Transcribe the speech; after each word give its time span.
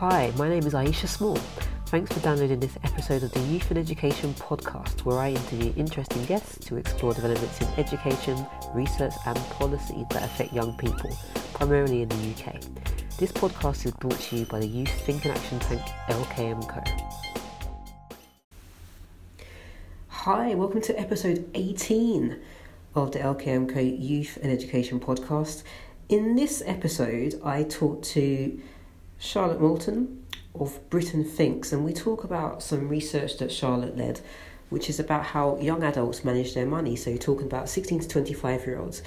Hi, 0.00 0.32
my 0.36 0.48
name 0.48 0.64
is 0.64 0.74
Iesha 0.74 1.08
Small. 1.08 1.34
Thanks 1.86 2.12
for 2.12 2.20
downloading 2.20 2.60
this 2.60 2.78
episode 2.84 3.24
of 3.24 3.32
the 3.32 3.40
Youth 3.40 3.68
and 3.70 3.80
Education 3.80 4.32
podcast, 4.34 5.04
where 5.04 5.18
I 5.18 5.30
interview 5.30 5.74
interesting 5.76 6.24
guests 6.26 6.64
to 6.66 6.76
explore 6.76 7.14
developments 7.14 7.60
in 7.60 7.66
education, 7.76 8.46
research, 8.72 9.12
and 9.26 9.36
policy 9.50 10.06
that 10.10 10.22
affect 10.22 10.52
young 10.52 10.76
people, 10.76 11.10
primarily 11.52 12.02
in 12.02 12.08
the 12.10 12.14
UK. 12.14 12.60
This 13.18 13.32
podcast 13.32 13.86
is 13.86 13.90
brought 13.90 14.20
to 14.20 14.36
you 14.36 14.46
by 14.46 14.60
the 14.60 14.68
Youth 14.68 14.92
Think 15.04 15.24
and 15.24 15.36
Action 15.36 15.58
Tank 15.58 15.82
LKM 16.06 16.68
Co. 16.68 16.80
Hi, 20.06 20.54
welcome 20.54 20.80
to 20.82 20.96
episode 20.96 21.50
18 21.54 22.38
of 22.94 23.10
the 23.10 23.18
LKM 23.18 23.74
Co 23.74 23.80
Youth 23.80 24.38
and 24.40 24.52
Education 24.52 25.00
podcast. 25.00 25.64
In 26.08 26.36
this 26.36 26.62
episode, 26.64 27.40
I 27.44 27.64
talked 27.64 28.04
to 28.10 28.60
Charlotte 29.18 29.60
Malton 29.60 30.24
of 30.54 30.78
BritainThinks, 30.90 31.72
and 31.72 31.84
we 31.84 31.92
talk 31.92 32.24
about 32.24 32.62
some 32.62 32.88
research 32.88 33.38
that 33.38 33.50
Charlotte 33.50 33.96
led, 33.96 34.20
which 34.70 34.88
is 34.88 35.00
about 35.00 35.24
how 35.24 35.58
young 35.58 35.82
adults 35.82 36.24
manage 36.24 36.54
their 36.54 36.66
money. 36.66 36.94
So, 36.94 37.16
talking 37.16 37.46
about 37.46 37.68
16 37.68 38.00
to 38.00 38.08
25 38.08 38.66
year 38.66 38.78
olds. 38.78 39.02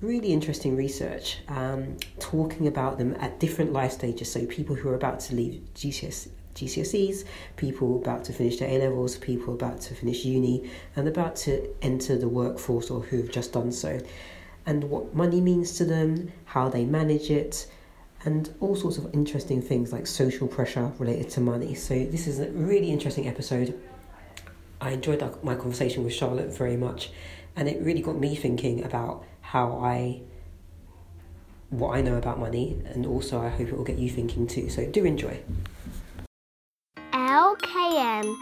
Really 0.00 0.32
interesting 0.32 0.76
research, 0.76 1.38
um, 1.48 1.96
talking 2.20 2.68
about 2.68 2.98
them 2.98 3.16
at 3.18 3.40
different 3.40 3.72
life 3.72 3.92
stages. 3.92 4.30
So, 4.30 4.46
people 4.46 4.76
who 4.76 4.88
are 4.90 4.94
about 4.94 5.18
to 5.20 5.34
leave 5.34 5.60
GCS, 5.74 6.28
GCSEs, 6.54 7.24
people 7.56 7.96
about 7.96 8.24
to 8.24 8.32
finish 8.32 8.58
their 8.58 8.68
A 8.68 8.78
levels, 8.78 9.16
people 9.16 9.54
about 9.54 9.80
to 9.82 9.94
finish 9.94 10.24
uni, 10.24 10.70
and 10.94 11.08
about 11.08 11.34
to 11.36 11.68
enter 11.82 12.16
the 12.16 12.28
workforce 12.28 12.90
or 12.90 13.00
who 13.00 13.16
have 13.16 13.30
just 13.30 13.52
done 13.52 13.72
so 13.72 13.98
and 14.66 14.84
what 14.84 15.14
money 15.14 15.40
means 15.40 15.78
to 15.78 15.84
them, 15.86 16.30
how 16.44 16.68
they 16.68 16.84
manage 16.84 17.30
it, 17.30 17.66
and 18.24 18.52
all 18.60 18.74
sorts 18.74 18.98
of 18.98 19.12
interesting 19.14 19.62
things 19.62 19.92
like 19.92 20.06
social 20.06 20.48
pressure 20.48 20.92
related 20.98 21.30
to 21.30 21.40
money. 21.40 21.74
So, 21.74 21.94
this 21.94 22.26
is 22.26 22.40
a 22.40 22.50
really 22.50 22.90
interesting 22.90 23.28
episode. 23.28 23.78
I 24.80 24.90
enjoyed 24.90 25.22
my 25.42 25.54
conversation 25.54 26.04
with 26.04 26.12
Charlotte 26.12 26.56
very 26.56 26.76
much, 26.76 27.10
and 27.56 27.68
it 27.68 27.80
really 27.82 28.02
got 28.02 28.18
me 28.18 28.34
thinking 28.34 28.84
about 28.84 29.24
how 29.40 29.78
I 29.78 30.22
what 31.70 31.96
I 31.96 32.00
know 32.00 32.16
about 32.16 32.38
money, 32.38 32.80
and 32.86 33.04
also 33.04 33.40
I 33.40 33.50
hope 33.50 33.68
it 33.68 33.76
will 33.76 33.84
get 33.84 33.98
you 33.98 34.08
thinking 34.10 34.46
too. 34.46 34.68
So, 34.70 34.86
do 34.86 35.04
enjoy. 35.04 35.40
LKM 37.12 38.34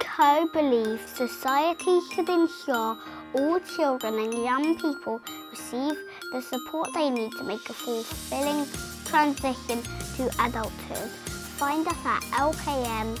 Co 0.00 0.48
believes 0.52 1.02
society 1.06 2.00
should 2.12 2.28
ensure 2.28 2.98
all 3.34 3.60
children 3.76 4.18
and 4.18 4.34
young 4.34 4.78
people 4.78 5.20
receive 5.50 5.96
the 6.32 6.42
support 6.42 6.88
they 6.94 7.08
need 7.08 7.32
to 7.32 7.44
make 7.44 7.68
a 7.70 7.72
fulfilling 7.72 8.66
transition 9.12 9.82
to 10.16 10.24
adulthood. 10.42 11.10
Find 11.60 11.86
us 11.86 11.94
at 12.06 12.22
lkmco.org. 12.32 13.18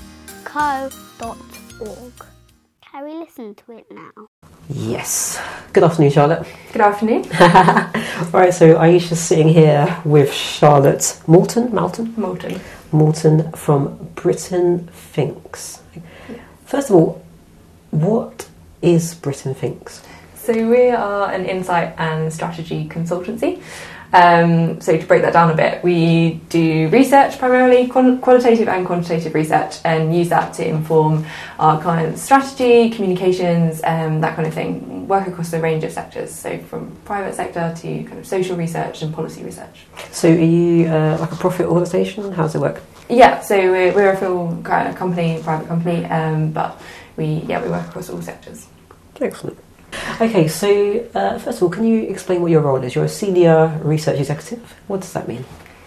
Can 2.80 3.04
we 3.04 3.12
listen 3.12 3.54
to 3.54 3.72
it 3.72 3.84
now? 3.90 4.26
Yes. 4.70 5.38
Good 5.74 5.84
afternoon, 5.84 6.10
Charlotte. 6.10 6.46
Good 6.72 6.80
afternoon. 6.80 7.26
All 7.38 8.30
right, 8.40 8.54
so 8.54 8.76
Iesha's 8.76 9.20
sitting 9.20 9.48
here 9.48 10.00
with 10.06 10.32
Charlotte 10.32 11.20
Moulton, 11.26 11.74
Moulton, 11.74 12.14
Moulton. 12.16 12.58
Moulton 12.90 13.52
from 13.52 13.98
BritainThinks. 14.14 15.80
Yeah. 15.94 16.36
First 16.64 16.88
of 16.88 16.96
all, 16.96 17.22
what 17.90 18.48
is 18.80 19.14
BritainThinks? 19.16 20.00
So 20.36 20.54
we 20.54 20.88
are 20.88 21.30
an 21.30 21.44
insight 21.44 21.94
and 21.98 22.32
strategy 22.32 22.88
consultancy. 22.88 23.62
Um, 24.12 24.80
so 24.80 24.96
to 24.96 25.06
break 25.06 25.22
that 25.22 25.32
down 25.32 25.50
a 25.50 25.54
bit, 25.54 25.82
we 25.82 26.40
do 26.48 26.88
research 26.88 27.38
primarily, 27.38 27.86
qualitative 27.88 28.68
and 28.68 28.86
quantitative 28.86 29.34
research, 29.34 29.78
and 29.84 30.14
use 30.14 30.28
that 30.28 30.52
to 30.54 30.66
inform 30.66 31.24
our 31.58 31.80
clients' 31.80 32.20
strategy, 32.20 32.90
communications, 32.90 33.80
um, 33.84 34.20
that 34.20 34.36
kind 34.36 34.46
of 34.46 34.54
thing. 34.54 35.08
Work 35.08 35.28
across 35.28 35.52
a 35.52 35.60
range 35.60 35.82
of 35.84 35.92
sectors, 35.92 36.32
so 36.32 36.58
from 36.58 36.94
private 37.04 37.34
sector 37.34 37.74
to 37.78 38.04
kind 38.04 38.18
of 38.18 38.26
social 38.26 38.56
research 38.56 39.02
and 39.02 39.14
policy 39.14 39.42
research. 39.42 39.86
So 40.10 40.28
are 40.28 40.34
you 40.34 40.86
uh, 40.88 41.16
like 41.18 41.32
a 41.32 41.36
profit 41.36 41.66
organisation? 41.66 42.32
How 42.32 42.42
does 42.42 42.54
it 42.54 42.60
work? 42.60 42.82
Yeah, 43.08 43.40
so 43.40 43.56
we're, 43.56 43.94
we're 43.94 44.12
a 44.12 44.16
full 44.16 44.56
company, 44.62 45.40
private 45.42 45.68
company, 45.68 46.04
um, 46.06 46.52
but 46.52 46.80
we 47.16 47.44
yeah 47.46 47.62
we 47.62 47.68
work 47.68 47.86
across 47.88 48.08
all 48.10 48.22
sectors. 48.22 48.68
Excellent. 49.20 49.58
Okay, 50.20 50.46
so 50.48 51.08
uh, 51.14 51.38
first 51.38 51.58
of 51.58 51.64
all, 51.64 51.70
can 51.70 51.84
you 51.84 52.02
explain 52.02 52.42
what 52.42 52.50
your 52.50 52.60
role 52.60 52.82
is? 52.82 52.94
You're 52.94 53.04
a 53.04 53.08
senior 53.08 53.80
research 53.82 54.20
executive. 54.20 54.60
What 54.86 55.00
does 55.00 55.12
that 55.12 55.26
mean? 55.26 55.44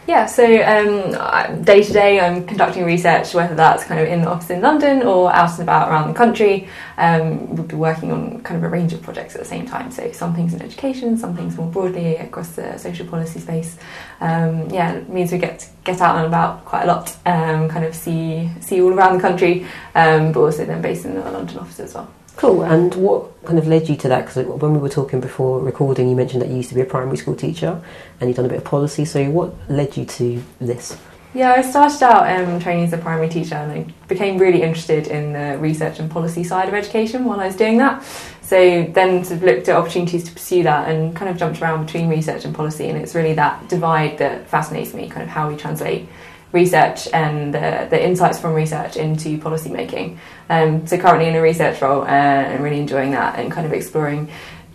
Yeah, 0.08 0.28
so 0.28 0.44
um, 0.44 1.64
day 1.64 1.82
to 1.82 1.92
day, 1.92 2.20
I'm 2.20 2.46
conducting 2.46 2.86
research, 2.86 3.34
whether 3.34 3.56
that's 3.56 3.86
kind 3.86 4.00
of 4.00 4.08
in 4.08 4.22
the 4.22 4.28
office 4.28 4.52
in 4.52 4.62
London 4.62 5.02
or 5.02 5.34
out 5.34 5.52
and 5.54 5.62
about 5.62 5.90
around 5.90 6.10
the 6.10 6.14
country. 6.14 6.70
Um, 6.98 7.56
we'll 7.56 7.66
be 7.66 7.76
working 7.76 8.12
on 8.12 8.44
kind 8.44 8.56
of 8.56 8.64
a 8.64 8.70
range 8.70 8.94
of 8.94 9.02
projects 9.02 9.34
at 9.34 9.42
the 9.42 9.48
same 9.48 9.66
time. 9.66 9.90
So 9.90 10.12
some 10.12 10.36
things 10.36 10.54
in 10.54 10.62
education, 10.62 11.18
some 11.18 11.36
things 11.36 11.58
more 11.58 11.72
broadly 11.72 12.18
across 12.18 12.50
the 12.50 12.78
social 12.78 13.08
policy 13.08 13.40
space. 13.40 13.80
Um, 14.22 14.70
yeah, 14.70 14.94
it 14.94 15.10
means 15.10 15.32
we 15.32 15.40
get 15.40 15.68
get 15.84 16.00
out 16.02 16.18
and 16.18 16.28
about 16.28 16.66
quite 16.66 16.84
a 16.84 16.88
lot, 16.88 17.16
um, 17.26 17.68
kind 17.68 17.84
of 17.84 17.96
see 17.96 18.52
see 18.60 18.82
all 18.82 18.94
around 18.94 19.16
the 19.16 19.22
country, 19.22 19.66
um, 19.96 20.32
but 20.32 20.42
also 20.42 20.66
then 20.66 20.84
based 20.84 21.06
in 21.06 21.16
the 21.16 21.22
London 21.22 21.58
office 21.58 21.80
as 21.80 21.96
well. 21.96 22.12
Cool. 22.38 22.64
And 22.64 22.94
what 22.96 23.44
kind 23.46 23.58
of 23.58 23.68
led 23.68 23.88
you 23.88 23.96
to 23.98 24.08
that? 24.10 24.26
Because 24.26 24.46
when 24.46 24.74
we 24.74 24.80
were 24.80 24.90
talking 24.90 25.22
before 25.22 25.60
recording, 25.60 26.10
you 26.10 26.16
mentioned 26.16 26.42
that 26.42 26.50
you 26.50 26.58
used 26.58 26.70
to 26.70 26.76
be 26.76 26.82
a 26.82 26.86
primary 26.86 27.18
school 27.18 27.36
teacher 27.36 27.82
and 28.20 28.30
you've 28.30 28.36
done 28.36 28.46
a 28.46 28.50
bit 28.50 28.58
of 28.58 28.66
policy. 28.66 29.06
So 29.06 29.30
what 29.30 29.54
led 29.70 29.96
you 29.96 30.06
to 30.06 30.44
this? 30.60 30.98
Yeah, 31.34 31.52
I 31.52 31.62
started 31.64 32.02
out 32.02 32.30
um, 32.30 32.62
training 32.62 32.86
as 32.86 32.94
a 32.94 32.98
primary 32.98 33.28
teacher 33.28 33.56
and 33.56 33.72
I 33.72 33.94
became 34.08 34.38
really 34.38 34.62
interested 34.62 35.08
in 35.08 35.34
the 35.34 35.58
research 35.60 36.00
and 36.00 36.10
policy 36.10 36.46
side 36.46 36.70
of 36.70 36.74
education 36.74 37.26
while 37.26 37.42
I 37.42 37.48
was 37.48 37.58
doing 37.58 37.78
that. 37.80 38.04
So 38.42 38.84
then 38.94 39.26
sort 39.26 39.38
of 39.38 39.44
looked 39.44 39.68
at 39.68 39.76
opportunities 39.76 40.24
to 40.26 40.32
pursue 40.32 40.64
that 40.64 40.88
and 40.90 41.16
kind 41.16 41.30
of 41.30 41.36
jumped 41.36 41.62
around 41.62 41.86
between 41.86 42.08
research 42.08 42.46
and 42.46 42.56
policy. 42.56 42.88
And 42.88 42.98
it's 42.98 43.16
really 43.16 43.34
that 43.34 43.68
divide 43.68 44.18
that 44.20 44.48
fascinates 44.48 44.94
me, 44.94 45.10
kind 45.10 45.24
of 45.24 45.30
how 45.30 45.50
we 45.50 45.58
translate 45.58 46.08
research 46.56 47.08
and 47.14 47.54
the, 47.54 47.88
the 47.90 48.00
insights 48.10 48.40
from 48.40 48.54
research 48.54 48.96
into 48.96 49.38
policy 49.38 49.70
making. 49.70 50.20
Um, 50.50 50.88
so 50.88 50.98
currently 50.98 51.28
in 51.28 51.36
a 51.36 51.42
research 51.42 51.82
role 51.82 52.02
uh, 52.02 52.52
and 52.52 52.64
really 52.64 52.80
enjoying 52.80 53.12
that 53.12 53.38
and 53.38 53.52
kind 53.52 53.68
of 53.68 53.74
exploring 53.74 54.30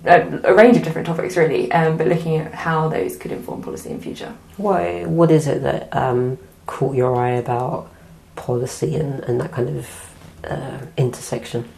a, 0.04 0.20
a 0.44 0.54
range 0.54 0.76
of 0.76 0.82
different 0.82 1.06
topics 1.06 1.36
really, 1.36 1.72
um, 1.72 1.96
but 1.96 2.06
looking 2.06 2.36
at 2.36 2.54
how 2.54 2.88
those 2.88 3.16
could 3.16 3.32
inform 3.32 3.62
policy 3.62 3.90
in 3.90 4.00
future. 4.00 4.32
Why? 4.56 5.04
What 5.06 5.30
is 5.30 5.46
it 5.46 5.62
that 5.62 5.94
um, 5.96 6.38
caught 6.66 6.94
your 6.94 7.16
eye 7.16 7.36
about 7.44 7.90
policy 8.36 8.94
and, 8.96 9.20
and 9.24 9.40
that 9.40 9.52
kind 9.52 9.68
of 9.78 9.86
uh, 10.44 10.78
intersection? 10.96 11.68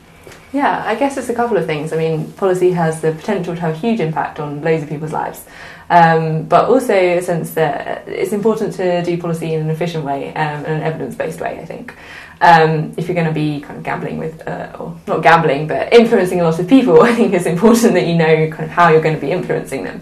Yeah, 0.53 0.85
I 0.87 0.95
guess 0.95 1.17
it's 1.17 1.31
a 1.31 1.35
couple 1.35 1.57
of 1.57 1.65
things. 1.65 1.93
I 1.93 1.97
mean, 1.97 2.31
policy 2.33 2.73
has 2.73 3.01
the 3.01 3.13
potential 3.13 3.55
to 3.55 3.61
have 3.61 3.75
a 3.75 3.79
huge 3.79 4.01
impact 4.01 4.39
on 4.39 4.61
loads 4.61 4.83
of 4.83 4.89
people's 4.89 5.13
lives, 5.13 5.47
um, 5.93 6.45
but 6.45 6.71
also 6.71 6.95
a 6.95 7.21
sense 7.21 7.51
that 7.51 8.09
it's 8.09 8.33
important 8.33 8.73
to 8.75 9.03
do 9.05 9.19
policy 9.19 9.53
in 9.53 9.61
an 9.61 9.69
efficient 9.69 10.07
way 10.07 10.29
um, 10.31 10.65
and 10.65 10.67
an 10.67 10.83
evidence 10.83 11.15
based 11.15 11.39
way, 11.39 11.59
I 11.61 11.67
think. 11.67 11.95
Um, 12.41 12.95
if 12.97 13.07
you're 13.07 13.15
going 13.15 13.27
to 13.27 13.33
be 13.33 13.61
kind 13.61 13.77
of 13.77 13.85
gambling 13.85 14.17
with, 14.17 14.49
uh, 14.49 14.75
or 14.81 14.97
not 15.07 15.23
gambling, 15.23 15.67
but 15.67 15.93
influencing 15.93 16.41
a 16.41 16.45
lot 16.45 16.59
of 16.59 16.67
people, 16.67 17.03
I 17.03 17.15
think 17.15 17.35
it's 17.35 17.45
important 17.45 17.93
that 17.93 18.07
you 18.07 18.15
know 18.15 18.49
kind 18.51 18.65
of 18.65 18.71
how 18.71 18.89
you're 18.89 19.03
going 19.03 19.17
to 19.17 19.21
be 19.21 19.33
influencing 19.33 19.85
them. 19.85 20.01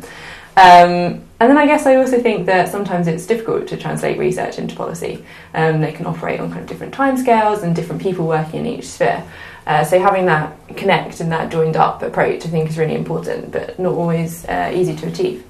Um, 0.56 1.24
and 1.40 1.50
then 1.50 1.58
I 1.58 1.66
guess 1.66 1.86
I 1.86 1.96
also 1.96 2.22
think 2.22 2.46
that 2.46 2.68
sometimes 2.68 3.08
it's 3.08 3.26
difficult 3.26 3.66
to 3.68 3.76
translate 3.76 4.16
research 4.16 4.58
into 4.58 4.76
policy. 4.76 5.24
Um, 5.54 5.80
they 5.80 5.90
can 5.90 6.06
operate 6.06 6.38
on 6.38 6.50
kind 6.50 6.62
of 6.62 6.68
different 6.68 6.94
timescales 6.94 7.64
and 7.64 7.74
different 7.74 8.00
people 8.00 8.28
working 8.28 8.60
in 8.60 8.66
each 8.66 8.86
sphere. 8.86 9.24
Uh, 9.66 9.82
so 9.82 9.98
having 9.98 10.26
that 10.26 10.56
connect 10.76 11.18
and 11.18 11.32
that 11.32 11.50
joined 11.50 11.76
up 11.76 12.02
approach, 12.02 12.46
I 12.46 12.48
think, 12.48 12.70
is 12.70 12.78
really 12.78 12.94
important, 12.94 13.50
but 13.50 13.76
not 13.78 13.94
always 13.94 14.44
uh, 14.44 14.70
easy 14.72 14.94
to 14.94 15.08
achieve. 15.08 15.44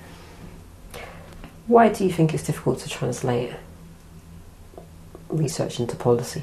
Why 1.70 1.88
do 1.88 2.02
you 2.02 2.10
think 2.10 2.34
it's 2.34 2.42
difficult 2.42 2.80
to 2.80 2.88
translate 2.88 3.52
research 5.28 5.78
into 5.78 5.94
policy? 5.94 6.42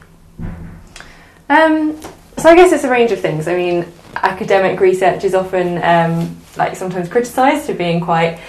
Um, 1.50 2.00
so 2.38 2.50
I 2.50 2.56
guess 2.56 2.72
it's 2.72 2.86
a 2.86 2.90
range 2.90 3.12
of 3.12 3.20
things. 3.20 3.50
I 3.50 3.58
mean, 3.58 3.92
academic 4.16 4.80
research 4.80 5.26
is 5.26 5.36
often 5.36 5.84
um, 5.84 6.38
like 6.56 6.78
sometimes 6.78 7.10
criticised 7.10 7.66
for 7.66 7.74
being 7.74 8.00
quite 8.00 8.40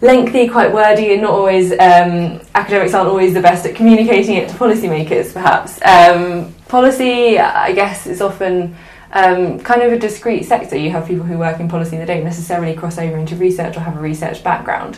lengthy, 0.00 0.48
quite 0.48 0.72
wordy, 0.72 1.12
and 1.12 1.20
not 1.20 1.32
always 1.32 1.70
um, 1.72 2.40
academics 2.54 2.94
aren't 2.94 3.10
always 3.10 3.34
the 3.34 3.42
best 3.42 3.66
at 3.66 3.74
communicating 3.74 4.36
it 4.36 4.48
to 4.48 4.54
policymakers. 4.54 5.34
Perhaps 5.34 5.82
um, 5.82 6.54
policy, 6.66 7.38
I 7.38 7.72
guess, 7.72 8.06
is 8.06 8.22
often 8.22 8.74
um, 9.12 9.60
kind 9.60 9.82
of 9.82 9.92
a 9.92 9.98
discrete 9.98 10.46
sector. 10.46 10.78
You 10.78 10.92
have 10.92 11.06
people 11.06 11.26
who 11.26 11.36
work 11.36 11.60
in 11.60 11.68
policy 11.68 11.98
that 11.98 12.06
don't 12.06 12.24
necessarily 12.24 12.74
cross 12.74 12.96
over 12.96 13.18
into 13.18 13.36
research 13.36 13.76
or 13.76 13.80
have 13.80 13.98
a 13.98 14.00
research 14.00 14.42
background. 14.42 14.96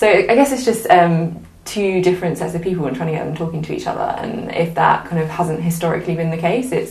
So 0.00 0.08
I 0.08 0.34
guess 0.34 0.50
it's 0.50 0.64
just 0.64 0.88
um, 0.88 1.44
two 1.66 2.00
different 2.00 2.38
sets 2.38 2.54
of 2.54 2.62
people 2.62 2.86
and 2.86 2.96
trying 2.96 3.08
to 3.10 3.14
get 3.18 3.26
them 3.26 3.36
talking 3.36 3.60
to 3.60 3.74
each 3.74 3.86
other. 3.86 4.00
And 4.18 4.50
if 4.50 4.74
that 4.76 5.04
kind 5.04 5.22
of 5.22 5.28
hasn't 5.28 5.60
historically 5.62 6.14
been 6.14 6.30
the 6.30 6.38
case, 6.38 6.72
it 6.72 6.88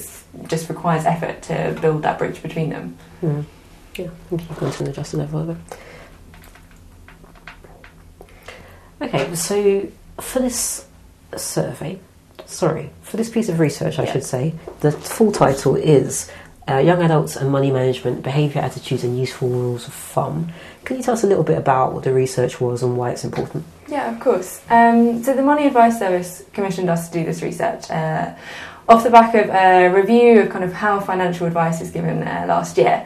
just 0.47 0.69
requires 0.69 1.06
effort 1.06 1.41
to 1.41 1.75
build 1.81 2.03
that 2.03 2.19
bridge 2.19 2.39
between 2.44 2.69
them. 2.69 2.95
Mm. 3.23 3.45
Yeah, 3.95 4.09
I 4.31 4.38
think 4.38 4.59
going 4.59 4.71
to 4.73 4.89
adjust 4.91 5.13
the 5.13 5.17
level 5.17 5.39
of 5.39 5.50
it. 5.50 5.57
Okay, 9.01 9.33
so 9.33 9.88
for 10.21 10.38
this 10.38 10.85
survey, 11.35 12.00
sorry, 12.45 12.91
for 13.01 13.17
this 13.17 13.31
piece 13.31 13.50
of 13.50 13.59
research, 13.59 13.97
I 13.97 14.03
Yeah. 14.03 14.11
should 14.11 14.23
say, 14.23 14.53
the 14.81 14.91
full 14.91 15.31
title 15.31 15.75
is 15.75 16.29
uh, 16.69 16.77
Young 16.77 17.01
Adults 17.01 17.35
and 17.35 17.50
Money 17.51 17.71
Management 17.71 18.21
Behaviour, 18.21 18.61
Attitudes 18.61 19.03
and 19.03 19.17
Useful 19.17 19.50
Rules 19.50 19.88
of 19.88 19.94
Thumb. 19.95 20.51
Can 20.89 20.97
you 20.97 21.03
tell 21.03 21.13
us 21.13 21.24
a 21.24 21.27
little 21.27 21.44
bit 21.44 21.59
about 21.59 21.94
what 21.94 22.03
the 22.03 22.12
research 22.12 22.59
was 22.59 22.81
and 22.81 22.97
why 22.97 23.12
it's 23.12 23.24
important? 23.24 23.63
Yeah, 23.88 24.12
of 24.12 24.19
course. 24.19 24.59
Um, 24.71 25.21
so 25.24 25.36
the 25.36 25.44
Money 25.44 25.68
Advice 25.68 26.00
Service 26.00 26.44
commissioned 26.51 26.89
us 26.89 27.09
to 27.09 27.19
do 27.19 27.24
this 27.24 27.44
research 27.44 27.91
uh, 27.91 28.33
off 28.88 29.03
the 29.03 29.12
back 29.12 29.36
of 29.36 29.51
a 29.51 29.89
review 29.89 30.39
of 30.41 30.50
kind 30.50 30.63
of 30.63 30.74
how 30.74 31.00
financial 31.00 31.45
advice 31.45 31.80
is 31.80 31.91
given 31.91 32.24
uh, 32.24 32.45
last 32.47 32.75
year. 32.80 33.06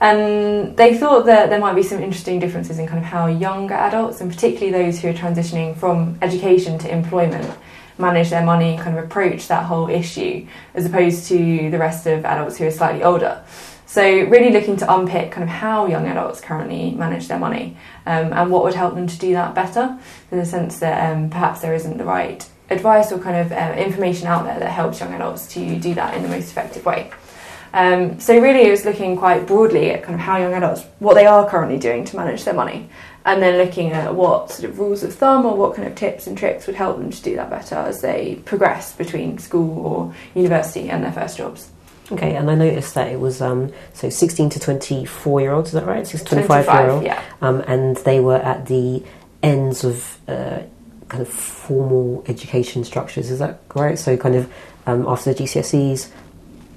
And 0.00 0.74
they 0.74 0.96
thought 0.96 1.26
that 1.26 1.50
there 1.50 1.60
might 1.60 1.74
be 1.74 1.82
some 1.82 2.02
interesting 2.02 2.40
differences 2.40 2.78
in 2.78 2.86
kind 2.86 2.98
of 2.98 3.04
how 3.04 3.26
younger 3.26 3.74
adults, 3.74 4.22
and 4.22 4.32
particularly 4.32 4.72
those 4.72 4.98
who 4.98 5.08
are 5.08 5.12
transitioning 5.12 5.76
from 5.76 6.18
education 6.22 6.78
to 6.78 6.90
employment, 6.90 7.54
manage 7.98 8.30
their 8.30 8.42
money 8.42 8.70
and 8.70 8.80
kind 8.80 8.96
of 8.96 9.04
approach 9.04 9.48
that 9.48 9.64
whole 9.64 9.90
issue, 9.90 10.46
as 10.72 10.86
opposed 10.86 11.26
to 11.26 11.68
the 11.68 11.78
rest 11.78 12.06
of 12.06 12.24
adults 12.24 12.56
who 12.56 12.66
are 12.66 12.70
slightly 12.70 13.02
older. 13.02 13.44
So, 13.88 14.02
really 14.02 14.50
looking 14.50 14.76
to 14.76 14.94
unpick 14.94 15.32
kind 15.32 15.42
of 15.42 15.48
how 15.48 15.86
young 15.86 16.06
adults 16.06 16.42
currently 16.42 16.90
manage 16.90 17.26
their 17.26 17.38
money 17.38 17.74
um, 18.04 18.34
and 18.34 18.50
what 18.50 18.62
would 18.64 18.74
help 18.74 18.94
them 18.94 19.06
to 19.06 19.18
do 19.18 19.32
that 19.32 19.54
better, 19.54 19.98
in 20.30 20.36
the 20.36 20.44
sense 20.44 20.78
that 20.80 21.10
um, 21.10 21.30
perhaps 21.30 21.62
there 21.62 21.72
isn't 21.72 21.96
the 21.96 22.04
right 22.04 22.46
advice 22.68 23.10
or 23.10 23.18
kind 23.18 23.36
of 23.38 23.50
uh, 23.50 23.80
information 23.80 24.26
out 24.26 24.44
there 24.44 24.58
that 24.58 24.72
helps 24.72 25.00
young 25.00 25.14
adults 25.14 25.46
to 25.54 25.78
do 25.78 25.94
that 25.94 26.14
in 26.14 26.22
the 26.22 26.28
most 26.28 26.50
effective 26.50 26.84
way. 26.84 27.10
Um, 27.72 28.20
so 28.20 28.38
really, 28.38 28.66
it 28.66 28.70
was 28.70 28.84
looking 28.84 29.16
quite 29.16 29.46
broadly 29.46 29.90
at 29.90 30.02
kind 30.02 30.14
of 30.14 30.20
how 30.20 30.36
young 30.36 30.52
adults, 30.52 30.84
what 30.98 31.14
they 31.14 31.24
are 31.24 31.48
currently 31.48 31.78
doing 31.78 32.04
to 32.04 32.16
manage 32.16 32.44
their 32.44 32.52
money, 32.52 32.90
and 33.24 33.40
then 33.40 33.56
looking 33.56 33.92
at 33.92 34.14
what 34.14 34.50
sort 34.50 34.68
of 34.68 34.78
rules 34.78 35.02
of 35.02 35.14
thumb 35.14 35.46
or 35.46 35.56
what 35.56 35.74
kind 35.74 35.88
of 35.88 35.94
tips 35.94 36.26
and 36.26 36.36
tricks 36.36 36.66
would 36.66 36.76
help 36.76 36.98
them 36.98 37.10
to 37.10 37.22
do 37.22 37.36
that 37.36 37.48
better 37.48 37.76
as 37.76 38.02
they 38.02 38.38
progress 38.44 38.94
between 38.94 39.38
school 39.38 39.78
or 39.86 40.14
university 40.34 40.90
and 40.90 41.02
their 41.02 41.12
first 41.12 41.38
jobs. 41.38 41.70
Okay, 42.10 42.36
and 42.36 42.50
I 42.50 42.54
noticed 42.54 42.94
that 42.94 43.12
it 43.12 43.20
was 43.20 43.42
um, 43.42 43.70
so 43.92 44.08
16 44.08 44.50
to 44.50 44.60
24 44.60 45.40
year 45.40 45.52
olds, 45.52 45.68
is 45.68 45.74
that 45.74 45.86
right? 45.86 46.06
16 46.06 46.26
to 46.26 46.46
25, 46.46 46.64
year 46.64 46.64
25, 46.64 46.90
old. 46.90 47.04
yeah. 47.04 47.22
Um, 47.42 47.60
and 47.66 47.96
they 47.98 48.20
were 48.20 48.36
at 48.36 48.66
the 48.66 49.02
ends 49.42 49.84
of 49.84 50.18
uh, 50.26 50.60
kind 51.08 51.22
of 51.22 51.28
formal 51.28 52.24
education 52.26 52.84
structures, 52.84 53.30
is 53.30 53.40
that 53.40 53.60
right? 53.74 53.98
So, 53.98 54.16
kind 54.16 54.36
of 54.36 54.52
um, 54.86 55.06
after 55.06 55.34
the 55.34 55.44
GCSEs, 55.44 56.10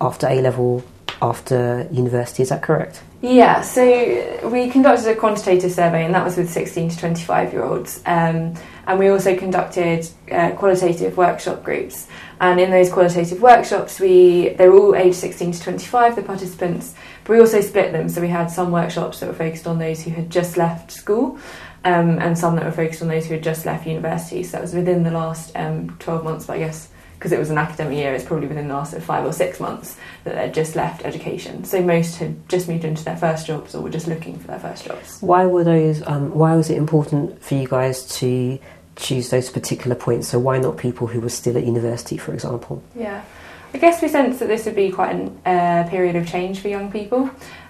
after 0.02 0.28
A 0.28 0.42
level, 0.42 0.84
after 1.22 1.88
university, 1.92 2.44
is 2.44 2.50
that 2.50 2.62
correct? 2.62 3.02
Yeah, 3.24 3.62
so 3.62 4.50
we 4.52 4.72
conducted 4.72 5.08
a 5.08 5.16
quantitative 5.16 5.72
survey, 5.72 6.06
and 6.06 6.16
that 6.16 6.26
was 6.26 6.38
with 6.38 6.50
16 6.50 6.90
to 6.90 6.98
25 6.98 7.54
year 7.54 7.64
olds. 7.64 8.02
Um, 8.08 8.56
and 8.88 8.98
we 8.98 9.10
also 9.10 9.38
conducted 9.38 10.10
uh, 10.32 10.52
qualitative 10.52 11.18
workshop 11.18 11.64
groups. 11.64 12.08
And 12.40 12.60
in 12.60 12.72
those 12.72 12.92
qualitative 12.92 13.40
workshops, 13.40 14.00
we 14.00 14.50
they 14.50 14.68
were 14.68 14.80
all 14.80 14.96
aged 14.96 15.18
16 15.18 15.52
to 15.52 15.62
25, 15.62 16.16
the 16.16 16.24
participants, 16.24 16.96
but 17.24 17.34
we 17.34 17.40
also 17.40 17.62
split 17.62 17.92
them. 17.92 18.10
So 18.10 18.22
we 18.22 18.28
had 18.28 18.48
some 18.48 18.72
workshops 18.72 19.20
that 19.20 19.28
were 19.28 19.36
focused 19.36 19.68
on 19.68 19.78
those 19.78 20.02
who 20.02 20.10
had 20.10 20.32
just 20.32 20.58
left 20.58 20.92
school, 20.92 21.38
um, 21.84 22.18
and 22.18 22.36
some 22.36 22.56
that 22.56 22.66
were 22.66 22.72
focused 22.72 23.04
on 23.04 23.08
those 23.08 23.28
who 23.28 23.36
had 23.36 23.44
just 23.44 23.68
left 23.68 23.86
university. 23.86 24.42
So 24.42 24.54
that 24.54 24.64
was 24.64 24.74
within 24.74 25.04
the 25.04 25.12
last 25.12 25.56
um, 25.56 25.96
12 26.00 26.24
months, 26.24 26.48
but 26.48 26.54
I 26.54 26.60
guess 26.60 26.90
because 27.22 27.32
it 27.32 27.38
was 27.38 27.52
an 27.52 27.60
academic 27.60 27.96
year, 27.96 28.16
it's 28.16 28.26
probably 28.26 28.48
within 28.48 28.68
the 28.68 28.74
last 28.74 28.90
sort 28.90 29.02
of 29.04 29.06
five 29.06 29.24
or 29.24 29.32
six 29.32 29.60
months 29.60 29.96
that 30.24 30.34
they'd 30.34 30.56
just 30.56 30.76
left 30.76 31.06
education. 31.06 31.64
So 31.64 31.80
most 31.80 32.16
had 32.16 32.50
just 32.50 32.68
moved 32.68 32.84
into 32.84 33.04
their 33.04 33.16
first 33.16 33.46
jobs 33.46 33.76
or 33.76 33.84
were 33.84 33.92
just 33.92 34.08
looking 34.08 34.40
for 34.40 34.48
their 34.48 34.58
first 34.58 34.86
jobs. 34.86 35.22
Why 35.22 35.46
were 35.46 35.64
those? 35.64 36.02
Um, 36.08 36.34
why 36.34 36.56
was 36.56 36.72
it 36.72 36.78
important 36.78 37.40
for 37.44 37.54
you 37.54 37.68
guys 37.68 38.08
to 38.18 38.58
choose 38.96 39.30
those 39.30 39.52
particular 39.52 39.96
points? 39.96 40.30
So 40.30 40.40
why 40.40 40.58
not 40.58 40.78
people 40.78 41.06
who 41.06 41.22
were 41.22 41.30
still 41.30 41.56
at 41.60 41.64
university, 41.64 42.18
for 42.18 42.34
example? 42.34 42.82
Yeah, 42.96 43.24
I 43.72 43.78
guess 43.78 44.02
we 44.02 44.08
sense 44.08 44.40
that 44.40 44.48
this 44.48 44.66
would 44.66 44.76
be 44.76 44.90
quite 44.90 45.16
a 45.46 45.48
uh, 45.48 45.90
period 45.90 46.16
of 46.16 46.28
change 46.28 46.60
for 46.60 46.70
young 46.70 46.92
people, 46.92 47.30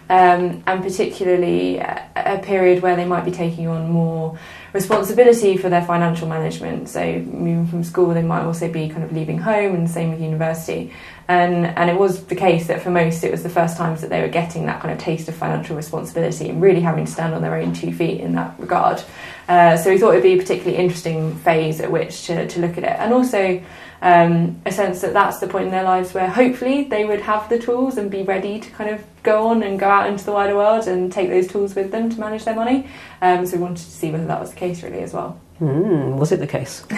um, 0.09 0.63
and 0.65 0.81
particularly 0.81 1.80
a, 1.80 2.07
a 2.15 2.39
period 2.39 2.81
where 2.81 2.95
they 2.95 3.06
might 3.06 3.25
be 3.25 3.31
taking 3.31 3.68
on 3.68 3.89
more 3.89 4.39
responsibility 4.73 5.57
for 5.57 5.69
their 5.69 5.83
financial 5.83 6.27
management. 6.27 6.89
So 6.89 7.01
moving 7.19 7.68
from 7.68 7.83
school, 7.83 8.13
they 8.13 8.21
might 8.21 8.44
also 8.44 8.71
be 8.71 8.89
kind 8.89 9.03
of 9.03 9.12
leaving 9.12 9.38
home, 9.38 9.75
and 9.75 9.89
same 9.89 10.12
with 10.12 10.21
university. 10.21 10.94
And 11.27 11.65
and 11.65 11.89
it 11.89 11.97
was 11.97 12.25
the 12.25 12.35
case 12.35 12.68
that 12.68 12.81
for 12.81 12.89
most, 12.89 13.23
it 13.23 13.31
was 13.31 13.44
the 13.44 13.50
first 13.50 13.77
times 13.77 14.01
that 14.01 14.09
they 14.09 14.21
were 14.21 14.27
getting 14.27 14.65
that 14.65 14.81
kind 14.81 14.94
of 14.94 15.00
taste 15.00 15.29
of 15.29 15.35
financial 15.35 15.75
responsibility 15.75 16.50
and 16.50 16.62
really 16.62 16.81
having 16.81 17.06
to 17.06 17.12
stand 17.12 17.33
on 17.33 17.41
their 17.41 17.56
own 17.56 17.73
two 17.73 17.94
feet 17.94 18.19
in 18.21 18.33
that 18.35 18.59
regard. 18.59 19.01
Uh, 19.47 19.77
so 19.77 19.89
we 19.89 19.97
thought 19.97 20.12
it'd 20.12 20.23
be 20.23 20.33
a 20.33 20.38
particularly 20.38 20.77
interesting 20.77 21.35
phase 21.38 21.79
at 21.81 21.91
which 21.91 22.25
to, 22.27 22.47
to 22.47 22.59
look 22.59 22.77
at 22.77 22.83
it, 22.83 22.95
and 23.00 23.13
also 23.13 23.62
um, 24.01 24.62
a 24.65 24.71
sense 24.71 25.01
that 25.01 25.13
that's 25.13 25.39
the 25.39 25.48
point 25.48 25.65
in 25.65 25.71
their 25.71 25.83
lives 25.83 26.13
where 26.13 26.30
hopefully 26.30 26.86
they 26.86 27.06
would 27.06 27.21
have 27.21 27.48
the 27.50 27.59
tools 27.59 27.98
and 27.98 28.09
be 28.09 28.24
ready 28.24 28.59
to 28.59 28.69
kind 28.71 28.89
of 28.89 29.03
go 29.21 29.48
on 29.48 29.62
and 29.62 29.80
go 29.80 29.88
out 29.88 30.09
into 30.09 30.24
the 30.25 30.31
wider 30.31 30.56
world 30.56 30.88
and 30.88 31.12
take 31.12 31.30
those 31.30 31.48
tools 31.48 31.75
with 31.75 31.92
them 31.92 32.09
to 32.09 32.19
manage 32.19 32.44
their 32.44 32.56
money. 32.56 32.88
Um, 33.21 33.45
so 33.45 33.57
we 33.57 33.63
wanted 33.63 33.77
to 33.77 33.92
see 33.92 34.12
whether 34.12 34.25
that 34.25 34.39
was 34.39 34.50
the 34.50 34.56
case 34.56 34.81
really 34.81 35.01
as 35.01 35.13
well. 35.13 35.39
Hmm, 35.59 36.18
was 36.18 36.31
it 36.31 36.39
the 36.39 36.48
case? 36.48 36.86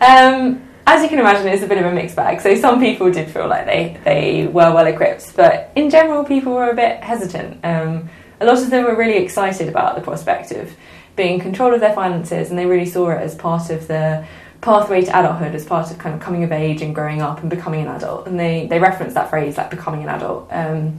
Um, 0.00 0.62
as 0.86 1.02
you 1.02 1.08
can 1.08 1.18
imagine, 1.18 1.48
it's 1.48 1.62
a 1.62 1.66
bit 1.66 1.78
of 1.78 1.84
a 1.84 1.92
mixed 1.92 2.14
bag. 2.16 2.40
So 2.40 2.54
some 2.54 2.80
people 2.80 3.10
did 3.10 3.28
feel 3.28 3.48
like 3.48 3.66
they, 3.66 4.00
they 4.04 4.46
were 4.46 4.72
well 4.72 4.86
equipped, 4.86 5.36
but 5.36 5.72
in 5.74 5.90
general, 5.90 6.24
people 6.24 6.54
were 6.54 6.70
a 6.70 6.74
bit 6.74 7.02
hesitant. 7.02 7.58
Um, 7.64 8.08
a 8.40 8.46
lot 8.46 8.58
of 8.58 8.70
them 8.70 8.84
were 8.84 8.94
really 8.94 9.16
excited 9.16 9.68
about 9.68 9.96
the 9.96 10.00
prospect 10.00 10.52
of 10.52 10.72
being 11.16 11.34
in 11.34 11.40
control 11.40 11.74
of 11.74 11.80
their 11.80 11.92
finances, 11.94 12.50
and 12.50 12.58
they 12.58 12.64
really 12.64 12.86
saw 12.86 13.10
it 13.10 13.20
as 13.20 13.34
part 13.34 13.70
of 13.70 13.88
the 13.88 14.24
pathway 14.60 15.02
to 15.04 15.18
adulthood, 15.18 15.54
as 15.54 15.64
part 15.64 15.90
of 15.90 15.98
kind 15.98 16.14
of 16.14 16.20
coming 16.20 16.42
of 16.44 16.52
age 16.52 16.82
and 16.82 16.94
growing 16.94 17.22
up 17.22 17.40
and 17.40 17.50
becoming 17.50 17.82
an 17.82 17.88
adult. 17.88 18.26
And 18.26 18.38
they, 18.38 18.66
they 18.66 18.78
referenced 18.78 19.14
that 19.14 19.30
phrase, 19.30 19.56
like 19.56 19.70
becoming 19.70 20.02
an 20.02 20.08
adult. 20.08 20.48
Um, 20.50 20.98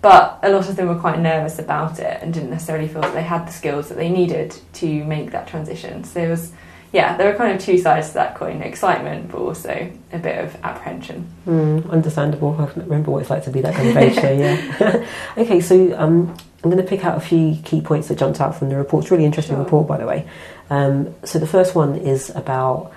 but 0.00 0.38
a 0.42 0.50
lot 0.50 0.68
of 0.68 0.76
them 0.76 0.88
were 0.88 0.98
quite 0.98 1.18
nervous 1.18 1.58
about 1.58 1.98
it 1.98 2.22
and 2.22 2.32
didn't 2.32 2.50
necessarily 2.50 2.86
feel 2.86 3.00
that 3.02 3.14
they 3.14 3.22
had 3.22 3.48
the 3.48 3.52
skills 3.52 3.88
that 3.88 3.96
they 3.96 4.08
needed 4.10 4.56
to 4.74 5.04
make 5.04 5.32
that 5.32 5.48
transition. 5.48 6.04
So 6.04 6.20
there 6.20 6.30
was, 6.30 6.52
yeah, 6.92 7.16
there 7.16 7.32
were 7.32 7.36
kind 7.36 7.52
of 7.56 7.60
two 7.60 7.78
sides 7.78 8.08
to 8.08 8.14
that 8.14 8.36
coin: 8.36 8.62
excitement, 8.62 9.30
but 9.32 9.38
also 9.38 9.90
a 10.12 10.18
bit 10.18 10.38
of 10.44 10.56
apprehension. 10.62 11.22
Hmm, 11.44 11.78
understandable. 11.90 12.54
I 12.60 12.80
remember 12.80 13.10
what 13.10 13.20
it's 13.22 13.30
like 13.30 13.42
to 13.44 13.50
be 13.50 13.60
that 13.62 13.74
kind 13.74 13.88
of 13.88 13.96
age. 13.96 14.14
so 14.14 14.30
yeah. 14.32 15.06
okay, 15.36 15.60
so 15.60 15.98
um, 15.98 16.36
I'm 16.62 16.70
going 16.70 16.82
to 16.82 16.88
pick 16.88 17.04
out 17.04 17.16
a 17.16 17.20
few 17.20 17.56
key 17.64 17.80
points 17.80 18.06
that 18.08 18.18
jumped 18.18 18.40
out 18.40 18.54
from 18.56 18.68
the 18.68 18.76
report. 18.76 19.02
It's 19.04 19.10
a 19.10 19.14
really 19.14 19.26
interesting 19.26 19.56
Sure. 19.56 19.64
report, 19.64 19.88
by 19.88 19.96
the 19.98 20.06
way. 20.06 20.28
Um, 20.70 21.14
so 21.24 21.40
the 21.40 21.46
first 21.46 21.74
one 21.74 21.96
is 21.96 22.30
about 22.30 22.92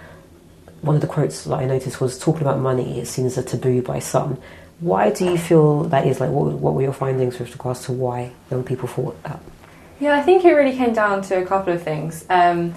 one 0.82 0.96
of 0.96 1.02
the 1.02 1.08
quotes 1.08 1.44
that 1.44 1.54
I 1.54 1.66
noticed 1.66 2.02
was 2.02 2.18
talking 2.18 2.42
about 2.42 2.60
money 2.60 3.00
is 3.00 3.10
seen 3.10 3.26
as 3.26 3.38
a 3.38 3.44
taboo 3.44 3.82
by 3.82 4.00
some. 4.00 4.38
Why 4.80 5.12
do 5.12 5.26
you 5.26 5.38
feel 5.38 5.84
that 5.86 6.08
is? 6.08 6.20
Like, 6.20 6.32
what, 6.32 6.54
what 6.54 6.74
were 6.74 6.82
your 6.82 6.94
findings 6.94 7.38
with 7.38 7.52
regards 7.52 7.86
to 7.86 7.92
why 7.92 8.32
young 8.50 8.64
people 8.64 8.88
thought 8.88 9.22
that? 9.24 9.40
Yeah, 10.00 10.18
I 10.18 10.24
think 10.24 10.44
it 10.44 10.54
really 10.54 10.76
came 10.76 10.94
down 10.94 11.22
to 11.24 11.40
a 11.40 11.46
couple 11.46 11.72
of 11.72 11.84
things. 11.84 12.26
Um, 12.30 12.74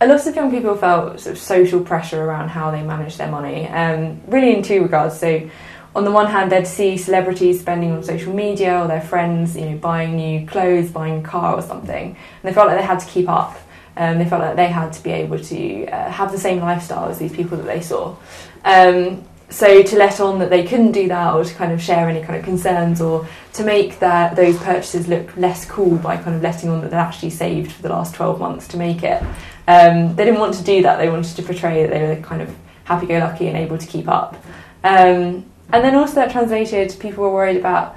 a 0.00 0.06
lot 0.06 0.24
of 0.24 0.34
young 0.36 0.50
people 0.50 0.76
felt 0.76 1.18
sort 1.18 1.34
of 1.34 1.42
social 1.42 1.80
pressure 1.80 2.24
around 2.24 2.48
how 2.48 2.70
they 2.70 2.82
manage 2.82 3.16
their 3.16 3.30
money, 3.30 3.66
um, 3.68 4.20
really 4.28 4.54
in 4.54 4.62
two 4.62 4.82
regards. 4.82 5.18
So, 5.18 5.50
on 5.94 6.04
the 6.04 6.12
one 6.12 6.28
hand, 6.28 6.52
they'd 6.52 6.68
see 6.68 6.96
celebrities 6.96 7.58
spending 7.58 7.90
on 7.90 8.04
social 8.04 8.32
media 8.32 8.80
or 8.80 8.86
their 8.86 9.00
friends, 9.00 9.56
you 9.56 9.68
know, 9.68 9.76
buying 9.76 10.14
new 10.14 10.46
clothes, 10.46 10.90
buying 10.92 11.18
a 11.18 11.28
car 11.28 11.56
or 11.56 11.62
something, 11.62 12.10
and 12.10 12.16
they 12.44 12.52
felt 12.52 12.68
like 12.68 12.78
they 12.78 12.86
had 12.86 13.00
to 13.00 13.06
keep 13.06 13.28
up. 13.28 13.58
Um, 13.96 14.18
they 14.18 14.24
felt 14.24 14.42
like 14.42 14.56
they 14.56 14.68
had 14.68 14.92
to 14.92 15.02
be 15.02 15.10
able 15.10 15.38
to 15.38 15.86
uh, 15.86 16.10
have 16.10 16.32
the 16.32 16.38
same 16.38 16.60
lifestyle 16.60 17.08
as 17.08 17.18
these 17.18 17.32
people 17.32 17.58
that 17.58 17.66
they 17.66 17.80
saw. 17.80 18.16
Um, 18.64 19.24
so 19.48 19.82
to 19.82 19.96
let 19.96 20.20
on 20.20 20.38
that 20.38 20.48
they 20.48 20.64
couldn't 20.64 20.92
do 20.92 21.08
that, 21.08 21.34
or 21.34 21.44
to 21.44 21.54
kind 21.54 21.72
of 21.72 21.82
share 21.82 22.08
any 22.08 22.22
kind 22.22 22.38
of 22.38 22.44
concerns, 22.44 23.00
or 23.00 23.26
to 23.54 23.64
make 23.64 23.98
that 23.98 24.36
those 24.36 24.56
purchases 24.58 25.08
look 25.08 25.36
less 25.36 25.64
cool 25.64 25.96
by 25.98 26.16
kind 26.16 26.36
of 26.36 26.42
letting 26.42 26.70
on 26.70 26.80
that 26.82 26.90
they'd 26.90 26.96
actually 26.96 27.30
saved 27.30 27.72
for 27.72 27.82
the 27.82 27.88
last 27.88 28.14
twelve 28.14 28.38
months 28.38 28.68
to 28.68 28.76
make 28.76 29.02
it. 29.02 29.22
Um, 29.66 30.14
they 30.16 30.24
didn't 30.24 30.40
want 30.40 30.54
to 30.54 30.64
do 30.64 30.82
that. 30.82 30.98
They 30.98 31.10
wanted 31.10 31.36
to 31.36 31.42
portray 31.42 31.82
that 31.82 31.90
they 31.90 32.02
were 32.02 32.22
kind 32.22 32.42
of 32.42 32.54
happy-go-lucky 32.84 33.46
and 33.46 33.56
able 33.56 33.78
to 33.78 33.86
keep 33.86 34.08
up. 34.08 34.34
Um, 34.82 35.44
and 35.72 35.84
then 35.84 35.94
also 35.94 36.14
that 36.14 36.32
translated, 36.32 36.96
people 36.98 37.22
were 37.22 37.32
worried 37.32 37.56
about 37.56 37.96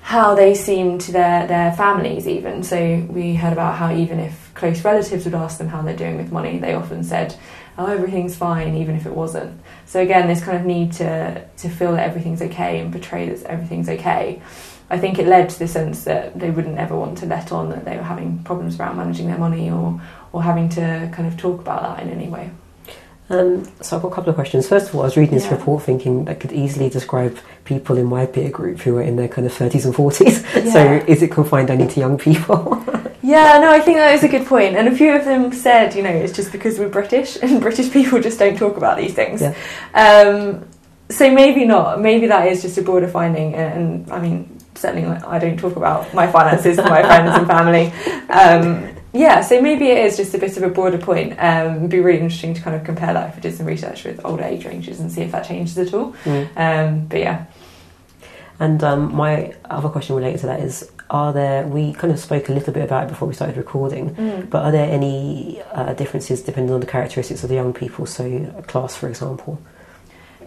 how 0.00 0.34
they 0.34 0.54
seemed 0.54 1.02
to 1.02 1.12
their, 1.12 1.46
their 1.46 1.72
families 1.72 2.26
even. 2.26 2.62
So 2.62 3.06
we 3.10 3.34
heard 3.34 3.52
about 3.52 3.76
how 3.76 3.94
even 3.94 4.18
if 4.18 4.39
close 4.60 4.84
relatives 4.84 5.24
would 5.24 5.34
ask 5.34 5.58
them 5.58 5.68
how 5.68 5.80
they're 5.82 5.96
doing 5.96 6.16
with 6.18 6.30
money, 6.30 6.58
they 6.58 6.74
often 6.74 7.02
said, 7.02 7.34
oh, 7.78 7.86
everything's 7.86 8.36
fine, 8.36 8.74
even 8.76 8.94
if 8.94 9.06
it 9.06 9.12
wasn't. 9.12 9.58
So 9.86 10.00
again, 10.00 10.28
this 10.28 10.44
kind 10.44 10.58
of 10.58 10.64
need 10.66 10.92
to, 10.94 11.42
to 11.62 11.68
feel 11.68 11.92
that 11.92 12.06
everything's 12.06 12.42
okay 12.42 12.78
and 12.78 12.92
portray 12.92 13.28
that 13.30 13.42
everything's 13.46 13.88
okay. 13.88 14.40
I 14.90 14.98
think 14.98 15.18
it 15.18 15.26
led 15.26 15.48
to 15.50 15.58
the 15.58 15.68
sense 15.68 16.04
that 16.04 16.38
they 16.38 16.50
wouldn't 16.50 16.78
ever 16.78 16.96
want 16.96 17.16
to 17.18 17.26
let 17.26 17.52
on 17.52 17.70
that 17.70 17.84
they 17.84 17.96
were 17.96 18.02
having 18.02 18.42
problems 18.44 18.78
around 18.78 18.96
managing 18.96 19.28
their 19.28 19.38
money 19.38 19.70
or, 19.70 20.00
or 20.32 20.42
having 20.42 20.68
to 20.70 21.10
kind 21.12 21.26
of 21.26 21.36
talk 21.38 21.60
about 21.60 21.82
that 21.82 22.02
in 22.04 22.10
any 22.10 22.28
way. 22.28 22.50
Um, 23.30 23.64
so 23.80 23.96
I've 23.96 24.02
got 24.02 24.08
a 24.08 24.14
couple 24.16 24.30
of 24.30 24.34
questions. 24.34 24.68
First 24.68 24.88
of 24.88 24.94
all, 24.96 25.02
I 25.02 25.04
was 25.04 25.16
reading 25.16 25.34
this 25.36 25.44
Yeah. 25.44 25.52
report 25.56 25.84
thinking 25.84 26.24
that 26.24 26.40
could 26.40 26.52
easily 26.52 26.90
describe 26.90 27.38
people 27.64 27.96
in 27.96 28.06
my 28.06 28.26
peer 28.26 28.50
group 28.50 28.80
who 28.80 28.96
are 28.98 29.02
in 29.02 29.14
their 29.16 29.28
kind 29.28 29.46
of 29.46 29.52
30s 29.54 29.84
and 29.86 29.94
40s. 29.94 30.44
Yeah. 30.64 30.72
So 30.72 31.04
is 31.06 31.22
it 31.22 31.30
confined 31.30 31.70
only 31.70 31.86
to 31.86 32.00
young 32.00 32.18
people? 32.18 32.84
Yeah, 33.22 33.58
no, 33.58 33.70
I 33.70 33.80
think 33.80 33.98
that 33.98 34.14
is 34.14 34.24
a 34.24 34.28
good 34.28 34.46
point. 34.46 34.76
And 34.76 34.88
a 34.88 34.94
few 34.94 35.14
of 35.14 35.24
them 35.24 35.52
said, 35.52 35.94
you 35.94 36.02
know, 36.02 36.10
it's 36.10 36.34
just 36.34 36.52
because 36.52 36.78
we're 36.78 36.88
British 36.88 37.36
and 37.42 37.60
British 37.60 37.90
people 37.92 38.20
just 38.20 38.38
don't 38.38 38.56
talk 38.56 38.76
about 38.76 38.96
these 38.96 39.14
things. 39.14 39.42
Yeah. 39.42 39.54
Um, 39.94 40.66
so 41.10 41.32
maybe 41.32 41.64
not. 41.64 42.00
Maybe 42.00 42.26
that 42.28 42.46
is 42.46 42.62
just 42.62 42.78
a 42.78 42.82
broader 42.82 43.08
finding. 43.08 43.54
And, 43.54 44.06
and 44.06 44.12
I 44.12 44.20
mean, 44.20 44.58
certainly 44.74 45.06
I 45.06 45.38
don't 45.38 45.58
talk 45.58 45.76
about 45.76 46.12
my 46.14 46.30
finances 46.30 46.76
to 46.76 46.82
my 46.84 47.02
friends 47.02 47.30
and 47.36 47.46
family. 47.46 47.92
Um, 48.30 48.96
yeah, 49.12 49.40
so 49.40 49.60
maybe 49.60 49.86
it 49.86 49.98
is 50.06 50.16
just 50.16 50.34
a 50.34 50.38
bit 50.38 50.56
of 50.56 50.62
a 50.62 50.68
broader 50.68 50.98
point. 50.98 51.32
Um, 51.32 51.78
it'd 51.78 51.90
be 51.90 51.98
really 51.98 52.20
interesting 52.20 52.54
to 52.54 52.60
kind 52.62 52.76
of 52.76 52.84
compare 52.84 53.12
that 53.12 53.30
if 53.30 53.36
we 53.36 53.42
did 53.42 53.56
some 53.56 53.66
research 53.66 54.04
with 54.04 54.24
older 54.24 54.44
age 54.44 54.64
ranges 54.64 55.00
and 55.00 55.10
see 55.10 55.22
if 55.22 55.32
that 55.32 55.46
changes 55.46 55.76
at 55.78 55.92
all. 55.92 56.12
Mm. 56.24 56.48
Um, 56.56 57.06
but 57.06 57.18
yeah. 57.18 57.46
And 58.60 58.82
um, 58.84 59.14
my 59.14 59.54
other 59.64 59.88
question 59.88 60.14
related 60.14 60.40
to 60.40 60.46
that 60.46 60.60
is: 60.60 60.92
Are 61.10 61.32
there? 61.32 61.66
We 61.66 61.92
kind 61.92 62.12
of 62.12 62.20
spoke 62.20 62.48
a 62.48 62.52
little 62.52 62.72
bit 62.72 62.84
about 62.84 63.04
it 63.04 63.08
before 63.08 63.26
we 63.26 63.34
started 63.34 63.56
recording, 63.56 64.46
but 64.48 64.64
are 64.64 64.72
there 64.72 64.88
any 64.88 65.60
uh, 65.72 65.92
differences 65.94 66.40
depending 66.42 66.72
on 66.72 66.80
the 66.80 66.86
characteristics 66.86 67.42
of 67.42 67.48
the 67.48 67.56
young 67.56 67.72
people? 67.72 68.06
So, 68.06 68.46
class, 68.68 68.96
for 68.96 69.08
example. 69.08 69.60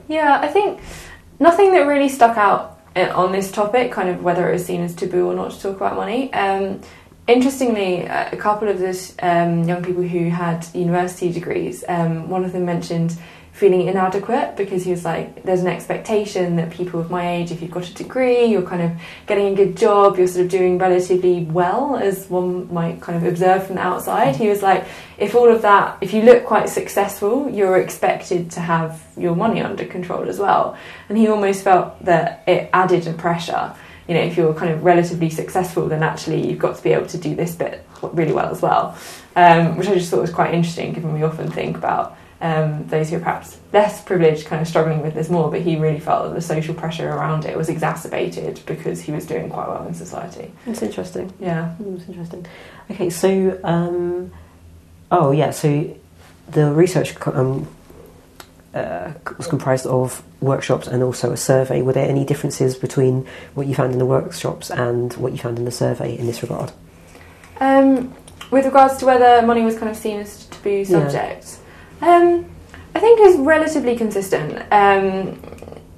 Yeah, 0.08 0.40
I 0.42 0.48
think 0.48 0.80
nothing 1.40 1.74
that 1.74 1.82
really 1.82 2.10
stuck 2.10 2.38
out 2.38 2.80
uh, 2.96 3.12
on 3.14 3.32
this 3.32 3.52
topic, 3.52 3.92
kind 3.92 4.10
of 4.10 4.24
whether 4.24 4.50
it 4.50 4.54
was 4.54 4.66
seen 4.66 4.82
as 4.82 4.96
taboo 4.96 5.28
or 5.28 5.36
not 5.36 5.52
to 5.52 5.62
talk 5.62 5.76
about 5.76 5.96
money. 5.96 6.32
Um, 6.34 6.82
interestingly, 7.28 8.04
a 8.04 8.38
couple 8.38 8.68
of 8.68 8.80
those 8.80 9.16
um, 9.22 9.64
young 9.64 9.84
people 9.84 10.04
who 10.04 10.30
had 10.30 10.66
university 10.74 11.32
degrees, 11.32 11.84
um, 11.88 12.30
one 12.30 12.46
of 12.46 12.52
them 12.54 12.66
mentioned 12.66 13.18
feeling 13.54 13.88
inadequate 13.88 14.58
because 14.58 14.84
he 14.84 14.90
was 14.90 15.06
like, 15.06 15.44
there's 15.44 15.62
an 15.62 15.68
expectation 15.68 16.56
that 16.56 16.72
people 16.72 17.00
of 17.00 17.12
my 17.12 17.36
age, 17.36 17.52
if 17.52 17.62
you've 17.62 17.70
got 17.70 17.88
a 17.88 17.94
degree, 17.94 18.46
you're 18.46 18.64
kind 18.64 18.82
of 18.82 18.92
getting 19.28 19.54
a 19.54 19.56
good 19.56 19.78
job, 19.78 20.18
you're 20.18 20.28
sort 20.28 20.46
of 20.46 20.52
doing 20.52 20.80
relatively 20.80 21.44
well, 21.44 21.96
as 21.96 22.28
one 22.32 22.74
might 22.74 23.00
kind 23.00 23.16
of 23.16 23.32
observe 23.32 23.68
from 23.68 23.76
the 23.76 23.82
outside. 23.82 24.36
He 24.36 24.50
was 24.50 24.64
like, 24.64 24.86
if 25.20 25.36
all 25.36 25.48
of 25.48 25.62
that, 25.62 26.00
if 26.02 26.14
you 26.14 26.24
look 26.24 26.46
quite 26.46 26.68
successful, 26.68 27.48
you're 27.48 27.78
expected 27.78 28.50
to 28.52 28.60
have 28.60 29.04
your 29.16 29.36
money 29.36 29.62
under 29.62 29.86
control 29.86 30.28
as 30.28 30.40
well. 30.40 30.76
And 31.08 31.16
he 31.16 31.28
almost 31.28 31.64
felt 31.64 32.04
that 32.06 32.44
it 32.48 32.72
added 32.74 33.06
a 33.08 33.14
pressure. 33.14 33.76
You 34.08 34.16
know, 34.16 34.22
if 34.22 34.36
you're 34.36 34.56
kind 34.56 34.74
of 34.74 34.84
relatively 34.84 35.30
successful, 35.30 35.88
then 35.88 36.02
actually 36.02 36.50
you've 36.50 36.60
got 36.60 36.76
to 36.76 36.84
be 36.84 36.92
able 36.92 37.08
to 37.08 37.20
do 37.20 37.36
this 37.36 37.54
bit 37.54 37.86
really 38.02 38.34
well 38.34 38.50
as 38.50 38.64
well, 38.64 38.98
um, 39.36 39.78
which 39.78 39.88
I 39.88 39.94
just 39.94 40.10
thought 40.10 40.22
was 40.22 40.32
quite 40.32 40.56
interesting, 40.56 40.92
given 40.92 41.14
we 41.14 41.22
often 41.22 41.52
think 41.52 41.78
about 41.78 42.18
um, 42.44 42.86
those 42.88 43.10
who 43.10 43.16
are 43.16 43.20
perhaps 43.20 43.58
less 43.72 44.04
privileged 44.04 44.48
kind 44.48 44.62
of 44.62 44.68
struggling 44.68 45.02
with 45.02 45.14
this 45.14 45.30
more, 45.30 45.50
but 45.50 45.62
he 45.62 45.78
really 45.78 46.00
felt 46.00 46.28
that 46.28 46.36
the 46.36 46.42
social 46.42 46.76
pressure 46.76 47.10
around 47.10 47.46
it 47.46 47.58
was 47.58 47.70
exacerbated 47.70 48.60
because 48.66 49.00
he 49.02 49.14
was 49.14 49.26
doing 49.26 49.50
quite 49.50 49.70
well 49.70 49.88
in 49.88 49.94
society. 49.94 50.52
It's 50.68 50.82
interesting. 50.82 51.34
Yeah. 51.40 51.74
It's 51.80 52.10
interesting. 52.10 52.46
Okay, 52.92 53.10
so 53.10 53.58
um, 53.64 54.30
oh 55.10 55.32
yeah, 55.32 55.52
so 55.52 55.96
the 56.50 56.70
research 56.74 57.16
um, 57.28 57.66
uh, 58.74 59.14
was 59.38 59.48
comprised 59.48 59.86
of 59.86 60.22
workshops 60.42 60.86
and 60.86 61.02
also 61.02 61.32
a 61.32 61.38
survey. 61.38 61.82
Were 61.82 61.94
there 61.94 62.10
any 62.10 62.26
differences 62.26 62.76
between 62.76 63.26
what 63.54 63.68
you 63.68 63.74
found 63.74 63.94
in 63.94 64.00
the 64.00 64.06
workshops 64.06 64.70
and 64.70 65.14
what 65.14 65.32
you 65.32 65.38
found 65.38 65.58
in 65.60 65.64
the 65.64 65.72
survey 65.72 66.18
in 66.18 66.28
this 66.28 66.42
regard? 66.42 66.74
Um, 67.62 68.14
with 68.52 68.66
regards 68.66 68.98
to 68.98 69.06
whether 69.06 69.48
money 69.48 69.62
was 69.62 69.78
kind 69.78 69.90
of 69.90 69.96
seen 69.96 70.20
as 70.20 70.46
a 70.46 70.50
taboo 70.50 70.84
subject, 70.84 71.60
um, 72.02 72.46
I 72.96 73.00
think 73.00 73.20
it's 73.22 73.38
relatively 73.40 73.96
consistent. 73.96 74.62
Um, 74.72 75.40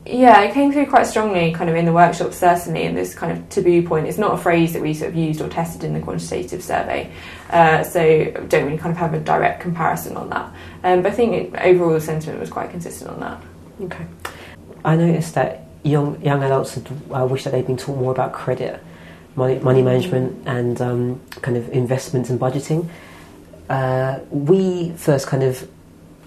yeah, 0.06 0.42
it 0.42 0.54
came 0.54 0.72
through 0.72 0.86
quite 0.86 1.08
strongly 1.08 1.52
kind 1.52 1.68
of 1.70 1.76
in 1.76 1.86
the 1.86 1.94
workshop, 1.94 2.32
certainly, 2.32 2.84
in 2.84 2.94
this 2.94 3.16
kind 3.16 3.32
of 3.32 3.50
taboo 3.50 3.82
point. 3.88 4.06
It's 4.06 4.20
not 4.20 4.36
a 4.36 4.38
phrase 4.38 4.74
that 4.74 4.82
we 4.82 4.94
sort 4.94 5.10
of 5.10 5.16
used 5.16 5.42
or 5.42 5.50
tested 5.50 5.84
in 5.84 5.94
the 5.94 6.00
quantitative 6.00 6.64
survey, 6.64 7.12
uh, 7.50 7.84
so 7.84 8.32
don't 8.48 8.66
really 8.66 8.78
kind 8.78 8.92
of 8.92 8.98
have 8.98 9.16
a 9.16 9.20
direct 9.20 9.62
comparison 9.62 10.16
on 10.16 10.30
that. 10.30 10.54
Um, 10.84 11.02
but 11.02 11.12
I 11.12 11.16
think 11.16 11.34
it, 11.34 11.60
overall 11.60 11.94
the 11.94 12.02
sentiment 12.02 12.40
was 12.40 12.52
quite 12.52 12.70
consistent 12.70 13.10
on 13.10 13.20
that. 13.22 13.42
Okay. 13.82 14.06
I 14.84 14.96
noticed 14.96 15.34
that 15.34 15.66
young 15.84 16.22
young 16.22 16.44
adults 16.44 16.76
had 16.76 16.88
uh, 17.12 17.26
wished 17.26 17.46
that 17.46 17.52
they'd 17.52 17.66
been 17.66 17.78
taught 17.78 17.98
more 17.98 18.12
about 18.12 18.32
credit, 18.32 18.80
money, 19.36 19.58
money 19.60 19.82
management, 19.82 20.48
and 20.48 20.80
um, 20.82 21.22
kind 21.42 21.58
of 21.58 21.68
investments 21.70 22.30
and 22.30 22.40
budgeting. 22.40 22.88
Uh, 23.70 24.20
we 24.30 24.92
first 24.92 25.26
kind 25.26 25.42
of 25.42 25.68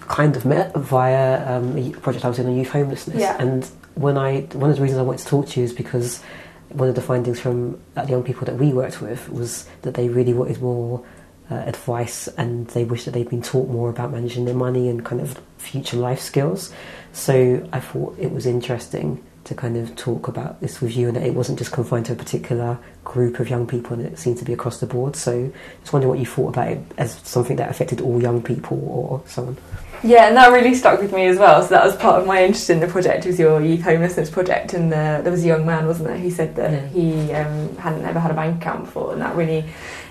kind 0.09 0.35
of 0.35 0.43
met 0.45 0.75
via 0.75 1.57
um, 1.57 1.77
a 1.77 1.91
project 1.91 2.25
I 2.25 2.27
was 2.29 2.39
in 2.39 2.47
on 2.47 2.57
youth 2.57 2.69
homelessness, 2.69 3.17
Yeah. 3.17 3.37
and 3.39 3.63
when 3.95 4.17
I 4.17 4.41
one 4.53 4.69
of 4.69 4.75
the 4.75 4.81
reasons 4.83 4.99
I 4.99 5.03
wanted 5.03 5.19
to 5.21 5.27
talk 5.27 5.47
to 5.49 5.59
you 5.59 5.63
is 5.65 5.71
because 5.73 6.21
one 6.69 6.89
of 6.89 6.95
the 6.95 7.01
findings 7.01 7.39
from 7.39 7.79
uh, 7.95 8.03
the 8.05 8.11
young 8.11 8.23
people 8.23 8.45
that 8.45 8.55
we 8.55 8.73
worked 8.73 9.01
with 9.01 9.29
was 9.29 9.67
that 9.83 9.93
they 9.93 10.07
really 10.09 10.33
wanted 10.33 10.61
more 10.61 11.03
uh, 11.49 11.55
advice 11.55 12.27
and 12.37 12.67
they 12.69 12.83
wish 12.83 13.05
that 13.05 13.11
they'd 13.11 13.29
been 13.29 13.41
taught 13.41 13.67
more 13.69 13.89
about 13.89 14.11
managing 14.11 14.45
their 14.45 14.53
money 14.53 14.87
and 14.89 15.03
kind 15.03 15.19
of 15.21 15.39
future 15.57 15.97
life 15.97 16.19
skills. 16.19 16.71
So 17.11 17.67
I 17.73 17.79
thought 17.79 18.15
it 18.19 18.31
was 18.31 18.45
interesting 18.45 19.23
to 19.45 19.55
kind 19.55 19.77
of 19.77 19.95
talk 19.95 20.27
about 20.27 20.61
this 20.61 20.79
with 20.79 20.95
you 20.95 21.07
and 21.07 21.15
that 21.17 21.23
it 21.23 21.33
wasn't 21.33 21.57
just 21.57 21.71
confined 21.71 22.05
to 22.05 22.13
a 22.13 22.15
particular 22.15 22.77
group 23.03 23.39
of 23.39 23.49
young 23.49 23.65
people 23.65 23.93
and 23.97 24.05
it 24.05 24.19
seemed 24.19 24.37
to 24.37 24.45
be 24.45 24.53
across 24.53 24.79
the 24.79 24.85
board. 24.85 25.15
So 25.15 25.51
just 25.81 25.91
wondering 25.91 26.09
what 26.09 26.19
you 26.19 26.25
thought 26.27 26.49
about 26.49 26.67
it 26.67 26.79
as 26.99 27.13
something 27.23 27.55
that 27.55 27.71
affected 27.71 27.99
all 27.99 28.21
young 28.21 28.43
people 28.43 28.77
or 28.87 29.23
so 29.27 29.47
on. 29.47 29.57
Yeah, 30.03 30.27
and 30.27 30.37
that 30.37 30.51
really 30.51 30.75
stuck 30.75 31.01
with 31.01 31.13
me 31.13 31.25
as 31.27 31.37
well. 31.37 31.61
So 31.61 31.69
that 31.69 31.85
was 31.85 31.95
part 31.95 32.21
of 32.21 32.27
my 32.27 32.43
interest 32.43 32.69
in 32.69 32.79
the 32.79 32.87
project 32.87 33.25
was 33.25 33.37
your 33.37 33.61
youth 33.61 33.81
homelessness 33.81 34.29
project. 34.29 34.73
And 34.73 34.93
uh, 34.93 35.21
there 35.21 35.31
was 35.31 35.43
a 35.43 35.47
young 35.47 35.65
man, 35.65 35.87
wasn't 35.87 36.07
there, 36.07 36.17
who 36.17 36.31
said 36.31 36.55
that 36.55 36.71
Yeah. 36.71 36.87
he 36.87 37.33
um, 37.33 37.75
hadn't 37.77 38.05
ever 38.05 38.19
had 38.19 38.31
a 38.31 38.33
bank 38.33 38.61
account 38.61 38.85
before, 38.85 39.13
and 39.13 39.21
that 39.21 39.35
really 39.35 39.65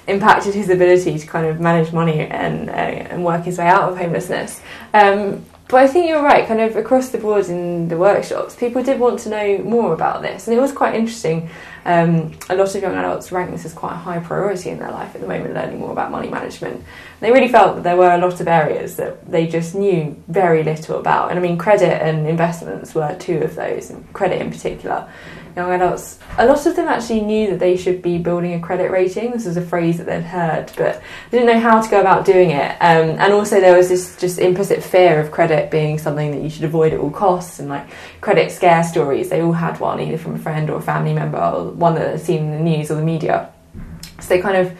impacted 0.06 0.54
his 0.54 0.68
ability 0.70 1.18
to 1.18 1.26
kind 1.26 1.46
of 1.46 1.60
manage 1.60 1.92
money 1.92 2.20
and 2.20 2.70
uh, 2.70 2.72
and 2.72 3.24
work 3.24 3.44
his 3.44 3.58
way 3.58 3.66
out 3.66 3.92
of 3.92 3.98
homelessness. 3.98 4.60
Um, 4.94 5.44
but 5.68 5.76
I 5.76 5.86
think 5.86 6.08
you're 6.08 6.22
right. 6.22 6.46
Kind 6.46 6.60
of 6.60 6.76
across 6.76 7.10
the 7.10 7.18
board 7.18 7.46
in 7.46 7.88
the 7.88 7.96
workshops, 7.96 8.56
people 8.56 8.82
did 8.82 8.98
want 8.98 9.20
to 9.20 9.28
know 9.28 9.58
more 9.58 9.92
about 9.92 10.22
this, 10.22 10.48
and 10.48 10.56
it 10.56 10.60
was 10.60 10.72
quite 10.72 10.94
interesting. 10.94 11.50
Um, 11.84 12.32
a 12.50 12.56
lot 12.56 12.74
of 12.74 12.82
young 12.82 12.94
adults 12.94 13.32
rank 13.32 13.50
this 13.50 13.64
as 13.64 13.72
quite 13.72 13.92
a 13.92 13.96
high 13.96 14.18
priority 14.18 14.70
in 14.70 14.78
their 14.78 14.90
life 14.90 15.14
at 15.14 15.20
the 15.20 15.26
moment, 15.26 15.54
learning 15.54 15.78
more 15.78 15.92
about 15.92 16.10
money 16.10 16.28
management. 16.28 16.84
They 17.20 17.32
really 17.32 17.48
felt 17.48 17.76
that 17.76 17.84
there 17.84 17.96
were 17.96 18.10
a 18.10 18.18
lot 18.18 18.40
of 18.40 18.48
areas 18.48 18.96
that 18.96 19.30
they 19.30 19.46
just 19.46 19.74
knew 19.74 20.22
very 20.28 20.62
little 20.62 20.98
about. 20.98 21.30
And 21.30 21.38
I 21.38 21.42
mean, 21.42 21.56
credit 21.56 22.02
and 22.02 22.26
investments 22.26 22.94
were 22.94 23.14
two 23.18 23.38
of 23.38 23.54
those, 23.54 23.90
and 23.90 24.10
credit 24.12 24.40
in 24.40 24.50
particular. 24.50 25.08
Young 25.58 25.72
adults, 25.72 26.20
a 26.38 26.46
lot 26.46 26.64
of 26.66 26.76
them 26.76 26.86
actually 26.86 27.20
knew 27.20 27.50
that 27.50 27.58
they 27.58 27.76
should 27.76 28.00
be 28.00 28.16
building 28.16 28.54
a 28.54 28.60
credit 28.60 28.92
rating. 28.92 29.32
This 29.32 29.44
was 29.44 29.56
a 29.56 29.60
phrase 29.60 29.98
that 29.98 30.06
they'd 30.06 30.22
heard, 30.22 30.70
but 30.76 31.02
they 31.32 31.38
didn't 31.38 31.52
know 31.52 31.58
how 31.58 31.82
to 31.82 31.90
go 31.90 32.00
about 32.00 32.24
doing 32.24 32.50
it. 32.50 32.76
Um, 32.80 33.18
and 33.18 33.32
also, 33.32 33.58
there 33.58 33.76
was 33.76 33.88
this 33.88 34.16
just 34.20 34.38
implicit 34.38 34.84
fear 34.84 35.18
of 35.18 35.32
credit 35.32 35.68
being 35.68 35.98
something 35.98 36.30
that 36.30 36.42
you 36.42 36.48
should 36.48 36.62
avoid 36.62 36.92
at 36.92 37.00
all 37.00 37.10
costs, 37.10 37.58
and 37.58 37.68
like 37.68 37.88
credit 38.20 38.52
scare 38.52 38.84
stories. 38.84 39.30
They 39.30 39.42
all 39.42 39.50
had 39.50 39.80
one, 39.80 39.98
either 39.98 40.16
from 40.16 40.36
a 40.36 40.38
friend 40.38 40.70
or 40.70 40.78
a 40.78 40.80
family 40.80 41.12
member, 41.12 41.38
or 41.38 41.72
one 41.72 41.96
that 41.96 42.12
they'd 42.12 42.24
seen 42.24 42.44
in 42.44 42.50
the 42.52 42.60
news 42.60 42.92
or 42.92 42.94
the 42.94 43.02
media. 43.02 43.50
So 44.20 44.28
they 44.28 44.40
kind 44.40 44.58
of 44.58 44.78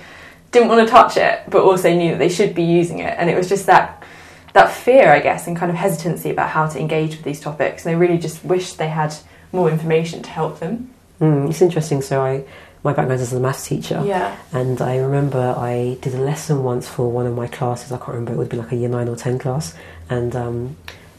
didn't 0.53 0.69
want 0.69 0.87
to 0.87 0.89
touch 0.89 1.17
it, 1.17 1.41
but 1.49 1.65
also 1.65 1.93
knew 1.93 2.13
that 2.13 2.19
they 2.21 2.29
should 2.29 2.55
be 2.55 2.63
using 2.63 3.01
it. 3.01 3.17
And 3.19 3.29
it 3.29 3.37
was 3.37 3.49
just 3.49 3.67
that 3.67 4.05
that 4.53 4.71
fear, 4.71 5.11
I 5.11 5.19
guess, 5.19 5.49
and 5.49 5.57
kind 5.57 5.71
of 5.71 5.77
hesitancy 5.77 6.31
about 6.31 6.51
how 6.51 6.69
to 6.69 6.79
engage 6.79 7.17
with 7.17 7.25
these 7.25 7.41
topics. 7.41 7.85
And 7.85 7.93
they 7.93 7.99
really 7.99 8.17
just 8.17 8.45
wished 8.45 8.79
they 8.79 8.89
had 8.89 9.13
more 9.53 9.71
information 9.71 10.23
to 10.23 10.31
help 10.31 10.61
them. 10.61 10.91
Mm, 11.21 11.51
it's 11.51 11.63
interesting. 11.63 12.03
So 12.03 12.23
I, 12.23 12.45
my 12.85 12.93
background 12.93 13.21
is 13.21 13.33
as 13.33 13.39
a 13.39 13.41
maths 13.41 13.67
teacher. 13.67 14.03
Yeah. 14.05 14.37
And 14.53 14.81
I 14.81 14.99
remember 14.99 15.55
I 15.59 15.99
did 16.01 16.15
a 16.15 16.21
lesson 16.21 16.63
once 16.63 16.89
for 16.89 17.11
one 17.11 17.27
of 17.27 17.35
my 17.35 17.49
classes. 17.49 17.91
I 17.93 17.97
can't 17.99 18.09
remember. 18.11 18.33
It 18.35 18.37
would 18.37 18.49
be 18.49 18.57
like 18.57 18.73
a 18.73 18.77
year 18.77 18.89
nine 18.89 19.09
or 19.09 19.17
ten 19.17 19.39
class, 19.39 19.75
and 20.09 20.35
um, 20.37 20.77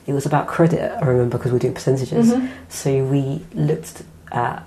it 0.07 0.13
was 0.13 0.25
about 0.25 0.47
credit. 0.47 0.79
I 1.01 1.05
remember 1.05 1.37
because 1.37 1.51
we 1.51 1.55
were 1.57 1.59
doing 1.59 1.73
percentages. 1.73 2.31
Mhm. 2.31 2.49
So 2.69 3.03
we 3.03 3.43
looked 3.53 4.03
at 4.31 4.63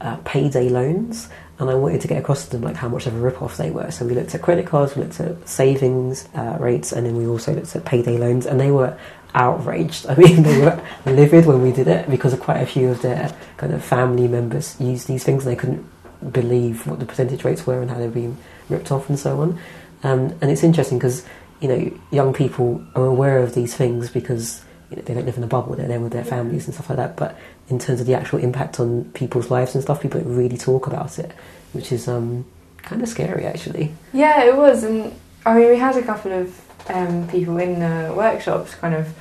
uh, 0.00 0.16
payday 0.24 0.68
loans, 0.68 1.28
and 1.60 1.70
I 1.70 1.74
wanted 1.74 2.00
to 2.00 2.08
get 2.08 2.18
across 2.18 2.44
to 2.46 2.50
them 2.50 2.62
like 2.62 2.74
how 2.74 2.88
much 2.88 3.06
of 3.06 3.14
a 3.14 3.18
rip-off 3.18 3.56
they 3.56 3.70
were. 3.70 3.90
So 3.92 4.04
we 4.04 4.14
looked 4.14 4.34
at 4.34 4.42
credit 4.42 4.66
cards, 4.66 4.96
we 4.96 5.02
looked 5.04 5.20
at 5.20 5.48
savings 5.48 6.28
uh, 6.34 6.56
rates, 6.58 6.92
and 6.92 7.06
then 7.06 7.16
we 7.16 7.26
also 7.26 7.54
looked 7.54 7.76
at 7.76 7.84
payday 7.84 8.18
loans, 8.18 8.46
and 8.46 8.58
they 8.58 8.72
were 8.72 8.98
outraged. 9.34 10.06
I 10.08 10.14
mean, 10.16 10.42
they 10.42 10.58
were 10.60 10.82
livid 11.06 11.46
when 11.46 11.62
we 11.62 11.72
did 11.72 11.88
it 11.88 12.10
because 12.10 12.34
quite 12.36 12.60
a 12.60 12.66
few 12.66 12.90
of 12.90 13.02
their 13.02 13.34
kind 13.56 13.72
of 13.72 13.84
family 13.84 14.28
members 14.28 14.80
used 14.80 15.08
these 15.08 15.24
things, 15.24 15.44
and 15.44 15.52
they 15.52 15.58
couldn't 15.58 15.86
believe 16.32 16.86
what 16.86 17.00
the 17.00 17.06
percentage 17.06 17.44
rates 17.44 17.66
were 17.66 17.80
and 17.80 17.90
how 17.90 17.98
they 17.98 18.06
were 18.06 18.12
being 18.12 18.36
ripped 18.68 18.92
off 18.92 19.08
and 19.08 19.18
so 19.18 19.40
on. 19.40 19.58
Um, 20.02 20.36
and 20.40 20.50
it's 20.50 20.62
interesting 20.62 20.98
because 20.98 21.24
you 21.60 21.68
know 21.68 21.98
young 22.10 22.32
people 22.32 22.84
are 22.94 23.06
aware 23.06 23.38
of 23.38 23.54
these 23.54 23.74
things 23.74 24.10
because 24.10 24.64
you 24.90 24.96
know, 24.96 25.02
they 25.02 25.14
don't 25.14 25.26
live 25.26 25.36
in 25.36 25.44
a 25.44 25.48
bubble; 25.48 25.74
they're 25.74 25.88
there 25.88 26.00
with 26.00 26.12
their 26.12 26.24
families 26.24 26.66
and 26.66 26.74
stuff 26.74 26.90
like 26.90 26.98
that. 26.98 27.16
But 27.16 27.38
in 27.68 27.78
terms 27.78 28.00
of 28.00 28.06
the 28.06 28.14
actual 28.14 28.38
impact 28.40 28.80
on 28.80 29.04
people's 29.12 29.50
lives 29.50 29.74
and 29.74 29.82
stuff, 29.82 30.02
people 30.02 30.20
don't 30.20 30.34
really 30.34 30.58
talk 30.58 30.86
about 30.86 31.18
it, 31.18 31.32
which 31.72 31.92
is 31.92 32.08
um, 32.08 32.44
kind 32.82 33.02
of 33.02 33.08
scary 33.08 33.44
actually. 33.44 33.94
Yeah, 34.12 34.44
it 34.44 34.56
was, 34.56 34.84
and 34.84 35.14
I 35.46 35.54
mean, 35.56 35.70
we 35.70 35.76
had 35.76 35.96
a 35.96 36.02
couple 36.02 36.32
of 36.32 36.48
um, 36.88 37.28
people 37.28 37.58
in 37.58 37.80
the 37.80 38.12
workshops 38.14 38.74
kind 38.74 38.94
of 38.94 39.14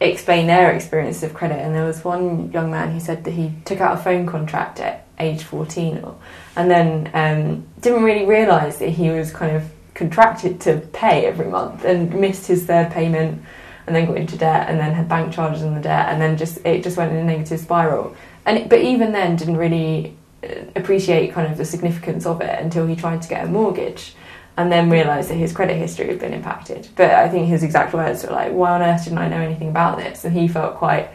explain 0.00 0.46
their 0.46 0.72
experiences 0.72 1.22
of 1.22 1.34
credit, 1.34 1.58
and 1.58 1.74
there 1.74 1.84
was 1.84 2.04
one 2.04 2.50
young 2.52 2.70
man 2.70 2.92
who 2.92 3.00
said 3.00 3.24
that 3.24 3.32
he 3.32 3.52
took 3.64 3.80
out 3.80 3.98
a 3.98 4.02
phone 4.02 4.26
contract 4.26 4.80
at 4.80 5.06
age 5.18 5.42
14 5.42 5.98
or, 5.98 6.16
and 6.56 6.70
then 6.70 7.10
um, 7.12 7.66
didn't 7.80 8.02
really 8.02 8.24
realise 8.24 8.78
that 8.78 8.88
he 8.88 9.10
was 9.10 9.30
kind 9.30 9.54
of 9.54 9.70
contracted 9.94 10.60
to 10.62 10.78
pay 10.92 11.26
every 11.26 11.46
month 11.46 11.84
and 11.84 12.14
missed 12.14 12.46
his 12.46 12.64
third 12.64 12.90
payment 12.90 13.42
and 13.86 13.94
then 13.94 14.06
got 14.06 14.16
into 14.16 14.36
debt 14.36 14.70
and 14.70 14.80
then 14.80 14.94
had 14.94 15.08
bank 15.08 15.32
charges 15.32 15.62
on 15.62 15.74
the 15.74 15.80
debt 15.80 16.08
and 16.08 16.20
then 16.20 16.36
just 16.36 16.64
it 16.64 16.82
just 16.82 16.96
went 16.96 17.12
in 17.12 17.18
a 17.18 17.24
negative 17.24 17.60
spiral. 17.60 18.16
And 18.46 18.58
it, 18.58 18.68
but 18.68 18.80
even 18.80 19.12
then 19.12 19.36
didn't 19.36 19.58
really 19.58 20.16
uh, 20.42 20.64
appreciate 20.74 21.32
kind 21.32 21.50
of 21.50 21.58
the 21.58 21.64
significance 21.64 22.24
of 22.24 22.40
it 22.40 22.58
until 22.60 22.86
he 22.86 22.96
tried 22.96 23.20
to 23.22 23.28
get 23.28 23.44
a 23.44 23.48
mortgage 23.48 24.14
and 24.56 24.70
then 24.70 24.90
realised 24.90 25.30
that 25.30 25.34
his 25.34 25.52
credit 25.52 25.76
history 25.76 26.08
had 26.08 26.18
been 26.18 26.32
impacted 26.32 26.88
but 26.96 27.10
I 27.10 27.28
think 27.28 27.48
his 27.48 27.62
exact 27.62 27.92
words 27.92 28.24
were 28.24 28.30
like 28.30 28.52
why 28.52 28.72
on 28.72 28.82
earth 28.82 29.04
didn't 29.04 29.18
I 29.18 29.28
know 29.28 29.40
anything 29.40 29.68
about 29.68 29.98
this 29.98 30.24
and 30.24 30.36
he 30.36 30.48
felt 30.48 30.76
quite 30.76 31.10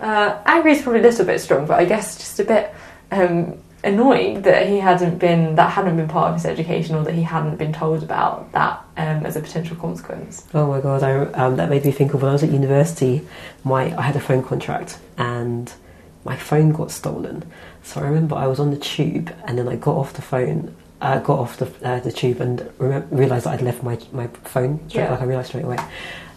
uh, 0.00 0.38
angry 0.46 0.72
is 0.72 0.82
probably 0.82 1.00
a 1.00 1.04
little 1.04 1.26
bit 1.26 1.40
strong 1.40 1.66
but 1.66 1.78
I 1.78 1.84
guess 1.84 2.16
just 2.16 2.40
a 2.40 2.44
bit 2.44 2.74
um, 3.10 3.58
annoyed 3.82 4.44
that 4.44 4.68
he 4.68 4.78
hadn't 4.78 5.18
been 5.18 5.54
that 5.54 5.70
hadn't 5.72 5.96
been 5.96 6.08
part 6.08 6.28
of 6.28 6.34
his 6.34 6.46
education 6.46 6.94
or 6.94 7.04
that 7.04 7.14
he 7.14 7.22
hadn't 7.22 7.56
been 7.56 7.72
told 7.72 8.02
about 8.02 8.52
that 8.52 8.82
um, 8.96 9.24
as 9.24 9.36
a 9.36 9.40
potential 9.40 9.76
consequence. 9.76 10.46
Oh 10.52 10.66
my 10.66 10.80
god, 10.80 11.02
I, 11.02 11.12
um, 11.32 11.56
that 11.56 11.70
made 11.70 11.84
me 11.84 11.92
think 11.92 12.14
of 12.14 12.22
when 12.22 12.30
I 12.30 12.32
was 12.32 12.42
at 12.42 12.50
university. 12.50 13.26
My 13.64 13.96
I 13.96 14.02
had 14.02 14.16
a 14.16 14.20
phone 14.20 14.42
contract 14.42 14.98
and 15.16 15.72
my 16.24 16.36
phone 16.36 16.72
got 16.72 16.90
stolen. 16.90 17.50
So 17.82 18.00
I 18.00 18.04
remember 18.04 18.36
I 18.36 18.46
was 18.46 18.60
on 18.60 18.70
the 18.70 18.76
tube 18.76 19.34
and 19.44 19.58
then 19.58 19.68
I 19.68 19.76
got 19.76 19.96
off 19.96 20.12
the 20.12 20.22
phone, 20.22 20.74
uh, 21.00 21.18
got 21.20 21.38
off 21.38 21.56
the, 21.56 21.66
uh, 21.86 22.00
the 22.00 22.12
tube 22.12 22.40
and 22.40 22.70
rem- 22.78 23.08
realised 23.10 23.46
that 23.46 23.54
I'd 23.54 23.62
left 23.62 23.82
my 23.82 23.98
my 24.12 24.26
phone. 24.44 24.80
Straight, 24.88 25.04
Yeah. 25.04 25.10
Like 25.10 25.20
I 25.22 25.24
realised 25.24 25.48
straight 25.48 25.64
away. 25.64 25.78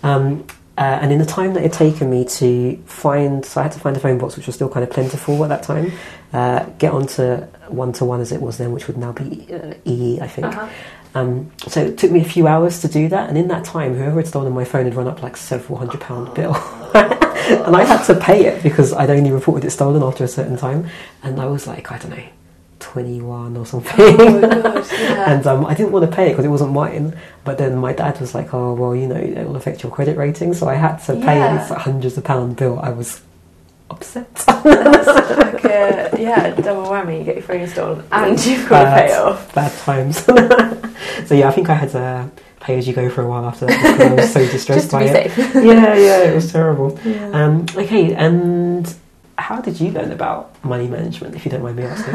Um, 0.04 0.46
uh, 0.76 0.82
and 1.02 1.12
in 1.12 1.20
the 1.20 1.26
time 1.26 1.54
that 1.54 1.60
it 1.60 1.72
had 1.72 1.74
taken 1.74 2.10
me 2.10 2.26
to 2.26 2.78
find, 2.86 3.46
so 3.46 3.60
I 3.62 3.64
had 3.64 3.74
to 3.74 3.80
find 3.80 3.96
a 3.96 4.00
phone 4.00 4.18
box 4.18 4.36
which 4.36 4.48
was 4.48 4.56
still 4.56 4.70
kind 4.70 4.84
of 4.84 4.90
plentiful 4.90 5.44
at 5.44 5.50
that 5.50 5.62
time. 5.64 5.92
Uh, 6.32 6.66
get 6.80 6.92
onto 6.92 7.46
One2One 7.70 8.22
as 8.22 8.32
it 8.32 8.42
was 8.42 8.58
then, 8.58 8.72
which 8.72 8.88
would 8.88 8.98
now 8.98 9.12
be 9.12 9.48
uh, 9.54 9.76
EE, 9.86 10.20
I 10.20 10.28
think. 10.28 10.48
Uh-huh. 10.48 10.68
Um, 11.16 11.52
so 11.68 11.82
it 11.82 12.00
took 12.00 12.10
me 12.10 12.22
a 12.22 12.26
few 12.26 12.48
hours 12.48 12.82
to 12.82 12.88
do 12.88 13.08
that, 13.10 13.30
and 13.30 13.38
in 13.38 13.48
that 13.50 13.64
time, 13.66 13.94
whoever 13.94 14.18
had 14.18 14.28
stolen 14.28 14.52
my 14.52 14.66
phone 14.66 14.86
had 14.86 14.96
run 14.96 15.08
up 15.08 15.22
like 15.22 15.38
several 15.38 15.78
hundred 15.78 16.02
pound 16.02 16.34
bill, 16.34 16.56
and 16.96 17.76
I 17.76 17.84
had 17.86 18.04
to 18.06 18.16
pay 18.20 18.46
it 18.46 18.64
because 18.64 18.94
I'd 18.94 19.12
only 19.12 19.30
reported 19.30 19.68
it 19.68 19.70
stolen 19.70 20.02
after 20.02 20.24
a 20.24 20.28
certain 20.28 20.58
time, 20.58 20.90
and 21.22 21.40
I 21.40 21.46
was 21.46 21.68
like, 21.68 21.92
I 21.92 22.00
don't 22.00 22.10
know, 22.18 22.24
twenty 22.84 23.22
one 23.22 23.56
or 23.58 23.66
something. 23.66 23.94
Oh 23.98 24.40
my 24.42 24.48
god, 24.62 24.86
yeah. 24.92 25.32
And 25.34 25.48
um, 25.48 25.66
I 25.66 25.74
didn't 25.74 25.92
want 25.94 26.10
to 26.10 26.16
pay 26.16 26.28
it 26.28 26.32
because 26.34 26.46
it 26.46 26.50
wasn't 26.50 26.72
mine. 26.74 27.18
But 27.46 27.58
then 27.58 27.78
my 27.78 27.94
dad 27.94 28.20
was 28.20 28.36
like, 28.36 28.54
"Oh, 28.54 28.74
well, 28.74 28.96
you 28.96 29.08
know, 29.08 29.16
it 29.16 29.46
will 29.48 29.56
affect 29.56 29.84
your 29.84 29.92
credit 29.92 30.18
rating." 30.18 30.54
So 30.54 30.68
I 30.68 30.76
had 30.76 30.98
to 31.06 31.14
pay 31.16 31.38
Yeah. 31.38 31.58
this 31.58 31.70
hundreds 31.70 32.18
of 32.18 32.24
pound 32.24 32.58
bill. 32.58 32.80
I 32.80 32.90
was 32.92 33.22
upset. 33.90 34.44
like 34.48 35.66
a, 35.66 36.10
yeah, 36.20 36.54
double 36.56 36.84
whammy. 36.92 37.20
You 37.20 37.24
get 37.24 37.36
your 37.36 37.44
phone 37.44 37.68
stolen 37.68 38.04
and 38.12 38.46
you've 38.46 38.68
got 38.70 38.84
to 38.86 38.96
pay 38.96 39.14
off. 39.16 39.54
Bad 39.54 39.72
times. 39.80 40.18
so 41.28 41.36
yeah, 41.36 41.48
I 41.48 41.52
think 41.52 41.70
I 41.70 41.76
had 41.76 41.90
to 41.92 42.30
pay 42.60 42.78
as 42.78 42.88
you 42.88 42.94
go 42.94 43.10
for 43.10 43.22
a 43.22 43.28
while 43.28 43.46
after 43.46 43.66
that 43.66 43.82
because 43.98 44.12
I 44.12 44.16
was 44.16 44.34
so 44.34 44.46
distressed 44.52 44.92
by 44.92 45.04
it. 45.04 45.32
safe. 45.32 45.54
yeah, 45.56 45.96
yeah, 45.96 46.24
it 46.24 46.34
was 46.34 46.52
terrible. 46.52 46.98
Yeah. 47.04 47.30
Um, 47.32 47.66
okay, 47.76 48.14
and 48.16 48.88
how 49.44 49.60
did 49.60 49.78
you 49.78 49.92
learn 49.92 50.12
about 50.14 50.64
money 50.64 50.88
management, 50.88 51.36
if 51.36 51.44
you 51.44 51.52
don't 51.52 51.64
mind 51.64 51.76
me 51.76 51.84
asking? 51.84 52.14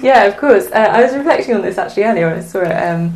Yeah, 0.02 0.24
of 0.24 0.36
course. 0.36 0.66
Uh, 0.66 0.90
I 0.96 1.02
was 1.02 1.14
reflecting 1.14 1.54
on 1.54 1.62
this 1.62 1.76
actually 1.76 2.04
earlier 2.04 2.26
when 2.28 2.38
I 2.38 2.42
saw 2.42 2.60
it. 2.60 2.72
Um, 2.72 3.14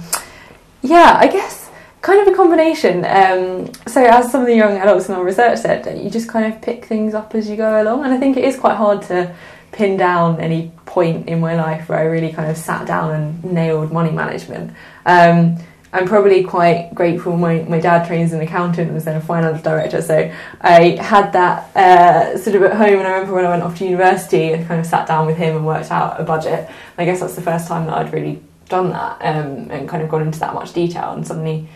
yeah, 0.83 1.17
I 1.19 1.29
guess 1.29 1.71
kind 2.01 2.21
of 2.21 2.33
a 2.33 2.37
combination. 2.37 3.05
Um, 3.05 3.73
so, 3.87 4.03
as 4.03 4.31
some 4.33 4.41
of 4.41 4.47
the 4.47 4.55
young 4.55 4.77
adults 4.79 5.09
in 5.09 5.15
our 5.15 5.25
research 5.25 5.59
said, 5.59 6.03
you 6.03 6.11
just 6.11 6.29
kind 6.29 6.53
of 6.53 6.61
pick 6.63 6.87
things 6.87 7.15
up 7.15 7.35
as 7.35 7.49
you 7.49 7.57
go 7.57 7.83
along, 7.83 8.05
and 8.05 8.15
I 8.15 8.19
think 8.19 8.37
it 8.37 8.45
is 8.45 8.59
quite 8.59 8.77
hard 8.77 9.03
to 9.03 9.35
pin 9.73 9.97
down 9.97 10.41
any 10.41 10.73
point 10.87 11.29
in 11.29 11.41
my 11.41 11.55
life 11.55 11.89
where 11.89 11.99
I 11.99 12.05
really 12.05 12.33
kind 12.33 12.51
of 12.51 12.57
sat 12.57 12.87
down 12.87 13.11
and 13.11 13.45
nailed 13.45 13.93
money 13.93 14.11
management. 14.11 14.73
Um, 15.05 15.59
I'm 15.95 16.09
probably 16.09 16.43
quite 16.43 16.93
grateful. 16.93 17.37
My, 17.37 17.61
my 17.63 17.79
dad 17.79 18.05
trains 18.05 18.33
as 18.33 18.41
an 18.41 18.41
accountant 18.41 18.89
and 18.89 18.95
was 18.95 19.05
then 19.05 19.15
a 19.15 19.21
finance 19.21 19.63
director, 19.63 20.03
so 20.03 20.29
I 20.61 20.97
had 21.01 21.33
that 21.35 21.77
uh, 21.77 22.37
sort 22.37 22.57
of 22.57 22.65
at 22.65 22.73
home. 22.73 22.99
And 22.99 23.07
I 23.07 23.13
remember 23.13 23.35
when 23.35 23.47
I 23.47 23.51
went 23.51 23.63
off 23.63 23.79
to 23.79 23.85
university, 23.85 24.53
I 24.53 24.65
kind 24.65 24.81
of 24.81 24.87
sat 24.87 25.07
down 25.07 25.25
with 25.27 25.37
him 25.37 25.55
and 25.55 25.65
worked 25.65 25.93
out 25.93 26.21
a 26.21 26.25
budget. 26.25 26.69
I 26.99 27.05
guess 27.05 27.21
that's 27.21 27.37
the 27.37 27.43
first 27.43 27.69
time 27.69 27.87
that 27.87 27.97
I'd 27.97 28.13
really 28.13 28.43
done 28.69 28.91
that 28.91 29.19
um, 29.21 29.71
and 29.71 29.89
kind 29.89 30.03
of 30.03 30.09
gone 30.09 30.23
into 30.23 30.41
that 30.41 30.53
much 30.53 30.73
detail. 30.73 31.13
And 31.13 31.25
suddenly, 31.25 31.69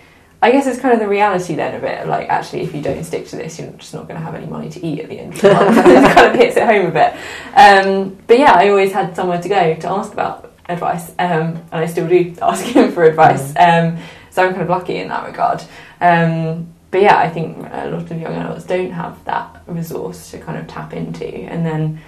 I 0.42 0.50
guess 0.50 0.66
it's 0.66 0.80
kind 0.80 0.94
of 0.94 0.98
the 0.98 1.08
reality 1.08 1.54
then 1.54 1.76
of 1.76 1.84
it. 1.84 2.08
Like, 2.08 2.28
actually, 2.28 2.62
if 2.62 2.74
you 2.74 2.82
don't 2.82 3.04
stick 3.04 3.28
to 3.28 3.36
this, 3.36 3.56
you're 3.60 3.70
just 3.72 3.94
not 3.94 4.08
going 4.08 4.18
to 4.18 4.24
have 4.24 4.34
any 4.34 4.46
money 4.46 4.68
to 4.70 4.84
eat 4.84 4.98
at 4.98 5.08
the 5.08 5.20
end 5.20 5.34
of 5.34 5.40
the 5.42 5.52
month. 5.52 5.76
it 5.86 6.14
kind 6.16 6.34
of 6.34 6.40
hits 6.40 6.56
it 6.56 6.64
home 6.64 6.86
a 6.86 6.90
bit. 6.90 7.12
Um, 7.54 8.18
but 8.26 8.36
yeah, 8.36 8.54
I 8.54 8.68
always 8.68 8.92
had 8.92 9.14
somewhere 9.14 9.40
to 9.40 9.48
go 9.48 9.76
to 9.76 9.88
ask 9.88 10.12
about 10.12 10.47
advice, 10.68 11.10
um, 11.18 11.56
and 11.72 11.72
I 11.72 11.86
still 11.86 12.08
do 12.08 12.34
ask 12.42 12.64
him 12.64 12.92
for 12.92 13.04
advice. 13.04 13.54
Um, 13.56 13.98
so 14.30 14.44
I'm 14.44 14.50
kind 14.50 14.62
of 14.62 14.68
lucky 14.68 14.96
in 14.96 15.08
that 15.08 15.26
regard. 15.26 15.62
Um, 16.00 16.72
but 16.90 17.02
yeah, 17.02 17.18
I 17.18 17.28
think 17.28 17.58
a 17.58 17.90
lot 17.90 18.10
of 18.10 18.20
young 18.20 18.34
adults 18.34 18.64
don't 18.64 18.92
have 18.92 19.22
that 19.24 19.62
resource 19.66 20.30
to 20.30 20.38
kind 20.38 20.58
of 20.58 20.66
tap 20.66 20.92
into, 20.92 21.26
and 21.26 21.64
then 21.64 22.00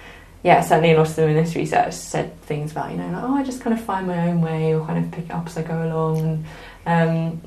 yeah, 0.43 0.61
certainly 0.61 0.93
a 0.93 0.97
lot 0.97 1.07
of 1.07 1.15
them 1.15 1.29
in 1.29 1.35
this 1.35 1.55
research 1.55 1.93
said 1.93 2.39
things 2.41 2.71
about 2.71 2.91
you 2.91 2.97
know 2.97 3.11
like 3.11 3.23
oh 3.23 3.35
I 3.35 3.43
just 3.43 3.61
kind 3.61 3.77
of 3.77 3.85
find 3.85 4.07
my 4.07 4.29
own 4.29 4.41
way 4.41 4.73
or 4.73 4.85
kind 4.85 5.03
of 5.03 5.11
pick 5.11 5.25
it 5.25 5.31
up 5.31 5.45
as 5.45 5.57
I 5.57 5.61
go 5.61 5.85
along, 5.85 6.45
and 6.85 7.31
um, 7.31 7.41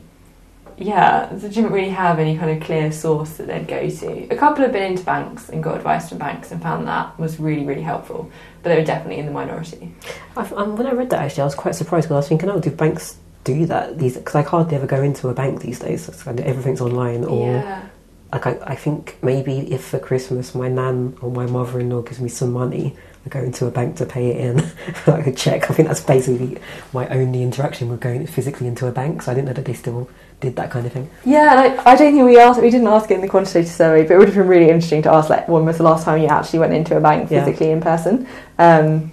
yeah, 0.77 1.29
they 1.33 1.49
didn't 1.49 1.73
really 1.73 1.91
have 1.91 2.19
any 2.19 2.37
kind 2.37 2.51
of 2.51 2.63
clear 2.63 2.91
source 2.91 3.37
that 3.37 3.47
they'd 3.47 3.69
go 3.69 3.89
to. 3.89 4.29
A 4.31 4.37
couple 4.37 4.63
have 4.63 4.73
been 4.73 4.93
into 4.93 5.05
banks 5.05 5.49
and 5.49 5.63
got 5.63 5.77
advice 5.77 6.09
from 6.09 6.19
banks 6.19 6.51
and 6.51 6.61
found 6.61 6.89
that 6.89 7.19
was 7.19 7.39
really 7.39 7.65
really 7.65 7.83
helpful, 7.83 8.31
but 8.63 8.71
they 8.71 8.79
were 8.79 8.85
definitely 8.85 9.19
in 9.19 9.27
the 9.27 9.33
minority. 9.33 9.95
I, 10.37 10.43
um, 10.51 10.77
when 10.77 10.87
I 10.87 10.93
read 10.93 11.11
that, 11.11 11.21
actually, 11.21 11.43
I 11.43 11.47
was 11.47 11.55
quite 11.55 11.75
surprised 11.75 12.07
because 12.07 12.15
I 12.15 12.19
was 12.19 12.29
thinking, 12.29 12.51
oh, 12.51 12.61
do 12.61 12.71
banks 12.71 13.17
do 13.45 13.67
that? 13.67 13.99
These 13.99 14.17
Because 14.17 14.35
I 14.35 14.43
hardly 14.43 14.77
ever 14.77 14.87
go 14.87 15.03
into 15.03 15.29
a 15.29 15.35
bank 15.35 15.61
these 15.61 15.79
days. 15.79 16.09
It's 16.09 16.23
kind 16.23 16.39
of, 16.39 16.47
everything's 16.47 16.81
online 16.81 17.25
or. 17.25 17.53
yeah. 17.53 17.89
Like 18.33 18.49
I, 18.49 18.59
I 18.67 18.75
think 18.75 19.17
maybe 19.23 19.73
if 19.73 19.85
for 19.85 20.01
Christmas 20.01 20.57
my 20.57 20.67
nan 20.67 21.17
or 21.21 21.31
my 21.31 21.47
mother-in-law 21.47 22.03
gives 22.03 22.21
me 22.21 22.29
some 22.29 22.53
money, 22.53 22.97
I 23.25 23.29
go 23.29 23.39
into 23.39 23.67
a 23.67 23.71
bank 23.71 23.97
to 23.99 24.07
pay 24.07 24.31
it 24.31 24.37
in, 24.39 24.57
like 25.07 25.29
a 25.29 25.33
check. 25.33 25.71
I 25.71 25.75
think 25.75 25.87
that's 25.87 26.01
basically 26.01 26.59
my 26.93 27.07
only 27.11 27.45
interaction 27.45 27.91
with 27.91 28.01
going 28.01 28.27
physically 28.27 28.67
into 28.67 28.89
a 28.89 28.91
bank. 28.91 29.23
So 29.23 29.31
I 29.31 29.37
didn't 29.37 29.47
know 29.47 29.53
that 29.53 29.65
they 29.65 29.73
still 29.73 30.11
did 30.45 30.57
that 30.57 30.71
kind 30.71 30.87
of 30.87 30.93
thing. 30.93 31.11
Yeah, 31.25 31.51
and 31.53 31.81
I, 31.81 31.93
I 31.93 31.97
don't 31.97 32.13
think 32.13 32.25
we 32.25 32.39
asked. 32.39 32.61
We 32.61 32.71
didn't 32.71 32.87
ask 32.87 33.11
it 33.11 33.15
in 33.15 33.21
the 33.21 33.29
quantitative 33.29 33.71
survey, 33.71 34.03
but 34.03 34.13
it 34.15 34.19
would 34.19 34.29
have 34.29 34.37
been 34.37 34.49
really 34.49 34.69
interesting 34.71 35.03
to 35.03 35.13
ask 35.13 35.31
like 35.31 35.49
when 35.49 35.65
was 35.65 35.79
the 35.79 35.85
last 35.85 36.05
time 36.05 36.21
you 36.21 36.29
actually 36.29 36.61
went 36.61 36.73
into 36.75 36.97
a 36.97 37.01
bank 37.01 37.31
Yeah. 37.31 37.45
physically 37.45 37.71
in 37.71 37.81
person. 37.81 38.27
Um, 38.59 39.13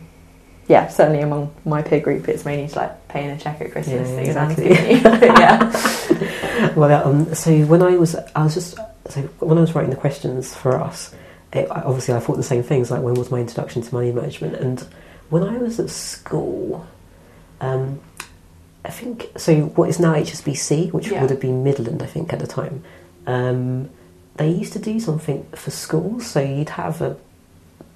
yeah, 0.67 0.87
certainly 0.87 1.21
among 1.21 1.53
my 1.65 1.81
peer 1.81 1.99
group, 1.99 2.29
it's 2.29 2.45
mainly 2.45 2.65
just 2.65 2.75
like 2.75 3.07
paying 3.09 3.29
a 3.31 3.37
check 3.37 3.59
at 3.61 3.71
Christmas. 3.71 4.09
Yeah, 4.09 4.17
exactly. 4.17 4.69
yeah, 4.71 6.71
Well, 6.75 7.07
um, 7.07 7.33
so 7.33 7.51
when 7.65 7.81
I 7.81 7.97
was, 7.97 8.15
I 8.35 8.43
was 8.43 8.53
just 8.53 8.77
so 9.09 9.21
when 9.39 9.57
I 9.57 9.61
was 9.61 9.73
writing 9.75 9.89
the 9.89 9.97
questions 9.97 10.53
for 10.55 10.79
us, 10.79 11.13
it, 11.53 11.69
obviously 11.71 12.13
I 12.13 12.19
thought 12.19 12.37
the 12.37 12.43
same 12.43 12.63
things. 12.63 12.91
Like 12.91 13.01
when 13.01 13.15
was 13.15 13.31
my 13.31 13.39
introduction 13.39 13.81
to 13.81 13.93
money 13.93 14.11
management? 14.11 14.55
And 14.55 14.85
when 15.29 15.43
I 15.43 15.57
was 15.57 15.79
at 15.79 15.89
school, 15.89 16.85
um, 17.59 17.99
I 18.83 18.89
think 18.89 19.29
so. 19.37 19.55
What 19.75 19.89
is 19.89 19.99
now 19.99 20.13
HSBC, 20.13 20.91
which 20.91 21.07
Yeah. 21.09 21.21
would 21.21 21.29
have 21.29 21.39
been 21.39 21.63
Midland, 21.63 22.01
I 22.01 22.07
think 22.07 22.33
at 22.33 22.39
the 22.39 22.47
time. 22.47 22.83
Um, 23.27 23.89
they 24.37 24.49
used 24.49 24.73
to 24.73 24.79
do 24.79 24.99
something 24.99 25.45
for 25.53 25.69
schools, 25.71 26.25
so 26.25 26.39
you'd 26.39 26.69
have 26.69 27.01
a 27.01 27.15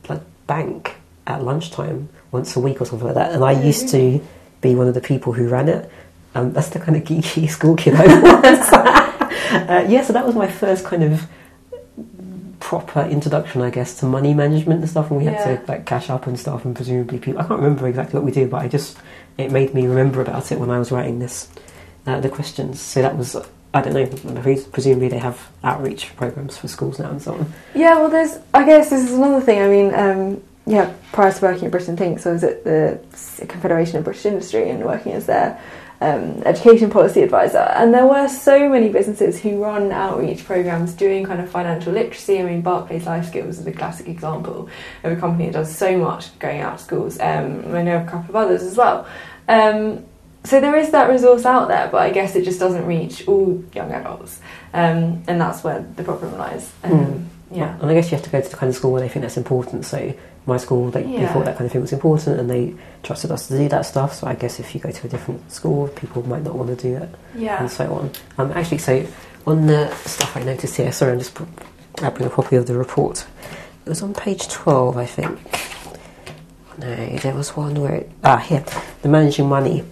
like 0.08 0.22
bank 0.48 0.96
at 1.26 1.44
lunchtime 1.44 2.10
once 2.32 2.56
a 2.56 2.60
week 2.60 2.80
or 2.82 2.86
something 2.86 3.08
like 3.08 3.16
that. 3.16 3.32
And 3.32 3.44
I 3.44 3.52
used 3.54 3.90
to 3.90 4.22
be 4.62 4.76
one 4.76 4.88
of 4.88 4.94
the 4.94 5.02
people 5.02 5.34
who 5.34 5.48
ran 5.50 5.68
it. 5.70 5.90
Um, 6.36 6.54
that's 6.54 6.70
the 6.70 6.80
kind 6.80 6.96
of 6.98 7.04
geeky 7.04 7.50
school 7.58 7.76
kid 7.76 7.96
I 7.96 8.06
was. 8.22 8.74
uh, 8.74 9.86
yeah, 9.90 10.04
so 10.04 10.14
that 10.14 10.26
was 10.26 10.36
my 10.36 10.48
first 10.48 10.86
kind 10.86 11.04
of 11.04 11.26
proper 12.60 13.02
introduction, 13.02 13.62
I 13.62 13.70
guess, 13.70 14.00
to 14.00 14.06
money 14.06 14.34
management 14.34 14.82
and 14.82 14.90
stuff. 14.90 15.10
And 15.10 15.20
we 15.20 15.26
had 15.26 15.34
Yeah. 15.36 15.58
to 15.58 15.64
like 15.68 15.86
cash 15.86 16.10
up 16.10 16.28
and 16.28 16.40
stuff, 16.40 16.66
and 16.66 16.76
presumably 16.76 17.18
people. 17.20 17.42
I 17.42 17.46
can't 17.48 17.60
remember 17.62 17.88
exactly 17.88 18.20
what 18.20 18.26
we 18.26 18.32
did, 18.32 18.50
but 18.50 18.62
I 18.62 18.68
just 18.68 18.98
it 19.38 19.52
made 19.52 19.74
me 19.74 19.88
remember 19.88 20.22
about 20.22 20.52
it 20.52 20.60
when 20.60 20.70
I 20.70 20.80
was 20.80 20.92
writing 20.92 21.20
this 21.20 21.50
uh, 22.06 22.20
the 22.20 22.30
questions. 22.30 22.80
So 22.82 23.02
that 23.02 23.18
was. 23.18 23.36
I 23.74 23.82
don't 23.82 23.94
know. 23.94 24.06
Presumably, 24.72 25.10
they 25.10 25.18
have 25.18 25.50
outreach 25.62 26.16
programs 26.16 26.58
for 26.58 26.70
schools 26.70 26.98
now 26.98 27.10
and 27.10 27.22
so 27.22 27.34
on. 27.34 27.54
yeah. 27.74 28.00
Well, 28.00 28.10
there's. 28.10 28.38
I 28.54 28.66
guess 28.66 28.90
this 28.90 29.04
is 29.04 29.14
another 29.14 29.42
thing. 29.42 29.62
I 29.62 29.68
mean, 29.68 29.94
um, 29.94 30.44
yeah. 30.66 30.94
Prior 31.12 31.32
to 31.32 31.42
working 31.42 31.66
at 31.66 31.72
BritainThinks, 31.74 32.26
I 32.26 32.32
was 32.32 32.44
at 32.44 32.64
the 32.64 33.00
Confederation 33.48 33.98
of 33.98 34.06
British 34.06 34.26
Industry 34.26 34.70
and 34.70 34.84
working 34.86 35.12
as 35.12 35.26
their 35.26 35.62
um, 36.02 36.42
education 36.46 36.90
policy 36.90 37.22
advisor. 37.22 37.58
And 37.58 37.94
there 37.94 38.06
were 38.06 38.28
so 38.28 38.70
many 38.70 38.90
businesses 38.90 39.40
who 39.42 39.64
run 39.64 39.92
outreach 39.92 40.46
programs 40.46 40.94
doing 40.94 41.26
kind 41.26 41.42
of 41.42 41.50
financial 41.50 41.94
literacy. 41.94 42.40
I 42.40 42.44
mean, 42.44 42.62
Barclays 42.62 43.06
Life 43.06 43.28
Skills 43.28 43.60
is 43.60 43.68
a 43.68 43.72
classic 43.72 44.08
example 44.08 44.70
of 45.04 45.12
a 45.12 45.16
company 45.16 45.46
that 45.46 45.54
does 45.54 45.76
so 45.76 45.98
much 45.98 46.38
going 46.40 46.62
out 46.62 46.78
to 46.78 46.84
schools. 46.84 47.20
Um, 47.20 47.74
I 47.74 47.82
know 47.82 48.02
a 48.02 48.06
couple 48.06 48.30
of 48.30 48.36
others 48.36 48.64
as 48.64 48.78
well. 48.78 49.08
Um, 49.48 50.06
so 50.44 50.62
there 50.62 50.76
is 50.76 50.92
that 50.92 51.10
resource 51.10 51.46
out 51.46 51.70
there, 51.70 51.90
but 51.92 52.04
I 52.04 52.12
guess 52.12 52.36
it 52.36 52.46
just 52.46 52.60
doesn't 52.60 52.86
reach 52.86 53.28
all 53.28 53.64
young 53.74 53.92
adults, 53.92 54.40
um, 54.74 55.24
and 55.28 55.42
that's 55.42 55.64
where 55.64 55.82
the 55.96 56.04
problem 56.04 56.38
lies. 56.38 56.72
Um, 56.84 57.32
Yeah. 57.52 57.78
And 57.80 57.90
I 57.90 57.94
guess 57.94 58.12
you 58.12 58.18
have 58.18 58.24
to 58.26 58.30
go 58.30 58.42
to 58.42 58.50
the 58.50 58.56
kind 58.58 58.70
of 58.70 58.76
school 58.76 58.92
where 58.92 59.02
they 59.02 59.10
think 59.10 59.22
that's 59.24 59.38
important. 59.38 59.86
So 59.86 60.14
my 60.48 60.58
school, 60.58 60.92
they, 60.92 61.04
they 61.04 61.26
thought 61.28 61.46
that 61.46 61.58
kind 61.58 61.66
of 61.66 61.72
thing 61.72 61.82
was 61.82 61.94
important, 61.94 62.40
and 62.40 62.50
they 62.50 62.74
trusted 63.04 63.32
us 63.32 63.48
to 63.48 63.58
do 63.58 63.68
that 63.70 63.82
stuff. 63.86 64.14
So 64.14 64.28
I 64.28 64.36
guess 64.36 64.60
if 64.60 64.74
you 64.76 64.82
go 64.82 64.92
to 64.92 65.08
a 65.08 65.10
different 65.10 65.52
school, 65.52 65.88
people 65.90 66.28
might 66.28 66.44
not 66.44 66.56
want 66.56 66.70
to 66.70 66.76
do 66.76 66.96
it, 66.98 67.10
Yeah. 67.36 67.60
and 67.60 67.70
so 67.72 67.92
on. 67.94 68.12
Um, 68.38 68.52
actually, 68.52 68.80
so 68.80 69.06
on 69.48 69.68
the 69.68 69.94
stuff 69.96 70.36
I 70.38 70.44
noticed 70.44 70.76
here, 70.76 70.92
sorry, 70.92 71.14
I'm 71.14 71.20
just 71.20 71.38
grabbing 71.94 72.28
a 72.28 72.30
copy 72.30 72.56
of 72.58 72.66
the 72.68 72.76
report. 72.78 73.26
It 73.86 73.90
was 73.90 74.02
on 74.02 74.14
page 74.14 74.48
twelve, 74.50 74.98
I 74.98 75.06
think. 75.06 75.40
No, 76.78 76.94
there 77.18 77.34
was 77.34 77.56
one 77.56 77.76
where 77.76 77.94
it, 77.96 78.12
ah 78.24 78.38
here, 78.38 78.64
the 79.02 79.08
managing 79.10 79.48
money 79.48 79.84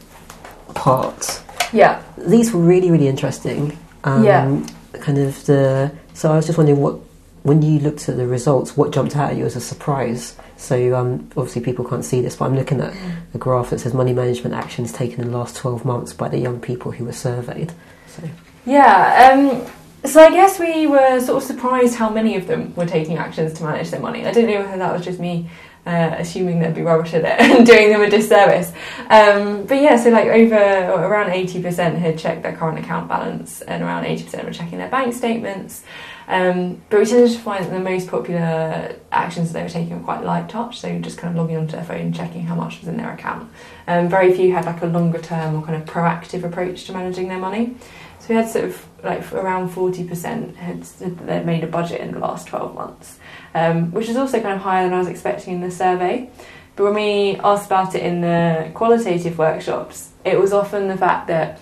part 0.75 1.41
Yeah. 1.71 2.01
these 2.17 2.51
were 2.51 2.59
really 2.59 2.91
really 2.91 3.07
interesting 3.07 3.77
um, 4.03 4.23
Yeah. 4.23 4.59
kind 4.99 5.17
of 5.17 5.45
the 5.45 5.91
so 6.13 6.31
i 6.31 6.35
was 6.35 6.45
just 6.45 6.57
wondering 6.57 6.79
what 6.81 6.97
when 7.43 7.61
you 7.61 7.79
looked 7.79 8.09
at 8.09 8.17
the 8.17 8.27
results 8.27 8.75
what 8.75 8.91
jumped 8.91 9.15
out 9.15 9.31
at 9.31 9.37
you 9.37 9.45
as 9.45 9.55
a 9.55 9.61
surprise 9.61 10.35
so 10.57 10.95
um, 10.95 11.29
obviously 11.37 11.61
people 11.61 11.85
can't 11.85 12.05
see 12.05 12.21
this 12.21 12.35
but 12.37 12.45
i'm 12.45 12.55
looking 12.55 12.81
at 12.81 12.93
a 13.33 13.37
graph 13.37 13.69
that 13.69 13.79
says 13.79 13.93
money 13.93 14.13
management 14.13 14.55
actions 14.55 14.91
taken 14.91 15.21
in 15.21 15.31
the 15.31 15.37
last 15.37 15.55
12 15.55 15.85
months 15.85 16.13
by 16.13 16.27
the 16.27 16.37
young 16.37 16.59
people 16.59 16.91
who 16.91 17.05
were 17.05 17.13
surveyed 17.13 17.71
so 18.07 18.29
Yeah. 18.65 19.31
Um, 19.33 19.65
so 20.09 20.21
I 20.21 20.29
guess 20.31 20.59
we 20.59 20.87
were 20.87 21.19
sort 21.19 21.41
of 21.41 21.47
surprised 21.47 21.95
how 21.95 22.09
many 22.09 22.35
of 22.35 22.47
them 22.47 22.73
were 22.75 22.85
taking 22.85 23.17
actions 23.17 23.53
to 23.53 23.63
manage 23.63 23.89
their 23.89 24.01
money. 24.01 24.25
I 24.25 24.31
don't 24.31 24.47
know 24.47 24.59
whether 24.59 24.77
that 24.77 24.93
was 24.93 25.03
just 25.03 25.19
me 25.19 25.49
uh, 25.85 26.15
assuming 26.17 26.59
they'd 26.59 26.73
be 26.73 26.81
rubbish 26.81 27.13
at 27.13 27.25
it 27.25 27.51
and 27.57 27.65
doing 27.65 27.89
them 27.89 28.01
a 28.01 28.09
disservice. 28.09 28.71
Um, 29.09 29.65
but 29.65 29.81
yeah, 29.81 29.97
so 29.97 30.09
like 30.09 30.27
over 30.27 30.55
around 30.55 31.31
80% 31.31 31.95
had 31.95 32.17
checked 32.17 32.43
their 32.43 32.55
current 32.55 32.79
account 32.79 33.09
balance 33.09 33.61
and 33.61 33.83
around 33.83 34.05
80% 34.05 34.45
were 34.45 34.51
checking 34.51 34.77
their 34.77 34.89
bank 34.89 35.13
statements. 35.13 35.83
Um, 36.27 36.81
but 36.89 36.99
we 36.99 37.05
tended 37.05 37.31
to 37.31 37.39
find 37.39 37.65
that 37.65 37.71
the 37.71 37.79
most 37.79 38.09
popular 38.09 38.95
actions 39.11 39.51
that 39.51 39.59
they 39.59 39.63
were 39.63 39.69
taking 39.69 39.97
were 39.97 40.03
quite 40.03 40.23
light 40.23 40.49
touch, 40.49 40.79
so 40.79 40.99
just 40.99 41.17
kind 41.17 41.31
of 41.31 41.41
logging 41.41 41.57
onto 41.57 41.75
their 41.75 41.83
phone 41.83 42.01
and 42.01 42.15
checking 42.15 42.45
how 42.45 42.55
much 42.55 42.79
was 42.79 42.87
in 42.87 42.97
their 42.97 43.11
account. 43.11 43.51
Um, 43.87 44.07
very 44.07 44.33
few 44.33 44.53
had 44.53 44.65
like 44.65 44.81
a 44.81 44.85
longer 44.85 45.19
term 45.19 45.55
or 45.55 45.65
kind 45.65 45.81
of 45.81 45.87
proactive 45.87 46.43
approach 46.43 46.85
to 46.85 46.93
managing 46.93 47.27
their 47.27 47.39
money. 47.39 47.75
So 48.19 48.29
we 48.29 48.35
had 48.35 48.47
sort 48.47 48.65
of 48.65 48.87
like 49.03 49.33
around 49.33 49.71
40% 49.71 50.55
had 50.55 50.85
said 50.85 51.17
that 51.17 51.27
they'd 51.27 51.45
made 51.45 51.63
a 51.63 51.67
budget 51.67 51.99
in 51.99 52.13
the 52.13 52.19
last 52.19 52.47
12 52.47 52.73
months, 52.73 53.19
um, 53.53 53.91
which 53.91 54.07
is 54.07 54.15
also 54.15 54.41
kind 54.41 54.55
of 54.55 54.61
higher 54.61 54.85
than 54.85 54.93
I 54.93 54.99
was 54.99 55.09
expecting 55.09 55.55
in 55.55 55.61
the 55.61 55.71
survey. 55.71 56.29
But 56.75 56.85
when 56.85 56.93
we 56.95 57.35
asked 57.43 57.65
about 57.65 57.95
it 57.95 58.03
in 58.03 58.21
the 58.21 58.71
qualitative 58.73 59.37
workshops, 59.37 60.11
it 60.23 60.39
was 60.39 60.53
often 60.53 60.87
the 60.87 60.97
fact 60.97 61.27
that 61.27 61.59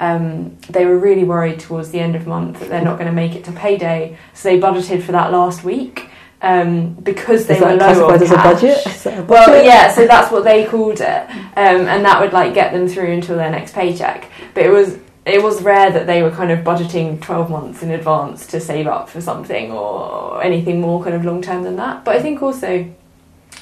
um, 0.00 0.56
they 0.68 0.86
were 0.86 0.98
really 0.98 1.24
worried 1.24 1.60
towards 1.60 1.90
the 1.90 2.00
end 2.00 2.16
of 2.16 2.26
month 2.26 2.58
that 2.58 2.68
they're 2.70 2.84
not 2.84 2.98
going 2.98 3.06
to 3.06 3.14
make 3.14 3.34
it 3.34 3.44
to 3.44 3.52
payday, 3.52 4.16
so 4.34 4.48
they 4.48 4.58
budgeted 4.58 5.02
for 5.02 5.12
that 5.12 5.30
last 5.30 5.62
week 5.62 6.10
um, 6.42 6.94
because 6.94 7.46
they 7.46 7.60
were 7.60 7.74
low 7.74 8.10
on 8.10 8.18
classified 8.18 8.22
as 8.22 8.30
a 8.30 8.34
cash. 8.34 8.44
budget 8.54 8.86
Is 8.86 9.02
that 9.04 9.18
a 9.18 9.22
Well, 9.24 9.64
yeah, 9.64 9.92
so 9.92 10.06
that's 10.06 10.32
what 10.32 10.44
they 10.44 10.64
called 10.64 11.00
it, 11.00 11.30
um, 11.30 11.86
and 11.86 12.04
that 12.04 12.20
would 12.20 12.32
like 12.32 12.54
get 12.54 12.72
them 12.72 12.88
through 12.88 13.12
until 13.12 13.36
their 13.36 13.50
next 13.50 13.74
paycheck. 13.74 14.30
But 14.54 14.64
it 14.64 14.70
was 14.70 14.98
it 15.26 15.42
was 15.42 15.62
rare 15.62 15.90
that 15.90 16.06
they 16.06 16.22
were 16.22 16.30
kind 16.30 16.50
of 16.50 16.60
budgeting 16.60 17.20
twelve 17.20 17.50
months 17.50 17.82
in 17.82 17.90
advance 17.90 18.46
to 18.48 18.60
save 18.60 18.86
up 18.86 19.08
for 19.08 19.20
something 19.20 19.70
or 19.70 20.42
anything 20.42 20.80
more 20.80 21.02
kind 21.04 21.14
of 21.14 21.24
long 21.24 21.42
term 21.42 21.62
than 21.62 21.76
that. 21.76 22.04
But 22.04 22.16
I 22.16 22.22
think 22.22 22.42
also 22.42 22.90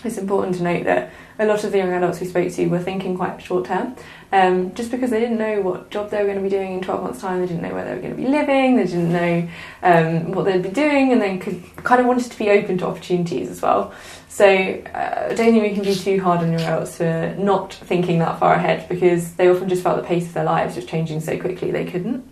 it's 0.05 0.19
important 0.19 0.57
to 0.57 0.63
note 0.63 0.85
that 0.85 1.11
a 1.41 1.47
lot 1.47 1.65
of 1.65 1.73
the 1.73 1.79
young 1.79 1.93
adults 1.93 2.21
we 2.21 2.27
spoke 2.27 2.53
to 2.53 2.67
were 2.67 2.79
thinking 2.79 3.17
quite 3.17 3.43
short 3.43 3.67
term, 3.67 3.97
um, 4.33 4.75
just 4.75 4.91
because 4.91 5.11
they 5.11 5.21
didn't 5.21 5.39
know 5.39 5.63
what 5.63 5.91
job 5.91 6.11
they 6.11 6.19
were 6.19 6.25
going 6.25 6.37
to 6.37 6.43
be 6.43 6.49
doing 6.49 6.75
in 6.75 6.81
12 6.83 7.03
months' 7.03 7.21
time, 7.21 7.41
they 7.41 7.47
didn't 7.47 7.63
know 7.63 7.73
where 7.75 7.85
they 7.85 7.95
were 7.95 8.01
going 8.01 8.17
to 8.17 8.23
be 8.23 8.29
living, 8.29 8.77
they 8.77 8.85
didn't 8.85 9.13
know 9.13 9.49
um, 9.83 10.33
what 10.33 10.45
they'd 10.45 10.63
be 10.63 10.69
doing, 10.69 11.13
and 11.13 11.21
then 11.23 11.39
could 11.39 11.63
kind 11.77 12.01
of 12.01 12.07
wanted 12.07 12.31
to 12.31 12.39
be 12.39 12.51
open 12.51 12.77
to 12.79 12.87
opportunities 12.87 13.49
as 13.49 13.63
well. 13.63 13.93
So 14.29 14.47
uh, 14.47 15.29
I 15.31 15.35
don't 15.35 15.53
think 15.53 15.63
we 15.63 15.75
can 15.75 15.83
be 15.83 15.95
too 15.95 16.21
hard 16.21 16.41
on 16.41 16.53
young 16.53 16.61
adults 16.61 16.97
for 16.99 17.35
not 17.39 17.73
thinking 17.73 18.19
that 18.21 18.39
far 18.39 18.55
ahead 18.55 18.89
because 18.89 19.35
they 19.35 19.49
often 19.49 19.69
just 19.69 19.83
felt 19.83 19.97
the 20.01 20.07
pace 20.07 20.27
of 20.27 20.35
their 20.35 20.45
lives 20.45 20.77
was 20.77 20.85
changing 20.85 21.21
so 21.21 21.39
quickly 21.39 21.71
they 21.71 21.85
couldn't. 21.87 22.25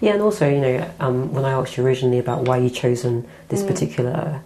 Yeah, 0.00 0.12
and 0.14 0.22
also, 0.22 0.48
you 0.48 0.60
know, 0.60 0.90
um, 1.00 1.32
when 1.32 1.44
I 1.44 1.52
asked 1.52 1.76
you 1.76 1.84
originally 1.84 2.18
about 2.18 2.42
why 2.42 2.58
you 2.58 2.68
chosen 2.68 3.26
this 3.48 3.62
Mm. 3.62 3.68
particular, 3.68 4.42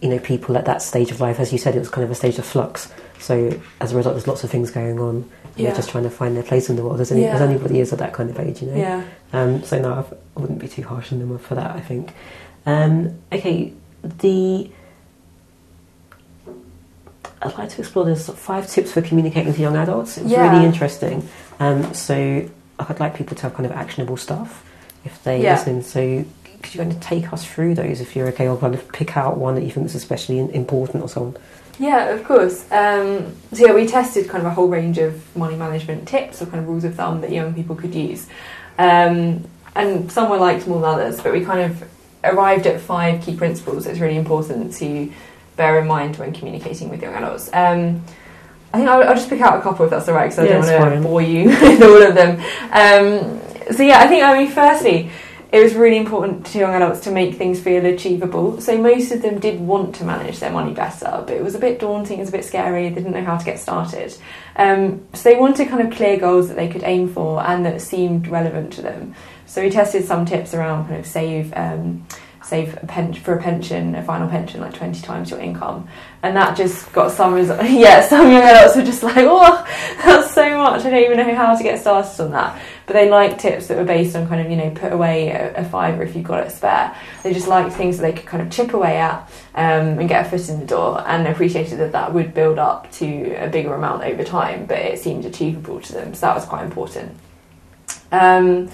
you 0.00 0.08
know, 0.08 0.18
people 0.18 0.56
at 0.56 0.64
that 0.64 0.82
stage 0.82 1.10
of 1.10 1.20
life, 1.20 1.38
as 1.38 1.52
you 1.52 1.58
said, 1.58 1.76
it 1.76 1.78
was 1.78 1.88
kind 1.90 2.04
of 2.04 2.10
a 2.10 2.14
stage 2.14 2.38
of 2.38 2.44
flux. 2.44 2.90
So 3.24 3.58
as 3.80 3.92
a 3.92 3.96
result, 3.96 4.14
there's 4.16 4.26
lots 4.26 4.44
of 4.44 4.50
things 4.50 4.70
going 4.70 5.00
on. 5.00 5.30
Yeah. 5.56 5.68
They're 5.68 5.76
just 5.76 5.88
trying 5.88 6.04
to 6.04 6.10
find 6.10 6.36
their 6.36 6.42
place 6.42 6.68
in 6.68 6.76
the 6.76 6.82
world, 6.84 7.00
as, 7.00 7.10
any, 7.10 7.24
as 7.24 7.40
Yeah. 7.40 7.46
anybody 7.46 7.80
is 7.80 7.90
at 7.90 7.98
that 8.00 8.12
kind 8.12 8.28
of 8.28 8.38
age, 8.38 8.60
you 8.60 8.68
know. 8.70 8.76
Yeah. 8.76 9.02
Um, 9.32 9.62
so 9.64 9.80
no, 9.80 9.94
I've- 9.94 10.14
I 10.36 10.40
wouldn't 10.40 10.58
be 10.58 10.68
too 10.68 10.82
harsh 10.82 11.10
on 11.10 11.20
them 11.20 11.38
for 11.38 11.54
that. 11.54 11.70
I 11.74 11.80
think. 11.80 12.12
Um, 12.66 13.14
okay, 13.32 13.72
the 14.02 14.70
I'd 17.42 17.58
like 17.58 17.68
to 17.70 17.80
explore 17.80 18.04
this 18.04 18.28
five 18.28 18.68
tips 18.70 18.92
for 18.92 19.00
communicating 19.02 19.48
with 19.48 19.58
young 19.58 19.76
adults. 19.76 20.16
It's 20.18 20.28
Yeah. 20.30 20.50
really 20.50 20.64
interesting. 20.66 21.26
Um, 21.60 21.92
so 21.94 22.44
I'd 22.78 23.00
like 23.00 23.14
people 23.14 23.36
to 23.36 23.42
have 23.44 23.54
kind 23.54 23.66
of 23.66 23.72
actionable 23.72 24.16
stuff 24.16 24.64
if 25.04 25.22
they 25.24 25.42
Yeah. 25.42 25.52
listen. 25.54 25.82
So 25.82 26.24
could 26.62 26.74
you 26.74 26.80
kind 26.80 26.92
of 26.92 27.00
take 27.00 27.32
us 27.32 27.44
through 27.44 27.74
those 27.74 28.00
if 28.00 28.16
you're 28.16 28.28
okay, 28.28 28.48
or 28.48 28.56
kind 28.56 28.74
of 28.74 28.90
pick 28.92 29.16
out 29.16 29.36
one 29.38 29.54
that 29.56 29.64
you 29.64 29.70
think 29.70 29.86
is 29.86 29.94
especially 29.94 30.38
important 30.38 31.02
or 31.02 31.08
so 31.08 31.22
on? 31.22 31.36
Yeah, 31.78 32.10
of 32.10 32.24
course. 32.24 32.70
Um, 32.70 33.34
so 33.52 33.66
yeah, 33.66 33.72
we 33.72 33.86
tested 33.86 34.28
kind 34.28 34.44
of 34.44 34.50
a 34.50 34.54
whole 34.54 34.68
range 34.68 34.98
of 34.98 35.36
money 35.36 35.56
management 35.56 36.06
tips 36.06 36.40
or 36.40 36.46
kind 36.46 36.60
of 36.60 36.68
rules 36.68 36.84
of 36.84 36.94
thumb 36.94 37.20
that 37.22 37.30
young 37.32 37.52
people 37.54 37.74
could 37.74 37.94
use, 37.94 38.28
um, 38.78 39.44
and 39.74 40.10
some 40.10 40.30
were 40.30 40.36
liked 40.36 40.66
more 40.68 40.80
than 40.80 40.90
others. 40.90 41.20
But 41.20 41.32
we 41.32 41.44
kind 41.44 41.60
of 41.72 41.88
arrived 42.22 42.66
at 42.66 42.80
five 42.80 43.22
key 43.22 43.36
principles 43.36 43.84
that's 43.84 43.98
really 43.98 44.16
important 44.16 44.72
to 44.74 45.12
bear 45.56 45.80
in 45.80 45.86
mind 45.86 46.16
when 46.16 46.32
communicating 46.32 46.88
with 46.88 47.02
young 47.02 47.14
adults. 47.14 47.48
Um, 47.52 48.02
I 48.72 48.78
think 48.78 48.88
I'll, 48.88 49.02
I'll 49.04 49.14
just 49.14 49.28
pick 49.28 49.40
out 49.40 49.58
a 49.58 49.62
couple 49.62 49.84
if 49.84 49.90
that's 49.90 50.08
all 50.08 50.14
right, 50.14 50.24
because 50.30 50.38
I 50.40 50.44
Yeah, 50.46 50.60
don't 50.60 50.80
want 50.80 50.94
to 50.94 51.08
bore 51.08 51.22
you 51.22 51.48
with 51.48 51.82
all 51.82 52.02
of 52.02 52.14
them. 52.14 52.40
Um, 52.72 53.40
so 53.74 53.82
yeah, 53.82 54.00
I 54.00 54.06
think 54.06 54.24
I 54.24 54.38
mean, 54.38 54.50
firstly, 54.50 55.10
it 55.54 55.62
was 55.62 55.76
really 55.76 55.98
important 55.98 56.44
to 56.46 56.58
young 56.58 56.74
adults 56.74 56.98
to 56.98 57.12
make 57.12 57.36
things 57.36 57.60
feel 57.60 57.86
achievable. 57.86 58.60
So 58.60 58.76
most 58.76 59.12
of 59.12 59.22
them 59.22 59.38
did 59.38 59.60
want 59.60 59.94
to 59.94 60.04
manage 60.04 60.40
their 60.40 60.50
money 60.50 60.74
better, 60.74 61.22
but 61.24 61.30
it 61.30 61.44
was 61.44 61.54
a 61.54 61.60
bit 61.60 61.78
daunting, 61.78 62.18
it 62.18 62.22
was 62.22 62.30
a 62.30 62.32
bit 62.32 62.44
scary, 62.44 62.88
they 62.88 62.96
didn't 62.96 63.12
know 63.12 63.22
how 63.22 63.36
to 63.36 63.44
get 63.44 63.60
started. 63.60 64.16
Um, 64.56 65.06
so 65.12 65.30
they 65.30 65.38
wanted 65.38 65.68
kind 65.68 65.86
of 65.86 65.96
clear 65.96 66.16
goals 66.16 66.48
that 66.48 66.56
they 66.56 66.66
could 66.66 66.82
aim 66.82 67.08
for 67.08 67.40
and 67.46 67.64
that 67.66 67.80
seemed 67.80 68.26
relevant 68.26 68.72
to 68.72 68.82
them. 68.82 69.14
So 69.46 69.62
we 69.62 69.70
tested 69.70 70.04
some 70.04 70.26
tips 70.26 70.54
around 70.54 70.88
kind 70.88 70.98
of 70.98 71.06
save. 71.06 71.52
Um, 71.54 72.04
Save 72.44 72.76
a 72.82 72.86
pen- 72.86 73.14
for 73.14 73.34
a 73.38 73.42
pension, 73.42 73.94
a 73.94 74.02
final 74.02 74.28
pension, 74.28 74.60
like 74.60 74.74
20 74.74 75.00
times 75.00 75.30
your 75.30 75.40
income. 75.40 75.88
And 76.22 76.36
that 76.36 76.56
just 76.56 76.92
got 76.92 77.10
some 77.10 77.32
result. 77.32 77.62
Yeah, 77.70 78.06
some 78.06 78.30
young 78.30 78.42
adults 78.42 78.76
were 78.76 78.84
just 78.84 79.02
like, 79.02 79.16
oh, 79.18 79.66
that's 80.04 80.34
so 80.34 80.58
much. 80.58 80.84
I 80.84 80.90
don't 80.90 81.02
even 81.04 81.16
know 81.16 81.34
how 81.34 81.56
to 81.56 81.62
get 81.62 81.80
started 81.80 82.22
on 82.22 82.32
that. 82.32 82.60
But 82.86 82.92
they 82.92 83.08
liked 83.08 83.40
tips 83.40 83.68
that 83.68 83.78
were 83.78 83.84
based 83.84 84.14
on 84.14 84.28
kind 84.28 84.42
of, 84.42 84.50
you 84.50 84.58
know, 84.58 84.70
put 84.70 84.92
away 84.92 85.30
a, 85.30 85.54
a 85.54 85.64
fiver 85.64 86.02
if 86.02 86.14
you've 86.14 86.26
got 86.26 86.46
it 86.46 86.50
spare. 86.50 86.94
They 87.22 87.32
just 87.32 87.48
liked 87.48 87.74
things 87.74 87.96
that 87.96 88.02
they 88.02 88.12
could 88.12 88.26
kind 88.26 88.42
of 88.42 88.52
chip 88.52 88.74
away 88.74 88.98
at 88.98 89.20
um, 89.54 89.98
and 89.98 90.06
get 90.06 90.26
a 90.26 90.28
foot 90.28 90.46
in 90.50 90.60
the 90.60 90.66
door 90.66 91.02
and 91.06 91.26
appreciated 91.26 91.78
that 91.78 91.92
that 91.92 92.12
would 92.12 92.34
build 92.34 92.58
up 92.58 92.92
to 92.92 93.34
a 93.36 93.48
bigger 93.48 93.72
amount 93.72 94.04
over 94.04 94.22
time, 94.22 94.66
but 94.66 94.78
it 94.78 94.98
seemed 94.98 95.24
achievable 95.24 95.80
to 95.80 95.92
them. 95.94 96.12
So 96.12 96.26
that 96.26 96.34
was 96.34 96.44
quite 96.44 96.64
important. 96.64 97.16
Um, 98.12 98.70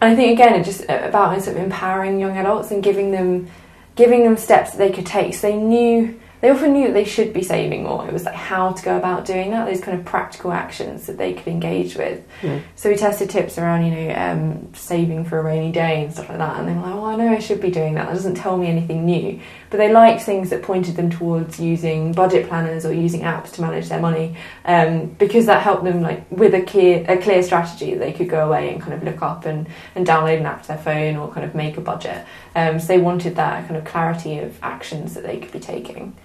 and 0.00 0.12
I 0.12 0.16
think 0.16 0.32
again, 0.32 0.54
it's 0.54 0.68
just 0.68 0.84
about 0.88 1.40
sort 1.42 1.56
of 1.56 1.62
empowering 1.62 2.18
young 2.18 2.36
adults 2.36 2.70
and 2.70 2.82
giving 2.82 3.10
them 3.10 3.48
giving 3.96 4.24
them 4.24 4.36
steps 4.36 4.70
that 4.70 4.78
they 4.78 4.90
could 4.90 5.06
take. 5.06 5.34
So 5.34 5.50
they 5.50 5.56
knew 5.56 6.18
they 6.40 6.48
often 6.48 6.72
knew 6.72 6.86
that 6.86 6.94
they 6.94 7.04
should 7.04 7.34
be 7.34 7.42
saving 7.42 7.82
more. 7.82 8.06
It 8.06 8.14
was 8.14 8.24
like 8.24 8.34
how 8.34 8.72
to 8.72 8.82
go 8.82 8.96
about 8.96 9.26
doing 9.26 9.50
that. 9.50 9.66
Those 9.66 9.82
kind 9.82 9.98
of 9.98 10.06
practical 10.06 10.52
actions 10.52 11.06
that 11.06 11.18
they 11.18 11.34
could 11.34 11.48
engage 11.48 11.96
with. 11.96 12.26
Yeah. 12.42 12.60
So 12.76 12.88
we 12.88 12.96
tested 12.96 13.28
tips 13.28 13.58
around, 13.58 13.84
you 13.84 13.90
know, 13.90 14.14
um, 14.14 14.74
saving 14.74 15.26
for 15.26 15.38
a 15.38 15.42
rainy 15.42 15.70
day 15.70 16.04
and 16.04 16.12
stuff 16.12 16.30
like 16.30 16.38
that. 16.38 16.58
And 16.58 16.66
they 16.66 16.72
were 16.72 16.80
like, 16.80 16.94
"Well, 16.94 17.04
I 17.04 17.16
know 17.16 17.28
I 17.28 17.40
should 17.40 17.60
be 17.60 17.70
doing 17.70 17.94
that. 17.94 18.06
That 18.06 18.14
doesn't 18.14 18.36
tell 18.36 18.56
me 18.56 18.68
anything 18.68 19.04
new." 19.04 19.38
But 19.70 19.78
they 19.78 19.92
liked 19.92 20.22
things 20.22 20.50
that 20.50 20.62
pointed 20.62 20.96
them 20.96 21.10
towards 21.10 21.60
using 21.60 22.12
budget 22.12 22.48
planners 22.48 22.84
or 22.84 22.92
using 22.92 23.20
apps 23.20 23.52
to 23.52 23.60
manage 23.60 23.88
their 23.88 24.00
money, 24.00 24.36
um, 24.64 25.06
because 25.18 25.46
that 25.46 25.62
helped 25.62 25.84
them 25.84 26.02
like 26.02 26.28
with 26.30 26.54
a 26.54 26.62
clear 26.62 27.04
a 27.08 27.16
clear 27.16 27.42
strategy. 27.42 27.94
They 27.94 28.12
could 28.12 28.28
go 28.28 28.46
away 28.46 28.72
and 28.72 28.82
kind 28.82 28.94
of 28.94 29.02
look 29.04 29.22
up 29.22 29.46
and 29.46 29.68
and 29.94 30.06
download 30.06 30.38
an 30.38 30.46
app 30.46 30.62
to 30.62 30.68
their 30.68 30.78
phone 30.78 31.16
or 31.16 31.32
kind 31.32 31.46
of 31.46 31.54
make 31.54 31.76
a 31.76 31.80
budget. 31.80 32.26
Um, 32.56 32.80
so 32.80 32.86
they 32.88 32.98
wanted 32.98 33.36
that 33.36 33.66
kind 33.66 33.76
of 33.76 33.84
clarity 33.84 34.38
of 34.38 34.58
actions 34.62 35.14
that 35.14 35.22
they 35.22 35.38
could 35.38 35.52
be 35.52 35.60
taking. 35.60 36.16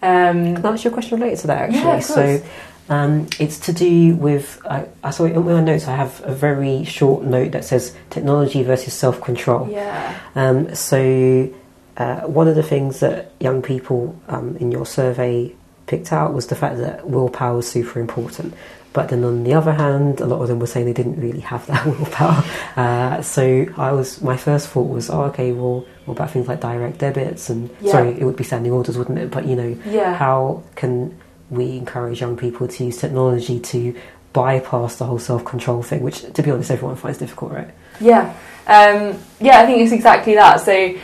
Um, 0.00 0.54
Can 0.54 0.66
I 0.66 0.72
ask 0.72 0.84
you 0.84 0.90
a 0.90 0.94
question 0.94 1.18
related 1.18 1.40
to 1.40 1.46
that 1.48 1.62
actually? 1.62 1.80
Yeah, 1.80 1.96
of 1.96 2.04
so 2.04 2.42
um, 2.88 3.26
it's 3.40 3.58
to 3.60 3.72
do 3.72 4.14
with 4.14 4.60
I, 4.68 4.86
I 5.02 5.10
saw 5.10 5.24
in 5.24 5.44
my 5.44 5.60
notes 5.60 5.88
I 5.88 5.96
have 5.96 6.22
a 6.24 6.34
very 6.34 6.84
short 6.84 7.24
note 7.24 7.52
that 7.52 7.64
says 7.64 7.96
technology 8.10 8.62
versus 8.62 8.92
self 8.92 9.20
control. 9.20 9.68
yeah. 9.70 10.18
Um, 10.34 10.74
so, 10.74 11.50
uh, 11.96 12.20
one 12.22 12.48
of 12.48 12.54
the 12.56 12.62
things 12.62 13.00
that 13.00 13.32
young 13.40 13.62
people 13.62 14.18
um, 14.28 14.56
in 14.58 14.70
your 14.72 14.86
survey 14.86 15.54
picked 15.86 16.12
out 16.12 16.32
was 16.34 16.46
the 16.48 16.56
fact 16.56 16.78
that 16.78 17.08
willpower 17.08 17.56
was 17.56 17.68
super 17.70 18.00
important. 18.00 18.54
But 18.92 19.08
then 19.08 19.24
on 19.24 19.42
the 19.42 19.54
other 19.54 19.72
hand, 19.72 20.20
a 20.20 20.26
lot 20.26 20.40
of 20.40 20.46
them 20.48 20.60
were 20.60 20.68
saying 20.68 20.86
they 20.86 20.92
didn't 20.92 21.20
really 21.20 21.40
have 21.40 21.66
that 21.66 21.84
willpower. 21.86 22.44
Uh, 22.76 23.22
so 23.22 23.66
I 23.76 23.90
was 23.92 24.22
my 24.22 24.36
first 24.36 24.68
thought 24.68 24.88
was, 24.88 25.10
oh, 25.10 25.22
okay, 25.24 25.50
well, 25.52 25.84
what 26.04 26.14
about 26.14 26.30
things 26.30 26.46
like 26.48 26.60
direct 26.60 26.98
debits 26.98 27.50
and 27.50 27.70
Yeah. 27.80 27.92
sorry, 27.92 28.10
it 28.20 28.24
would 28.24 28.36
be 28.36 28.44
standing 28.44 28.70
orders, 28.72 28.96
wouldn't 28.96 29.18
it? 29.18 29.30
But 29.32 29.46
you 29.46 29.56
know, 29.56 29.76
Yeah. 29.84 30.14
how 30.14 30.62
can 30.76 31.18
we 31.50 31.76
encourage 31.76 32.20
young 32.20 32.36
people 32.36 32.68
to 32.68 32.84
use 32.84 32.96
technology 32.96 33.58
to 33.60 33.94
bypass 34.32 34.96
the 34.96 35.04
whole 35.04 35.18
self-control 35.18 35.82
thing, 35.82 36.02
which, 36.02 36.22
to 36.32 36.42
be 36.42 36.50
honest, 36.50 36.70
everyone 36.70 36.96
finds 36.96 37.18
difficult, 37.18 37.52
right? 37.52 37.70
Yeah, 38.00 38.32
um, 38.66 39.16
yeah, 39.40 39.60
I 39.60 39.66
think 39.66 39.82
it's 39.82 39.92
exactly 39.92 40.34
that. 40.34 40.60
So 40.60 40.94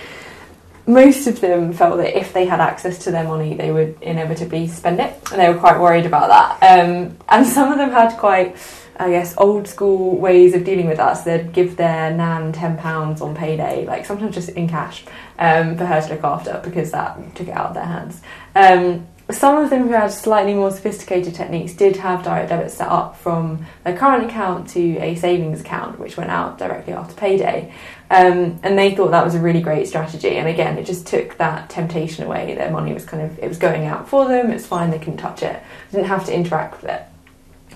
most 0.87 1.27
of 1.27 1.41
them 1.41 1.73
felt 1.73 1.99
that 1.99 2.19
if 2.19 2.33
they 2.33 2.47
had 2.47 2.61
access 2.61 2.99
to 3.05 3.11
their 3.11 3.25
money, 3.25 3.55
they 3.55 3.73
would 3.73 3.97
inevitably 4.03 4.69
spend 4.69 5.01
it, 5.01 5.15
and 5.31 5.41
they 5.41 5.49
were 5.49 5.59
quite 5.59 5.81
worried 5.81 6.07
about 6.07 6.29
that. 6.29 6.81
Um, 6.81 7.17
and 7.29 7.47
some 7.57 7.73
of 7.73 7.79
them 7.79 7.91
had 7.91 8.17
quite, 8.19 8.57
I 8.97 9.11
guess, 9.11 9.35
old 9.39 9.69
school 9.69 10.17
ways 10.17 10.55
of 10.55 10.65
dealing 10.65 10.87
with 10.87 10.97
that. 10.97 11.15
So 11.15 11.25
they'd 11.25 11.53
give 11.53 11.77
their 11.77 12.13
nan 12.13 12.53
ten 12.53 12.77
pounds 12.77 13.21
on 13.21 13.35
payday, 13.35 13.87
like 13.87 14.07
sometimes 14.07 14.35
just 14.35 14.51
in 14.51 14.69
cash, 14.69 15.05
um, 15.39 15.77
for 15.77 15.87
her 15.87 16.01
to 16.01 16.09
look 16.15 16.25
after 16.25 16.61
because 16.65 16.91
that 16.93 17.35
took 17.35 17.49
it 17.49 17.53
out 17.53 17.69
of 17.69 17.75
their 17.75 17.85
hands. 17.85 18.21
Um, 18.55 19.07
some 19.33 19.63
of 19.63 19.71
them 19.71 19.87
who 19.87 19.93
had 19.93 20.11
slightly 20.11 20.55
more 20.55 20.71
sophisticated 20.71 21.35
techniques 21.35 21.73
did 21.73 21.97
have 21.97 22.25
direct 22.25 22.49
debits 22.49 22.75
set 22.75 22.89
up 22.89 23.17
from 23.17 23.65
their 23.85 23.97
current 23.97 24.25
account 24.25 24.69
to 24.71 24.99
a 24.99 25.15
savings 25.15 25.61
account, 25.61 25.99
which 25.99 26.17
went 26.17 26.31
out 26.31 26.59
directly 26.59 26.93
after 26.93 27.15
payday. 27.15 27.73
Um, 28.11 28.59
and 28.65 28.77
they 28.77 28.95
thought 28.95 29.13
that 29.13 29.25
was 29.25 29.37
a 29.37 29.41
really 29.41 29.61
great 29.61 29.87
strategy. 29.87 30.31
And 30.31 30.49
again, 30.49 30.77
it 30.79 30.85
just 30.85 31.07
took 31.07 31.37
that 31.39 31.71
temptation 31.71 32.25
away. 32.25 32.55
Their 32.57 32.71
money 32.71 32.93
was 32.93 33.05
kind 33.05 33.23
of 33.23 33.39
it 33.39 33.47
was 33.47 33.57
going 33.57 33.87
out 33.87 34.09
for 34.09 34.27
them. 34.27 34.51
It's 34.51 34.67
fine. 34.67 34.91
They 34.91 34.99
couldn't 34.99 35.19
touch 35.19 35.45
it. 35.45 35.63
Didn't 35.93 36.07
have 36.07 36.27
to 36.27 36.35
interact 36.35 36.83
with 36.83 36.91
it. 36.91 37.03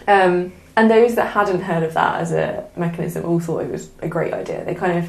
Um, 0.09 0.53
and 0.77 0.91
those 0.91 1.15
that 1.15 1.31
hadn't 1.33 1.61
heard 1.61 1.85
of 1.85 1.95
that 1.95 2.21
as 2.21 2.33
a 2.33 2.69
mechanism 2.75 3.25
all 3.25 3.39
thought 3.39 3.61
it 3.61 3.71
was 3.71 3.91
a 4.01 4.09
great 4.09 4.33
idea. 4.33 4.65
They 4.65 4.75
kind 4.75 4.99
of 4.99 5.09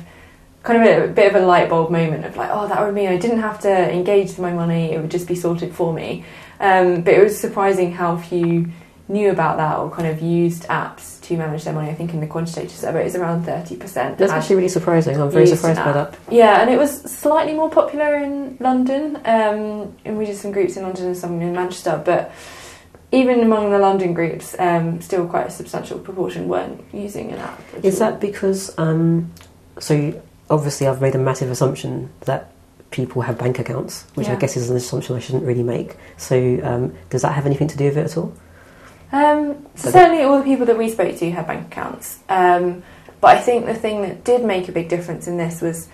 kind 0.61 0.87
of 0.87 1.09
a, 1.09 1.13
bit 1.13 1.33
of 1.33 1.41
a 1.41 1.45
light 1.45 1.69
bulb 1.69 1.91
moment 1.91 2.25
of 2.25 2.37
like, 2.37 2.49
oh, 2.51 2.67
that 2.67 2.83
would 2.83 2.93
mean 2.93 3.09
I 3.09 3.17
didn't 3.17 3.39
have 3.39 3.59
to 3.61 3.91
engage 3.91 4.29
with 4.29 4.39
my 4.39 4.53
money; 4.53 4.91
it 4.91 5.01
would 5.01 5.11
just 5.11 5.27
be 5.27 5.35
sorted 5.35 5.73
for 5.73 5.91
me. 5.91 6.23
Um, 6.59 7.01
but 7.01 7.15
it 7.15 7.23
was 7.23 7.39
surprising 7.39 7.93
how 7.93 8.17
few 8.17 8.67
knew 9.07 9.31
about 9.31 9.57
that 9.57 9.79
or 9.79 9.89
kind 9.89 10.07
of 10.07 10.21
used 10.21 10.63
apps 10.63 11.14
to 11.27 11.37
manage 11.37 11.63
their 11.63 11.73
money. 11.73 11.89
I 11.89 11.93
think 11.93 12.13
in 12.13 12.19
the 12.19 12.27
quantitative 12.27 12.71
survey, 12.71 13.05
it's 13.05 13.15
around 13.15 13.45
thirty 13.45 13.75
percent. 13.75 14.17
That's 14.17 14.31
actually 14.31 14.57
really 14.57 14.69
surprising. 14.69 15.19
I'm 15.19 15.31
very 15.31 15.47
surprised 15.47 15.79
by 15.83 15.91
that. 15.91 16.17
Yeah, 16.29 16.61
and 16.61 16.69
it 16.69 16.77
was 16.77 17.01
slightly 17.01 17.53
more 17.53 17.69
popular 17.69 18.17
in 18.17 18.57
London. 18.59 19.17
Um, 19.25 19.95
and 20.05 20.17
we 20.17 20.25
did 20.25 20.37
some 20.37 20.51
groups 20.51 20.77
in 20.77 20.83
London 20.83 21.07
and 21.07 21.17
some 21.17 21.41
in 21.41 21.53
Manchester, 21.53 22.01
but 22.03 22.31
even 23.11 23.41
among 23.41 23.71
the 23.71 23.79
London 23.79 24.13
groups, 24.13 24.55
um, 24.59 25.01
still 25.01 25.27
quite 25.27 25.47
a 25.47 25.51
substantial 25.51 25.99
proportion 25.99 26.47
weren't 26.47 26.83
using 26.93 27.31
an 27.31 27.39
app. 27.39 27.61
Is 27.83 28.01
all. 28.01 28.11
that 28.11 28.19
because, 28.19 28.77
um, 28.77 29.31
so 29.79 30.21
obviously 30.49 30.87
I've 30.87 31.01
made 31.01 31.15
a 31.15 31.19
massive 31.19 31.49
assumption 31.49 32.09
that 32.21 32.51
people 32.91 33.21
have 33.23 33.37
bank 33.37 33.59
accounts, 33.59 34.03
which 34.15 34.27
I 34.27 34.35
guess 34.35 34.55
is 34.55 34.69
an 34.69 34.77
assumption 34.77 35.15
I 35.15 35.19
shouldn't 35.19 35.43
really 35.43 35.63
make. 35.63 35.97
So 36.17 36.59
um, 36.63 36.95
does 37.09 37.23
that 37.23 37.33
have 37.33 37.45
anything 37.45 37.67
to 37.69 37.77
do 37.77 37.85
with 37.85 37.97
it 37.97 38.05
at 38.05 38.17
all? 38.17 38.33
Um, 39.15 39.65
so 39.75 39.91
certainly, 39.91 40.23
all 40.23 40.39
the 40.39 40.43
people 40.43 40.65
that 40.65 40.77
we 40.77 40.89
spoke 40.89 41.15
to 41.15 41.31
had 41.31 41.47
bank 41.47 41.67
accounts. 41.67 42.19
Um, 42.27 42.83
but 43.21 43.37
I 43.37 43.39
think 43.39 43.65
the 43.65 43.73
thing 43.73 44.01
that 44.01 44.25
did 44.25 44.43
make 44.43 44.67
a 44.67 44.73
big 44.73 44.89
difference 44.89 45.25
in 45.25 45.37
this 45.37 45.61
was 45.61 45.87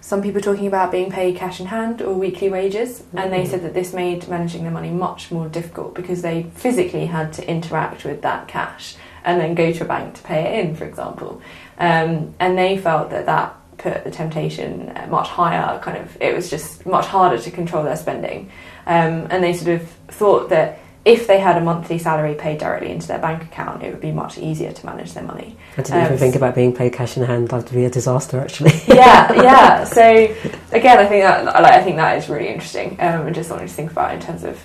some 0.00 0.22
people 0.22 0.40
talking 0.40 0.68
about 0.68 0.92
being 0.92 1.10
paid 1.10 1.34
cash 1.34 1.58
in 1.58 1.66
hand 1.66 2.00
or 2.00 2.14
weekly 2.14 2.48
wages, 2.48 3.02
and 3.16 3.32
they 3.32 3.42
Mhm. 3.42 3.48
said 3.48 3.62
that 3.62 3.74
this 3.74 3.92
made 3.92 4.28
managing 4.28 4.62
their 4.62 4.70
money 4.70 4.90
much 4.90 5.32
more 5.32 5.48
difficult 5.48 5.94
because 5.94 6.22
they 6.22 6.44
physically 6.54 7.06
had 7.06 7.32
to 7.32 7.50
interact 7.50 8.04
with 8.04 8.22
that 8.22 8.46
cash 8.46 8.96
and 9.24 9.40
then 9.40 9.56
go 9.56 9.72
to 9.72 9.82
a 9.82 9.86
bank 9.86 10.14
to 10.14 10.22
pay 10.22 10.42
it 10.44 10.64
in, 10.64 10.76
for 10.76 10.84
example. 10.84 11.40
Um, 11.80 12.32
and 12.38 12.56
they 12.56 12.78
felt 12.78 13.10
that 13.10 13.26
that 13.26 13.56
put 13.76 14.04
the 14.04 14.10
temptation 14.12 14.92
uh, 14.94 15.08
much 15.10 15.28
higher. 15.28 15.80
Kind 15.80 15.98
of, 15.98 16.16
it 16.20 16.32
was 16.32 16.48
just 16.48 16.86
much 16.86 17.06
harder 17.06 17.38
to 17.38 17.50
control 17.50 17.82
their 17.82 17.96
spending. 17.96 18.50
Um, 18.86 19.26
and 19.30 19.42
they 19.42 19.52
sort 19.52 19.80
of 19.80 19.82
thought 20.08 20.48
that 20.50 20.78
if 21.04 21.26
they 21.26 21.38
had 21.38 21.56
a 21.56 21.60
monthly 21.60 21.98
salary 21.98 22.34
paid 22.34 22.58
directly 22.58 22.90
into 22.90 23.06
their 23.08 23.18
bank 23.18 23.42
account, 23.42 23.82
it 23.82 23.90
would 23.90 24.00
be 24.00 24.12
much 24.12 24.36
easier 24.38 24.72
to 24.72 24.86
manage 24.86 25.14
their 25.14 25.22
money. 25.24 25.56
I 25.76 25.82
didn't 25.82 26.00
even 26.00 26.12
Um, 26.12 26.18
think 26.18 26.34
about 26.34 26.54
being 26.54 26.74
paid 26.74 26.92
cash 26.92 27.16
in 27.16 27.22
hand. 27.24 27.48
That 27.48 27.64
would 27.64 27.72
be 27.72 27.84
a 27.84 27.90
disaster, 27.90 28.40
actually. 28.40 28.72
yeah, 28.88 29.32
yeah. 29.32 29.84
So 29.84 30.02
again, 30.72 30.98
I 30.98 31.06
think 31.06 31.22
that 31.24 31.44
like, 31.44 31.72
I 31.74 31.82
think 31.82 31.96
that 31.96 32.18
is 32.18 32.28
really 32.28 32.48
interesting, 32.48 32.92
um, 33.00 33.26
and 33.26 33.34
just 33.34 33.48
something 33.48 33.66
to 33.66 33.72
think 33.72 33.90
about 33.92 34.12
in 34.14 34.20
terms 34.20 34.44
of 34.44 34.58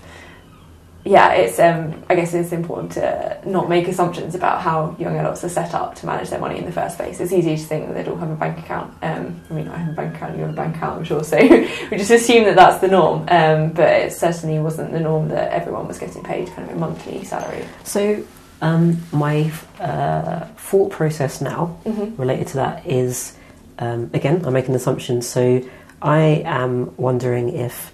yeah, 1.05 1.33
it's 1.33 1.59
um, 1.59 2.03
I 2.09 2.15
guess 2.15 2.33
it's 2.33 2.51
important 2.53 2.93
to 2.93 3.37
not 3.45 3.67
make 3.67 3.87
assumptions 3.89 4.35
about 4.35 4.61
how 4.61 4.95
young 4.97 5.17
adults 5.17 5.43
are 5.43 5.49
set 5.49 5.73
up 5.73 5.95
to 5.95 6.05
manage 6.05 6.29
their 6.29 6.39
money 6.39 6.57
in 6.57 6.65
the 6.65 6.71
first 6.71 6.95
place. 6.97 7.19
It's 7.19 7.33
easy 7.33 7.57
to 7.57 7.63
think 7.63 7.87
that 7.87 7.93
they'd 7.93 8.07
all 8.07 8.15
have 8.17 8.29
a 8.29 8.35
bank 8.35 8.57
account. 8.59 8.93
Um, 9.01 9.41
I 9.49 9.53
mean, 9.53 9.67
I 9.67 9.77
have 9.77 9.89
a 9.89 9.95
bank 9.95 10.15
account, 10.15 10.35
you 10.35 10.41
have 10.43 10.51
a 10.51 10.55
bank 10.55 10.77
account, 10.77 10.99
I'm 10.99 11.03
sure. 11.03 11.23
So 11.23 11.37
we 11.91 11.97
just 11.97 12.11
assume 12.11 12.45
that 12.45 12.55
that's 12.55 12.79
the 12.79 12.87
norm, 12.87 13.27
um, 13.29 13.71
but 13.73 13.89
it 13.89 14.13
certainly 14.13 14.59
wasn't 14.59 14.91
the 14.93 14.99
norm 14.99 15.27
that 15.29 15.51
everyone 15.51 15.87
was 15.87 15.99
getting 15.99 16.23
paid 16.23 16.47
kind 16.49 16.69
of 16.69 16.75
a 16.75 16.79
monthly 16.79 17.23
salary. 17.25 17.65
So 17.83 18.23
um, 18.61 19.01
my 19.11 19.51
uh, 19.79 20.45
thought 20.55 20.91
process 20.91 21.41
now 21.41 21.77
Mm-hmm. 21.85 22.15
related 22.19 22.47
to 22.47 22.55
that 22.55 22.85
is, 22.85 23.35
um, 23.79 24.09
again, 24.13 24.45
I'm 24.45 24.53
making 24.53 24.73
assumptions. 24.73 25.27
So 25.27 25.61
I 26.01 26.43
am 26.45 26.95
wondering 26.95 27.49
if 27.49 27.91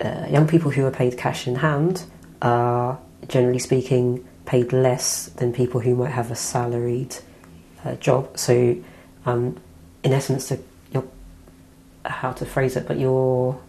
uh, 0.00 0.26
young 0.30 0.46
people 0.46 0.70
who 0.70 0.84
are 0.86 0.90
paid 0.90 1.18
cash 1.18 1.46
in 1.46 1.56
hand 1.56 2.04
are, 2.42 2.98
generally 3.28 3.58
speaking, 3.58 4.26
paid 4.46 4.72
less 4.72 5.26
than 5.26 5.52
people 5.52 5.80
who 5.80 5.94
might 5.94 6.10
have 6.10 6.30
a 6.30 6.36
salaried 6.36 7.16
uh, 7.84 7.94
job. 7.96 8.38
So, 8.38 8.76
um, 9.26 9.58
in 10.02 10.12
essence, 10.12 10.52
how 12.08 12.32
to 12.32 12.46
phrase 12.46 12.76
it, 12.76 12.86
but 12.86 12.98
your 12.98 13.60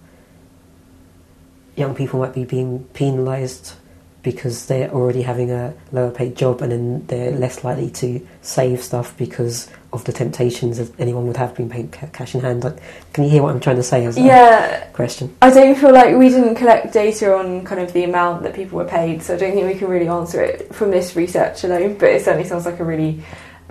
young 1.75 1.95
people 1.95 2.19
might 2.19 2.33
be 2.33 2.45
being 2.45 2.83
penalised 2.93 3.73
because 4.21 4.65
they're 4.65 4.91
already 4.91 5.21
having 5.21 5.49
a 5.51 5.73
lower 5.91 6.11
paid 6.11 6.35
job 6.35 6.61
and 6.61 6.71
then 6.71 7.05
they're 7.07 7.31
less 7.31 7.63
likely 7.63 7.89
to 7.89 8.25
save 8.41 8.81
stuff 8.81 9.17
because 9.17 9.69
of 9.91 10.03
the 10.03 10.11
temptations 10.11 10.77
that 10.77 10.99
anyone 10.99 11.25
would 11.27 11.37
have 11.37 11.55
been 11.55 11.69
paid 11.69 11.91
cash 11.91 12.35
in 12.35 12.41
hand. 12.41 12.63
Like, 12.63 12.77
can 13.13 13.23
you 13.23 13.29
hear 13.29 13.43
what 13.43 13.53
I'm 13.53 13.59
trying 13.59 13.77
to 13.77 13.83
say 13.83 14.05
as 14.05 14.17
a 14.17 14.21
Yeah, 14.21 14.85
question? 14.87 15.35
I 15.41 15.49
don't 15.49 15.75
feel 15.75 15.91
like 15.91 16.15
we 16.15 16.29
didn't 16.29 16.55
collect 16.55 16.93
data 16.93 17.35
on 17.35 17.65
kind 17.65 17.81
of 17.81 17.91
the 17.93 18.03
amount 18.03 18.43
that 18.43 18.53
people 18.53 18.77
were 18.77 18.85
paid, 18.85 19.23
so 19.23 19.33
I 19.33 19.37
don't 19.37 19.53
think 19.53 19.65
we 19.65 19.75
can 19.79 19.87
really 19.87 20.07
answer 20.07 20.41
it 20.41 20.73
from 20.73 20.91
this 20.91 21.15
research 21.15 21.63
alone. 21.63 21.95
But 21.95 22.09
it 22.09 22.23
certainly 22.23 22.47
sounds 22.47 22.65
like 22.65 22.79
a 22.79 22.83
really 22.83 23.23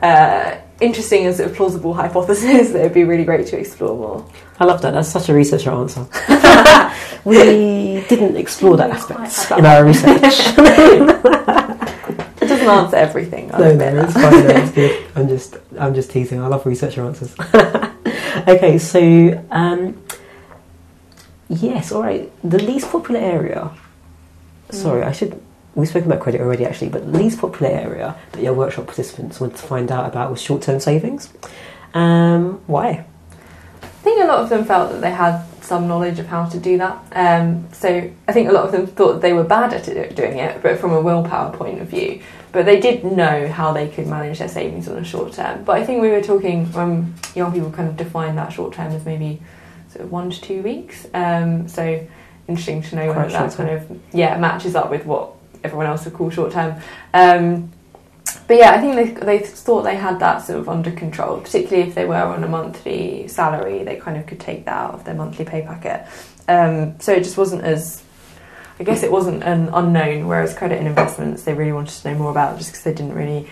uh, 0.02 0.57
interesting 0.81 1.26
and 1.26 1.35
sort 1.35 1.50
of 1.50 1.57
plausible 1.57 1.94
hypothesis 1.94 2.70
that 2.72 2.83
would 2.83 2.94
be 2.94 3.04
really 3.04 3.24
great 3.24 3.46
to 3.48 3.59
explore 3.59 3.96
more. 3.96 4.26
I 4.61 4.64
love 4.64 4.83
that. 4.83 4.92
That's 4.92 5.09
such 5.09 5.28
a 5.28 5.35
researcher 5.35 5.70
answer. 5.70 6.07
we 7.24 8.04
didn't 8.09 8.37
explore 8.37 8.76
that 8.76 8.90
Didn't 8.90 9.02
quite 9.07 9.20
aspect 9.20 9.59
in 9.61 9.66
our 9.66 9.85
research. 9.85 11.54
Answer 12.68 12.96
everything. 12.96 13.52
I'll 13.52 13.61
no, 13.61 13.74
no, 13.74 14.02
it's 14.02 14.12
fine. 14.12 14.46
No, 14.46 14.48
it's 14.48 14.72
good. 14.72 15.07
I'm 15.16 15.28
just, 15.28 15.57
I'm 15.78 15.94
just 15.94 16.11
teasing. 16.11 16.40
I 16.40 16.46
love 16.46 16.66
researcher 16.66 17.04
answers. 17.04 17.35
okay, 18.48 18.78
so 18.78 19.44
um, 19.50 20.02
yes, 21.48 21.92
all 21.92 22.02
right. 22.02 22.31
The 22.48 22.62
least 22.62 22.90
popular 22.90 23.20
area. 23.20 23.70
Sorry, 24.70 25.02
I 25.02 25.12
should. 25.12 25.40
We've 25.74 25.88
spoken 25.88 26.11
about 26.11 26.22
credit 26.22 26.40
already, 26.40 26.64
actually, 26.64 26.88
but 26.88 27.11
the 27.11 27.18
least 27.18 27.38
popular 27.38 27.72
area 27.72 28.16
that 28.33 28.42
your 28.42 28.52
workshop 28.52 28.87
participants 28.87 29.40
wanted 29.40 29.57
to 29.57 29.62
find 29.62 29.92
out 29.92 30.07
about 30.07 30.31
was 30.31 30.42
short-term 30.42 30.81
savings. 30.81 31.33
Um, 31.94 32.61
why? 32.66 33.07
I 33.83 33.87
think 34.02 34.22
a 34.22 34.26
lot 34.26 34.40
of 34.40 34.48
them 34.48 34.64
felt 34.64 34.90
that 34.90 35.00
they 35.00 35.11
had 35.11 35.44
some 35.62 35.87
knowledge 35.87 36.18
of 36.18 36.26
how 36.26 36.46
to 36.46 36.59
do 36.59 36.78
that. 36.78 36.98
Um, 37.12 37.68
so 37.72 38.11
I 38.26 38.33
think 38.33 38.48
a 38.48 38.52
lot 38.52 38.64
of 38.64 38.72
them 38.72 38.87
thought 38.87 39.20
they 39.20 39.33
were 39.33 39.44
bad 39.44 39.72
at 39.72 39.87
it, 39.87 40.16
doing 40.16 40.38
it, 40.38 40.62
but 40.62 40.78
from 40.78 40.92
a 40.92 41.00
willpower 41.00 41.57
point 41.57 41.81
of 41.81 41.88
view. 41.88 42.22
But 42.52 42.64
they 42.64 42.80
did 42.80 43.04
know 43.04 43.48
how 43.48 43.72
they 43.72 43.88
could 43.88 44.06
manage 44.06 44.38
their 44.38 44.48
savings 44.48 44.88
on 44.88 44.98
a 44.98 45.04
short 45.04 45.32
term. 45.32 45.64
But 45.64 45.76
I 45.76 45.84
think 45.84 46.00
we 46.00 46.11
were 46.11 46.22
talking 46.22 46.66
when 46.72 47.14
young 47.34 47.52
people 47.52 47.70
kind 47.70 47.88
of 47.88 47.96
define 47.96 48.37
that 48.37 48.52
short 48.52 48.74
term 48.74 48.92
as 48.92 49.04
maybe 49.04 49.40
sort 49.90 50.04
of 50.04 50.12
one 50.12 50.30
to 50.30 50.40
two 50.40 50.62
weeks. 50.62 51.06
Um, 51.14 51.68
so 51.68 52.06
interesting 52.46 52.82
to 52.82 52.96
know 52.96 53.08
whether 53.08 53.30
that 53.30 53.52
kind 53.54 53.70
of 53.70 54.00
yeah 54.12 54.38
matches 54.38 54.74
up 54.74 54.90
with 54.90 55.04
what 55.04 55.32
everyone 55.62 55.87
else 55.87 56.04
would 56.04 56.14
call 56.14 56.30
short 56.30 56.52
term. 56.52 56.80
Um, 57.12 57.70
but 58.46 58.56
yeah, 58.56 58.72
I 58.72 58.80
think 58.80 58.94
they, 58.94 59.38
they 59.38 59.38
thought 59.40 59.82
they 59.82 59.96
had 59.96 60.18
that 60.20 60.38
sort 60.38 60.58
of 60.58 60.68
under 60.68 60.90
control, 60.90 61.40
particularly 61.40 61.88
if 61.88 61.94
they 61.94 62.04
were 62.04 62.16
on 62.16 62.42
a 62.44 62.48
monthly 62.48 63.28
salary, 63.28 63.84
they 63.84 63.96
kind 63.96 64.16
of 64.16 64.26
could 64.26 64.40
take 64.40 64.64
that 64.64 64.74
out 64.74 64.94
of 64.94 65.04
their 65.04 65.14
monthly 65.14 65.44
pay 65.44 65.62
packet. 65.62 66.06
Um, 66.48 66.98
so 66.98 67.12
it 67.12 67.24
just 67.24 67.37
wasn't 67.37 67.62
as, 67.62 68.02
I 68.80 68.84
guess 68.84 69.02
it 69.02 69.10
wasn't 69.10 69.42
an 69.42 69.68
unknown, 69.72 70.28
whereas 70.28 70.54
credit 70.54 70.78
and 70.78 70.86
investments 70.86 71.42
they 71.44 71.54
really 71.54 71.72
wanted 71.72 71.94
to 72.00 72.12
know 72.12 72.18
more 72.18 72.30
about 72.30 72.58
just 72.58 72.70
because 72.70 72.84
they 72.84 72.94
didn't 72.94 73.14
really 73.14 73.48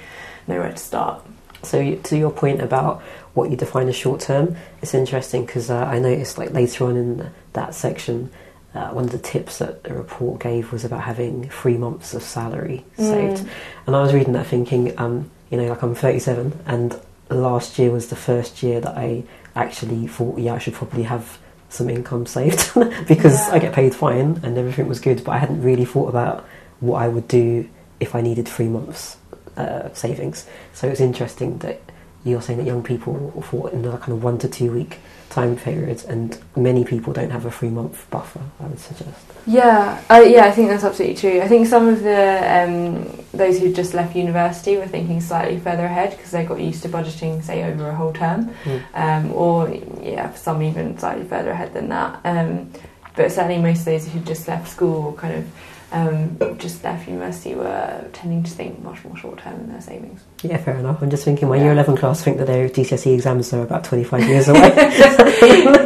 know 0.46 0.58
where 0.60 0.70
to 0.70 0.76
start. 0.76 1.22
So 1.62 1.96
to 1.96 2.16
your 2.16 2.30
point 2.30 2.60
about 2.60 3.02
what 3.34 3.50
you 3.50 3.56
define 3.56 3.88
as 3.88 3.96
short 3.96 4.20
term, 4.20 4.56
it's 4.82 4.94
interesting 4.94 5.44
because 5.44 5.70
uh, 5.70 5.84
I 5.84 5.98
noticed 5.98 6.38
like 6.38 6.52
later 6.52 6.84
on 6.84 6.96
in 6.96 7.30
that 7.54 7.74
section, 7.74 8.30
uh, 8.74 8.90
one 8.90 9.04
of 9.04 9.10
the 9.10 9.18
tips 9.18 9.58
that 9.58 9.82
the 9.84 9.94
report 9.94 10.40
gave 10.40 10.70
was 10.70 10.84
about 10.84 11.02
having 11.02 11.48
three 11.48 11.76
months 11.76 12.14
of 12.14 12.22
salary 12.22 12.84
saved. 12.96 13.42
Mm. 13.42 13.48
And 13.86 13.96
I 13.96 14.02
was 14.02 14.14
reading 14.14 14.34
that 14.34 14.46
thinking, 14.46 14.96
um, 14.98 15.30
you 15.50 15.56
know, 15.56 15.68
like 15.68 15.82
I'm 15.82 15.94
37, 15.94 16.60
and 16.66 17.00
last 17.30 17.78
year 17.78 17.90
was 17.90 18.08
the 18.08 18.16
first 18.16 18.62
year 18.62 18.80
that 18.80 18.96
I 18.96 19.24
actually 19.54 20.06
thought, 20.06 20.38
yeah, 20.38 20.54
I 20.54 20.58
should 20.58 20.74
probably 20.74 21.04
have 21.04 21.38
some 21.68 21.90
income 21.90 22.26
saved 22.26 22.72
because 23.09 23.35
Yeah. 23.48 23.55
I 23.55 23.59
get 23.59 23.72
paid 23.72 23.94
fine 23.94 24.40
and 24.42 24.57
everything 24.59 24.88
was 24.88 25.00
good, 25.00 25.24
but 25.24 25.33
I 25.33 25.38
hadn't 25.38 25.62
really 25.62 25.85
thought 25.85 26.09
about 26.09 26.46
what 26.81 27.02
I 27.02 27.09
would 27.09 27.29
do 27.29 27.68
if 28.00 28.14
I 28.14 28.20
needed 28.20 28.46
three 28.48 28.68
months 28.68 29.16
uh, 29.57 29.92
savings. 29.94 30.46
So 30.74 30.87
it's 30.88 31.00
interesting 31.00 31.59
that 31.59 31.81
you're 32.26 32.42
saying 32.42 32.58
that 32.58 32.66
young 32.66 32.82
people 32.82 33.30
thought 33.50 33.72
in 33.72 33.84
a 33.84 33.96
kind 33.98 34.12
of 34.12 34.22
one 34.22 34.38
to 34.38 34.48
two 34.48 34.72
week 34.72 34.98
time 35.30 35.56
periods, 35.56 36.04
and 36.04 36.38
many 36.56 36.84
people 36.84 37.12
don't 37.12 37.30
have 37.30 37.44
a 37.46 37.50
three 37.50 37.68
month 37.68 38.08
buffer. 38.10 38.40
I 38.60 38.66
would 38.66 38.78
suggest. 38.78 39.24
Yeah, 39.46 40.02
uh, 40.10 40.24
yeah, 40.26 40.46
I 40.46 40.50
think 40.50 40.68
that's 40.68 40.84
absolutely 40.84 41.16
true. 41.16 41.40
I 41.40 41.48
think 41.48 41.66
some 41.66 41.88
of 41.88 42.02
the 42.02 42.64
um, 42.64 43.24
those 43.32 43.58
who 43.60 43.72
just 43.72 43.94
left 43.94 44.16
university 44.16 44.76
were 44.76 44.86
thinking 44.86 45.20
slightly 45.20 45.58
further 45.60 45.84
ahead 45.84 46.10
because 46.16 46.30
they 46.32 46.44
got 46.44 46.60
used 46.60 46.82
to 46.82 46.88
budgeting, 46.88 47.42
say, 47.42 47.64
over 47.64 47.88
a 47.88 47.94
whole 47.94 48.12
term, 48.12 48.50
Mm. 48.64 48.82
um, 48.94 49.32
or 49.32 49.68
yeah, 50.02 50.32
some 50.34 50.62
even 50.62 50.98
slightly 50.98 51.24
further 51.24 51.50
ahead 51.50 51.72
than 51.74 51.88
that. 51.90 52.20
Um, 52.24 52.70
but 53.14 53.30
certainly, 53.32 53.58
most 53.58 53.80
of 53.80 53.84
those 53.86 54.06
who 54.08 54.20
just 54.20 54.46
left 54.48 54.68
school, 54.68 55.12
kind 55.14 55.34
of 55.34 55.44
um, 55.92 56.37
just 56.59 56.83
left 56.83 57.07
university, 57.07 57.55
were 57.55 58.09
tending 58.12 58.42
to 58.42 58.51
think 58.51 58.83
much 58.83 59.05
more 59.05 59.16
short 59.16 59.38
term 59.38 59.55
in 59.61 59.70
their 59.70 59.81
savings. 59.81 60.22
Yeah, 60.42 60.57
fair 60.59 60.77
enough. 60.77 61.01
I'm 61.03 61.11
just 61.11 61.25
thinking 61.25 61.49
my 61.49 61.57
Yeah. 61.57 61.64
year 61.64 61.72
11 61.72 61.96
class 61.96 62.22
think 62.22 62.38
that 62.38 62.46
their 62.46 62.68
GCSE 62.68 63.14
exams 63.14 63.53
are 63.53 63.62
about 63.62 63.85
25 63.85 64.29
years 64.29 64.49
away. 64.49 64.61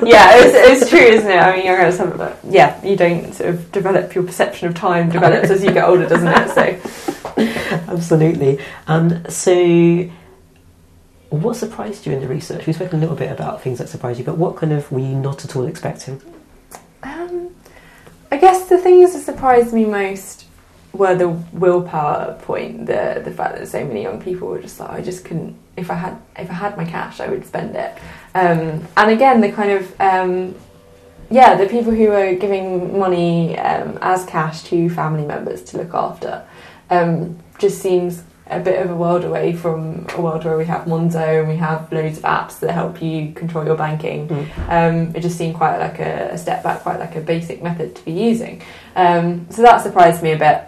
yeah, 0.04 0.36
it's, 0.36 0.80
it's 0.82 0.90
true, 0.90 0.98
isn't 1.00 1.30
it? 1.30 1.36
I 1.36 1.56
mean, 1.56 1.66
you're 1.66 1.92
some. 1.92 2.18
Yeah, 2.48 2.82
you 2.84 2.96
don't 2.96 3.32
sort 3.34 3.50
of 3.50 3.72
develop 3.72 4.14
your 4.14 4.24
perception 4.24 4.68
of 4.68 4.74
time 4.74 5.10
develops 5.10 5.50
as 5.50 5.62
you 5.62 5.72
get 5.72 5.84
older, 5.84 6.08
doesn't 6.08 6.28
it? 6.28 6.50
So. 6.50 7.10
Absolutely. 7.88 8.58
Um, 8.86 9.24
so, 9.28 10.08
what 11.30 11.56
surprised 11.56 12.06
you 12.06 12.12
in 12.12 12.20
the 12.20 12.28
research? 12.28 12.66
We 12.66 12.72
spoke 12.72 12.92
a 12.92 12.96
little 12.96 13.16
bit 13.16 13.30
about 13.30 13.62
things 13.62 13.78
that 13.78 13.88
surprised 13.88 14.18
you, 14.18 14.24
but 14.24 14.36
what 14.36 14.56
kind 14.56 14.72
of 14.72 14.90
were 14.90 15.00
you 15.00 15.14
not 15.14 15.44
at 15.44 15.56
all 15.56 15.66
expecting? 15.66 16.20
Um, 17.02 17.54
I 18.30 18.36
guess 18.36 18.68
the 18.68 18.78
things 18.78 19.12
that 19.12 19.20
surprised 19.20 19.72
me 19.72 19.84
most 19.84 20.46
were 20.92 21.14
the 21.14 21.28
willpower 21.28 22.38
point, 22.42 22.86
the 22.86 23.22
the 23.24 23.30
fact 23.30 23.56
that 23.56 23.68
so 23.68 23.84
many 23.84 24.02
young 24.02 24.20
people 24.20 24.48
were 24.48 24.60
just 24.60 24.80
like, 24.80 24.90
I 24.90 25.00
just 25.00 25.24
couldn't. 25.24 25.56
If 25.76 25.90
I 25.90 25.94
had 25.94 26.20
if 26.36 26.50
I 26.50 26.54
had 26.54 26.76
my 26.76 26.84
cash, 26.84 27.20
I 27.20 27.28
would 27.28 27.46
spend 27.46 27.76
it. 27.76 27.96
Um, 28.34 28.86
and 28.96 29.10
again, 29.10 29.40
the 29.40 29.52
kind 29.52 29.70
of 29.70 30.00
um, 30.00 30.54
yeah, 31.30 31.54
the 31.54 31.66
people 31.66 31.92
who 31.92 32.10
are 32.10 32.34
giving 32.34 32.98
money 32.98 33.56
um, 33.58 33.98
as 34.02 34.24
cash 34.26 34.62
to 34.64 34.90
family 34.90 35.24
members 35.24 35.62
to 35.62 35.78
look 35.78 35.94
after 35.94 36.44
um, 36.90 37.38
just 37.58 37.80
seems 37.80 38.24
a 38.50 38.60
bit 38.60 38.82
of 38.84 38.90
a 38.90 38.94
world 38.94 39.24
away 39.24 39.52
from 39.52 40.06
a 40.16 40.20
world 40.20 40.44
where 40.44 40.58
we 40.58 40.64
have 40.66 40.82
Monzo 40.86 41.40
and 41.40 41.48
we 41.48 41.56
have 41.56 41.90
loads 41.92 42.18
of 42.18 42.24
apps 42.24 42.58
that 42.60 42.72
help 42.72 43.00
you 43.00 43.32
control 43.32 43.64
your 43.64 43.76
banking. 43.76 44.30
Um, 44.68 45.14
it 45.14 45.20
just 45.20 45.38
seemed 45.38 45.54
quite 45.54 45.78
like 45.78 46.00
a, 46.00 46.30
a 46.32 46.38
step 46.38 46.62
back, 46.62 46.80
quite 46.80 46.98
like 46.98 47.16
a 47.16 47.20
basic 47.20 47.62
method 47.62 47.94
to 47.96 48.04
be 48.04 48.12
using. 48.12 48.62
Um, 48.96 49.46
so 49.50 49.62
that 49.62 49.82
surprised 49.82 50.22
me 50.22 50.32
a 50.32 50.38
bit. 50.38 50.64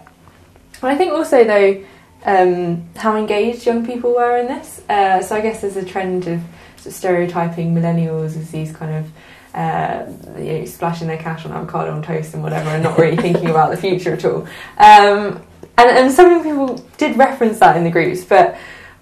And 0.81 0.91
I 0.91 0.95
think 0.95 1.13
also 1.13 1.43
though 1.43 1.83
um, 2.25 2.89
how 2.95 3.15
engaged 3.15 3.65
young 3.65 3.85
people 3.85 4.13
were 4.13 4.37
in 4.37 4.47
this. 4.47 4.81
Uh, 4.89 5.21
so 5.21 5.35
I 5.35 5.41
guess 5.41 5.61
there's 5.61 5.77
a 5.77 5.85
trend 5.85 6.27
of, 6.27 6.41
sort 6.77 6.87
of 6.87 6.93
stereotyping 6.93 7.73
millennials 7.73 8.37
as 8.37 8.51
these 8.51 8.75
kind 8.75 8.95
of 8.95 9.11
uh, 9.53 10.05
you 10.37 10.59
know, 10.59 10.65
splashing 10.65 11.07
their 11.07 11.17
cash 11.17 11.45
on 11.45 11.51
avocado 11.51 11.91
on 11.91 12.01
toast 12.01 12.33
and 12.33 12.41
whatever, 12.41 12.69
and 12.69 12.83
not 12.83 12.97
really 12.97 13.17
thinking 13.17 13.49
about 13.49 13.69
the 13.69 13.77
future 13.77 14.13
at 14.13 14.25
all. 14.25 14.47
Um, 14.77 15.43
and, 15.77 15.89
and 15.89 16.11
some 16.11 16.43
people 16.43 16.75
did 16.97 17.17
reference 17.17 17.59
that 17.59 17.77
in 17.77 17.83
the 17.83 17.91
groups, 17.91 18.23
but 18.23 18.57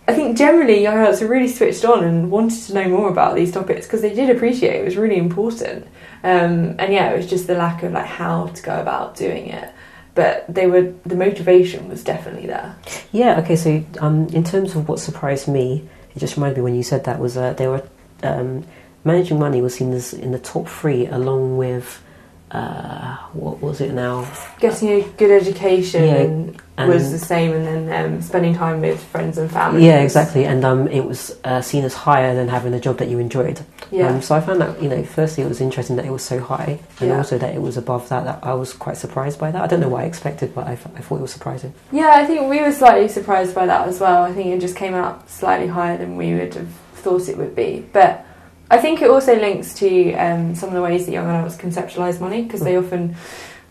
I 0.07 0.13
think 0.13 0.37
generally 0.37 0.81
young 0.81 0.97
adults 0.97 1.21
are 1.21 1.27
really 1.27 1.47
switched 1.47 1.85
on 1.85 2.03
and 2.03 2.31
wanted 2.31 2.61
to 2.63 2.73
know 2.73 2.89
more 2.89 3.09
about 3.09 3.35
these 3.35 3.51
topics 3.51 3.85
because 3.85 4.01
they 4.01 4.13
did 4.13 4.35
appreciate 4.35 4.75
it. 4.75 4.81
It 4.81 4.85
was 4.85 4.97
really 4.97 5.17
important. 5.17 5.85
Um, 6.23 6.75
and 6.79 6.91
yeah, 6.91 7.11
it 7.11 7.17
was 7.17 7.29
just 7.29 7.47
the 7.47 7.55
lack 7.55 7.83
of 7.83 7.93
like 7.93 8.05
how 8.05 8.47
to 8.47 8.61
go 8.61 8.79
about 8.79 9.15
doing 9.15 9.47
it. 9.47 9.71
But 10.13 10.45
they 10.53 10.67
were 10.67 10.93
the 11.05 11.15
motivation 11.15 11.87
was 11.87 12.03
definitely 12.03 12.47
there. 12.47 12.75
Yeah, 13.11 13.39
okay, 13.39 13.55
so 13.55 13.83
um, 13.99 14.27
in 14.27 14.43
terms 14.43 14.75
of 14.75 14.89
what 14.89 14.99
surprised 14.99 15.47
me, 15.47 15.87
it 16.13 16.19
just 16.19 16.35
reminded 16.35 16.57
me 16.57 16.63
when 16.63 16.75
you 16.75 16.83
said 16.83 17.05
that 17.05 17.19
was 17.19 17.37
uh, 17.37 17.53
they 17.53 17.67
were 17.67 17.87
um, 18.23 18.65
managing 19.03 19.39
money 19.39 19.61
was 19.61 19.75
seen 19.75 19.93
as 19.93 20.13
in 20.13 20.31
the 20.31 20.39
top 20.39 20.67
three 20.67 21.07
along 21.07 21.57
with 21.57 22.03
uh, 22.51 23.15
what 23.33 23.61
was 23.61 23.79
it 23.81 23.93
now? 23.93 24.27
Getting 24.59 24.89
a 24.89 25.01
good 25.17 25.31
education 25.31 26.03
Yeah, 26.03 26.15
and 26.15 26.61
And 26.77 26.89
was 26.89 27.11
the 27.11 27.17
same, 27.19 27.53
and 27.53 27.65
then 27.87 28.05
um, 28.15 28.21
spending 28.21 28.55
time 28.55 28.81
with 28.81 29.01
friends 29.03 29.37
and 29.37 29.49
family. 29.49 29.85
yeah, 29.85 29.99
exactly, 30.01 30.45
and 30.45 30.65
um, 30.65 30.87
it 30.87 31.05
was 31.05 31.37
uh, 31.43 31.61
seen 31.61 31.83
as 31.85 31.93
higher 31.93 32.35
than 32.35 32.47
having 32.49 32.73
a 32.73 32.79
job 32.79 32.97
that 32.97 33.07
you 33.07 33.19
enjoyed. 33.19 33.61
Yeah, 33.91 34.07
Um, 34.09 34.21
so 34.21 34.35
I 34.35 34.41
found 34.41 34.59
that 34.61 34.81
you 34.81 34.89
know, 34.89 35.03
firstly, 35.03 35.43
it 35.43 35.47
was 35.47 35.61
interesting 35.61 35.95
that 35.97 36.05
it 36.05 36.11
was 36.11 36.23
so 36.23 36.39
high, 36.39 36.79
and 36.99 37.09
Yeah. 37.09 37.17
also 37.17 37.37
that 37.37 37.53
it 37.53 37.61
was 37.61 37.77
above 37.77 38.09
that. 38.09 38.23
That 38.25 38.39
I 38.43 38.53
was 38.53 38.73
quite 38.73 38.97
surprised 38.97 39.39
by 39.39 39.51
that. 39.51 39.61
I 39.61 39.67
don't 39.67 39.79
know 39.79 39.89
what 39.89 40.01
I 40.01 40.05
expected, 40.05 40.53
but 40.55 40.67
I 40.67 40.75
thought 40.75 41.15
it 41.19 41.21
was 41.21 41.31
surprising. 41.31 41.73
yeah. 41.91 42.11
I 42.15 42.25
think 42.25 42.49
we 42.49 42.59
were 42.61 42.71
slightly 42.71 43.07
surprised 43.07 43.53
by 43.55 43.65
that 43.67 43.87
as 43.87 43.99
well. 43.99 44.23
I 44.23 44.33
think 44.33 44.47
it 44.47 44.59
just 44.59 44.75
came 44.75 44.93
out 44.95 45.29
slightly 45.29 45.67
higher 45.67 45.97
than 45.97 46.17
we 46.17 46.33
would 46.33 46.53
have 46.55 46.67
thought 46.95 47.29
it 47.29 47.37
would 47.37 47.55
be, 47.55 47.85
but. 47.93 48.25
I 48.71 48.77
think 48.77 49.01
it 49.01 49.09
also 49.09 49.35
links 49.35 49.73
to 49.75 50.13
um, 50.13 50.55
some 50.55 50.69
of 50.69 50.75
the 50.75 50.81
ways 50.81 51.05
that 51.05 51.11
young 51.11 51.29
adults 51.29 51.57
conceptualise 51.57 52.21
money 52.21 52.43
because 52.43 52.61
they 52.61 52.77
often 52.77 53.15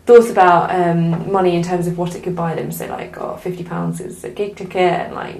thought 0.05 0.29
about 0.29 0.69
um, 0.69 1.31
money 1.31 1.55
in 1.55 1.63
terms 1.63 1.87
of 1.87 1.97
what 1.97 2.15
it 2.15 2.21
could 2.21 2.35
buy 2.35 2.53
them. 2.53 2.71
So, 2.71 2.85
like, 2.85 3.17
oh, 3.17 3.39
£50 3.43 3.99
is 3.99 4.23
a 4.23 4.29
gig 4.29 4.55
ticket, 4.55 4.77
and 4.77 5.15
like 5.15 5.37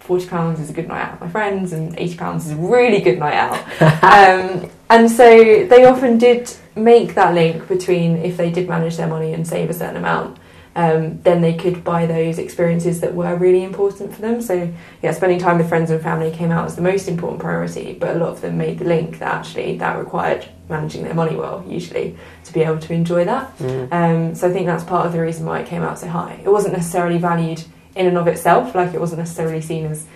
£40 0.00 0.58
is 0.60 0.70
a 0.70 0.72
good 0.72 0.88
night 0.88 1.02
out 1.02 1.12
with 1.12 1.20
my 1.20 1.28
friends, 1.28 1.74
and 1.74 1.94
£80 1.94 2.36
is 2.36 2.50
a 2.52 2.56
really 2.56 3.02
good 3.02 3.18
night 3.18 3.34
out. 3.34 3.82
um, 4.02 4.70
and 4.88 5.10
so 5.10 5.26
they 5.66 5.84
often 5.84 6.16
did 6.16 6.50
make 6.74 7.14
that 7.14 7.34
link 7.34 7.68
between 7.68 8.16
if 8.16 8.38
they 8.38 8.50
did 8.50 8.66
manage 8.66 8.96
their 8.96 9.08
money 9.08 9.34
and 9.34 9.46
save 9.46 9.68
a 9.68 9.74
certain 9.74 9.96
amount, 9.96 10.38
um, 10.74 11.20
then 11.22 11.42
they 11.42 11.54
could 11.54 11.84
buy 11.84 12.06
those 12.06 12.38
experiences 12.38 13.00
that 13.00 13.14
were 13.14 13.36
really 13.36 13.62
important 13.62 14.14
for 14.14 14.20
them. 14.22 14.40
So, 14.40 14.72
yeah, 15.02 15.12
spending 15.12 15.38
time 15.38 15.58
with 15.58 15.68
friends 15.68 15.90
and 15.90 16.00
family 16.02 16.30
came 16.30 16.50
out 16.50 16.64
as 16.66 16.76
the 16.76 16.82
most 16.82 17.08
important 17.08 17.40
priority, 17.40 17.92
but 17.92 18.16
a 18.16 18.18
lot 18.18 18.30
of 18.30 18.40
them 18.40 18.56
made 18.56 18.78
the 18.78 18.86
link 18.86 19.18
that 19.18 19.34
actually 19.34 19.76
that 19.78 19.98
required 19.98 20.46
managing 20.68 21.04
their 21.04 21.14
money 21.14 21.36
well, 21.36 21.62
usually, 21.68 22.16
to 22.44 22.52
be 22.52 22.60
able 22.62 22.78
to 22.78 22.94
enjoy 22.94 23.24
that. 23.24 23.56
Mm. 23.58 23.92
Um, 23.92 24.34
so 24.34 24.48
I 24.48 24.52
think 24.52 24.66
that's 24.66 24.84
part 24.84 25.06
of 25.06 25.12
the 25.12 25.20
reason 25.20 25.44
why 25.44 25.60
it 25.60 25.66
came 25.66 25.82
out 25.82 25.98
so 25.98 26.08
high. 26.08 26.40
It 26.42 26.48
wasn't 26.48 26.74
necessarily 26.74 27.18
valued 27.18 27.62
in 27.94 28.06
and 28.06 28.16
of 28.16 28.26
itself, 28.26 28.74
like 28.74 28.94
it 28.94 29.00
wasn't 29.00 29.18
necessarily 29.18 29.60
seen 29.60 29.84
as 29.86 30.06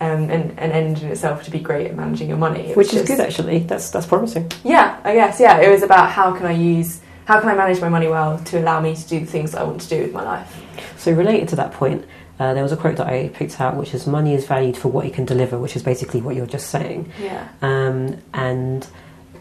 um, 0.00 0.30
an, 0.30 0.54
an 0.58 0.72
end 0.72 1.02
in 1.02 1.08
itself 1.10 1.44
to 1.44 1.50
be 1.50 1.58
great 1.58 1.86
at 1.86 1.94
managing 1.94 2.28
your 2.28 2.38
money. 2.38 2.72
Which 2.72 2.88
is 2.88 3.02
just- 3.02 3.06
good, 3.08 3.20
actually. 3.20 3.58
That's 3.60 3.90
that's 3.90 4.06
promising. 4.06 4.50
Yeah, 4.64 4.98
I 5.04 5.14
guess. 5.14 5.38
Yeah, 5.40 5.58
it 5.60 5.70
was 5.70 5.82
about 5.82 6.10
how 6.10 6.34
can 6.34 6.46
I 6.46 6.52
use, 6.52 7.00
how 7.26 7.40
can 7.40 7.48
I 7.48 7.54
manage 7.54 7.80
my 7.80 7.88
money 7.88 8.08
well 8.08 8.38
to 8.38 8.58
allow 8.58 8.80
me 8.80 8.96
to 8.96 9.08
do 9.08 9.20
the 9.20 9.26
things 9.26 9.52
that 9.52 9.60
I 9.60 9.64
want 9.64 9.80
to 9.82 9.88
do 9.88 10.02
with 10.02 10.12
my 10.12 10.22
life. 10.22 10.62
So 10.96 11.12
related 11.12 11.48
to 11.50 11.56
that 11.56 11.72
point, 11.72 12.04
uh, 12.38 12.54
there 12.54 12.62
was 12.62 12.72
a 12.72 12.76
quote 12.76 12.96
that 12.96 13.06
I 13.08 13.28
picked 13.28 13.60
out, 13.60 13.76
which 13.76 13.94
is 13.94 14.06
"Money 14.06 14.34
is 14.34 14.46
valued 14.46 14.76
for 14.76 14.88
what 14.88 15.06
it 15.06 15.14
can 15.14 15.24
deliver," 15.24 15.58
which 15.58 15.74
is 15.76 15.82
basically 15.82 16.20
what 16.20 16.36
you're 16.36 16.46
just 16.46 16.68
saying. 16.70 17.10
Yeah. 17.20 17.48
Um, 17.62 18.18
and 18.32 18.86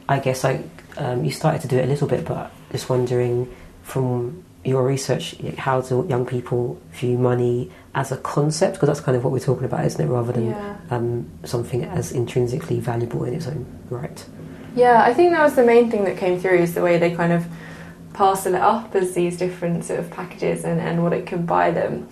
I 0.09 0.19
guess 0.19 0.43
I 0.45 0.63
um, 0.97 1.23
you 1.23 1.31
started 1.31 1.61
to 1.61 1.67
do 1.67 1.77
it 1.77 1.85
a 1.85 1.87
little 1.87 2.07
bit, 2.07 2.25
but 2.25 2.51
just 2.71 2.89
wondering 2.89 3.53
from 3.83 4.43
your 4.63 4.83
research, 4.83 5.35
how 5.57 5.81
do 5.81 6.05
young 6.09 6.25
people 6.25 6.81
view 6.93 7.17
money 7.17 7.69
as 7.93 8.11
a 8.11 8.17
concept? 8.17 8.73
Because 8.73 8.87
that's 8.87 8.99
kind 9.01 9.15
of 9.15 9.23
what 9.23 9.31
we're 9.31 9.39
talking 9.39 9.65
about, 9.65 9.85
isn't 9.85 10.03
it? 10.03 10.09
Rather 10.11 10.31
than 10.31 10.49
Yeah. 10.49 10.75
um, 10.89 11.27
something 11.43 11.83
as 11.83 12.11
intrinsically 12.11 12.79
valuable 12.79 13.25
in 13.25 13.35
its 13.35 13.45
own 13.45 13.65
right. 13.91 14.25
Yeah, 14.75 15.03
I 15.03 15.13
think 15.13 15.31
that 15.31 15.43
was 15.43 15.53
the 15.55 15.63
main 15.63 15.91
thing 15.91 16.03
that 16.05 16.17
came 16.17 16.39
through 16.39 16.57
is 16.57 16.73
the 16.73 16.81
way 16.81 16.97
they 16.97 17.11
kind 17.11 17.31
of 17.31 17.45
parcel 18.15 18.55
it 18.55 18.61
up 18.61 18.95
as 18.95 19.13
these 19.13 19.37
different 19.37 19.83
sort 19.83 19.99
of 19.99 20.09
packages 20.09 20.63
and, 20.63 20.79
and 20.79 21.03
what 21.03 21.13
it 21.13 21.25
can 21.25 21.45
buy 21.45 21.71
them. 21.71 22.07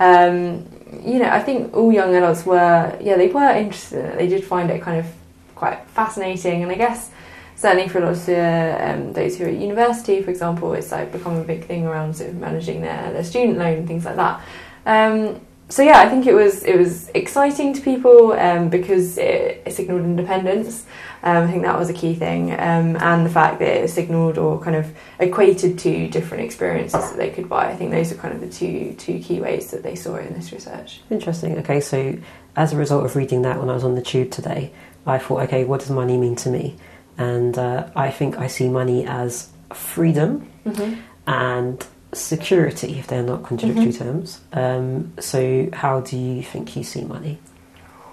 Um, 0.00 0.68
you 1.02 1.18
know, 1.20 1.30
I 1.30 1.40
think 1.40 1.74
all 1.74 1.92
young 1.92 2.14
adults 2.14 2.44
were, 2.44 2.96
yeah, 3.00 3.16
they 3.16 3.28
were 3.28 3.50
interested 3.50 4.00
in 4.00 4.06
it. 4.06 4.18
They 4.18 4.26
did 4.26 4.44
find 4.44 4.70
it 4.70 4.82
kind 4.82 4.98
of 5.00 5.06
quite 5.54 5.80
fascinating, 5.88 6.62
and 6.62 6.70
I 6.70 6.74
guess 6.74 7.10
certainly 7.56 7.88
for 7.88 8.00
lots 8.00 8.28
of 8.28 8.36
um, 8.36 9.12
those 9.12 9.38
who 9.38 9.44
are 9.44 9.48
at 9.48 9.54
university, 9.54 10.20
for 10.22 10.30
example, 10.30 10.74
it's 10.74 10.90
like 10.90 11.12
become 11.12 11.36
a 11.36 11.44
big 11.44 11.64
thing 11.64 11.86
around 11.86 12.16
sort 12.16 12.30
of 12.30 12.36
managing 12.36 12.80
their, 12.80 13.12
their 13.12 13.24
student 13.24 13.58
loan 13.58 13.78
and 13.78 13.88
things 13.88 14.04
like 14.04 14.16
that. 14.16 14.42
Um, 14.86 15.40
so 15.68 15.82
yeah, 15.82 16.00
I 16.00 16.08
think 16.08 16.26
it 16.26 16.34
was 16.34 16.62
it 16.64 16.76
was 16.76 17.08
exciting 17.14 17.72
to 17.72 17.80
people 17.80 18.32
um, 18.32 18.68
because 18.68 19.16
it, 19.16 19.62
it 19.64 19.72
signalled 19.72 20.02
independence. 20.02 20.84
Um, 21.26 21.44
I 21.48 21.50
think 21.50 21.62
that 21.62 21.78
was 21.78 21.88
a 21.88 21.94
key 21.94 22.14
thing, 22.14 22.52
um, 22.52 22.96
and 22.96 23.24
the 23.24 23.30
fact 23.30 23.58
that 23.60 23.82
it 23.82 23.88
signalled 23.88 24.36
or 24.36 24.60
kind 24.60 24.76
of 24.76 24.92
equated 25.18 25.78
to 25.78 26.06
different 26.08 26.44
experiences 26.44 27.00
that 27.10 27.16
they 27.16 27.30
could 27.30 27.48
buy. 27.48 27.70
I 27.70 27.76
think 27.76 27.92
those 27.92 28.12
are 28.12 28.16
kind 28.16 28.34
of 28.34 28.40
the 28.42 28.48
two 28.48 28.94
two 28.98 29.18
key 29.20 29.40
ways 29.40 29.70
that 29.70 29.82
they 29.82 29.94
saw 29.94 30.16
it 30.16 30.26
in 30.26 30.34
this 30.34 30.52
research. 30.52 31.00
Interesting. 31.08 31.56
Okay, 31.58 31.80
so 31.80 32.16
as 32.56 32.74
a 32.74 32.76
result 32.76 33.06
of 33.06 33.16
reading 33.16 33.40
that 33.42 33.58
when 33.58 33.70
I 33.70 33.72
was 33.74 33.84
on 33.84 33.94
the 33.94 34.02
tube 34.02 34.30
today, 34.30 34.70
I 35.06 35.16
thought, 35.18 35.42
okay, 35.44 35.64
what 35.64 35.80
does 35.80 35.88
money 35.90 36.18
mean 36.18 36.36
to 36.36 36.50
me? 36.50 36.76
And 37.16 37.56
uh, 37.56 37.88
I 37.96 38.10
think 38.10 38.38
I 38.38 38.46
see 38.46 38.68
money 38.68 39.06
as 39.06 39.48
freedom 39.72 40.46
Mhm. 40.66 40.98
and 41.26 41.86
security, 42.12 42.98
if 42.98 43.06
they're 43.06 43.22
not 43.22 43.44
contradictory 43.44 43.86
Mhm. 43.92 43.98
terms. 43.98 44.40
Um, 44.52 45.12
so, 45.20 45.68
how 45.72 46.00
do 46.00 46.16
you 46.18 46.42
think 46.42 46.76
you 46.76 46.84
see 46.84 47.02
money? 47.02 47.38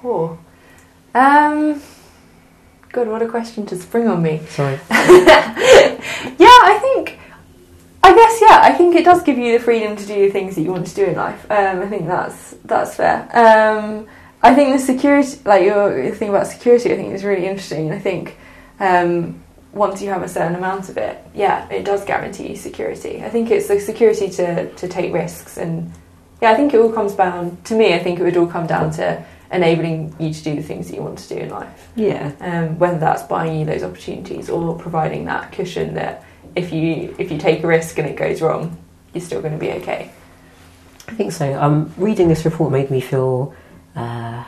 Cool. 0.01 0.38
Um, 1.14 1.82
God, 2.91 3.07
what 3.07 3.21
a 3.21 3.27
question 3.27 3.65
to 3.67 3.77
spring 3.77 4.07
on 4.09 4.21
me. 4.21 4.41
Sorry. 4.49 4.73
yeah, 4.89 4.99
I 6.39 6.77
think. 6.81 7.17
I 8.03 8.13
guess 8.13 8.41
yeah. 8.41 8.59
I 8.61 8.73
think 8.73 8.95
it 8.95 9.05
does 9.05 9.23
give 9.23 9.37
you 9.37 9.57
the 9.57 9.63
freedom 9.63 9.95
to 9.95 10.05
do 10.05 10.25
the 10.25 10.29
things 10.29 10.55
that 10.55 10.61
you 10.61 10.71
want 10.71 10.87
to 10.87 10.95
do 10.95 11.05
in 11.05 11.15
life. 11.15 11.49
Um, 11.49 11.81
I 11.81 11.87
think 11.87 12.07
that's 12.07 12.55
that's 12.65 12.95
fair. 12.95 13.29
Um, 13.33 14.07
I 14.43 14.53
think 14.53 14.73
the 14.73 14.79
security, 14.79 15.39
like 15.45 15.63
your 15.63 16.03
your 16.03 16.15
thing 16.15 16.29
about 16.29 16.47
security, 16.47 16.91
I 16.91 16.97
think 16.97 17.13
is 17.13 17.23
really 17.23 17.47
interesting. 17.47 17.91
I 17.91 17.99
think 17.99 18.37
um, 18.81 19.41
once 19.71 20.01
you 20.01 20.09
have 20.09 20.23
a 20.23 20.27
certain 20.27 20.55
amount 20.55 20.89
of 20.89 20.97
it, 20.97 21.23
yeah, 21.33 21.69
it 21.69 21.85
does 21.85 22.03
guarantee 22.03 22.49
you 22.49 22.55
security. 22.57 23.23
I 23.23 23.29
think 23.29 23.51
it's 23.51 23.69
the 23.69 23.79
security 23.79 24.29
to 24.31 24.73
to 24.73 24.87
take 24.89 25.13
risks, 25.13 25.57
and 25.57 25.93
yeah, 26.41 26.51
I 26.51 26.55
think 26.55 26.73
it 26.73 26.81
all 26.81 26.91
comes 26.91 27.13
down 27.13 27.57
to 27.65 27.75
me. 27.75 27.93
I 27.93 27.99
think 27.99 28.19
it 28.19 28.23
would 28.23 28.35
all 28.35 28.47
come 28.47 28.67
down 28.67 28.91
to 28.93 29.23
enabling 29.51 30.15
you 30.19 30.33
to 30.33 30.43
do 30.43 30.55
the 30.55 30.63
things 30.63 30.87
that 30.87 30.95
you 30.95 31.01
want 31.01 31.17
to 31.19 31.29
do 31.29 31.35
in 31.41 31.49
life 31.49 31.89
Yeah. 31.95 32.31
um, 32.39 32.79
whether 32.79 32.97
that's 32.99 33.23
buying 33.23 33.59
you 33.59 33.65
those 33.65 33.83
opportunities 33.83 34.49
or 34.49 34.77
providing 34.77 35.25
that 35.25 35.51
cushion 35.51 35.93
that 35.95 36.23
if 36.55 36.71
you 36.73 37.15
if 37.17 37.31
you 37.31 37.37
take 37.37 37.63
a 37.63 37.67
risk 37.67 37.97
and 37.97 38.07
it 38.07 38.15
goes 38.15 38.41
wrong, 38.41 38.77
you're 39.13 39.21
still 39.23 39.41
going 39.41 39.53
to 39.53 39.59
be 39.59 39.71
okay. 39.73 40.11
I 41.07 41.13
think 41.13 41.31
so. 41.33 41.53
Um, 41.61 41.93
reading 41.97 42.27
this 42.29 42.45
report 42.45 42.71
made 42.71 42.89
me 42.91 43.01
feel 43.01 43.53
uh, 43.95 44.43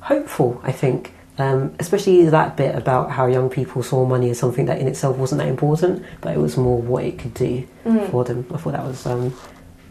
hopeful, 0.00 0.60
I 0.64 0.72
think. 0.72 1.12
Um, 1.38 1.74
especially 1.78 2.24
that 2.28 2.56
bit 2.56 2.74
about 2.74 3.12
how 3.12 3.26
young 3.26 3.48
people 3.48 3.84
saw 3.84 4.04
money 4.04 4.30
as 4.30 4.38
something 4.40 4.66
that 4.66 4.78
in 4.80 4.88
itself 4.88 5.16
wasn't 5.16 5.40
that 5.40 5.46
important, 5.48 6.04
but 6.20 6.34
it 6.34 6.38
was 6.40 6.56
more 6.56 6.82
what 6.82 7.04
it 7.04 7.16
could 7.18 7.34
do 7.34 7.64
Mm. 7.86 8.10
for 8.10 8.24
them. 8.24 8.44
I 8.52 8.56
thought 8.56 8.72
that 8.72 8.84
was, 8.84 9.06
um, 9.06 9.32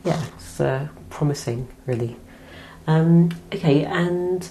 yeah, 0.04 0.22
it's 0.36 0.60
uh, 0.60 0.88
promising, 1.10 1.70
really. 1.86 2.18
Um, 2.88 3.32
okay, 3.54 3.84
and 3.84 4.48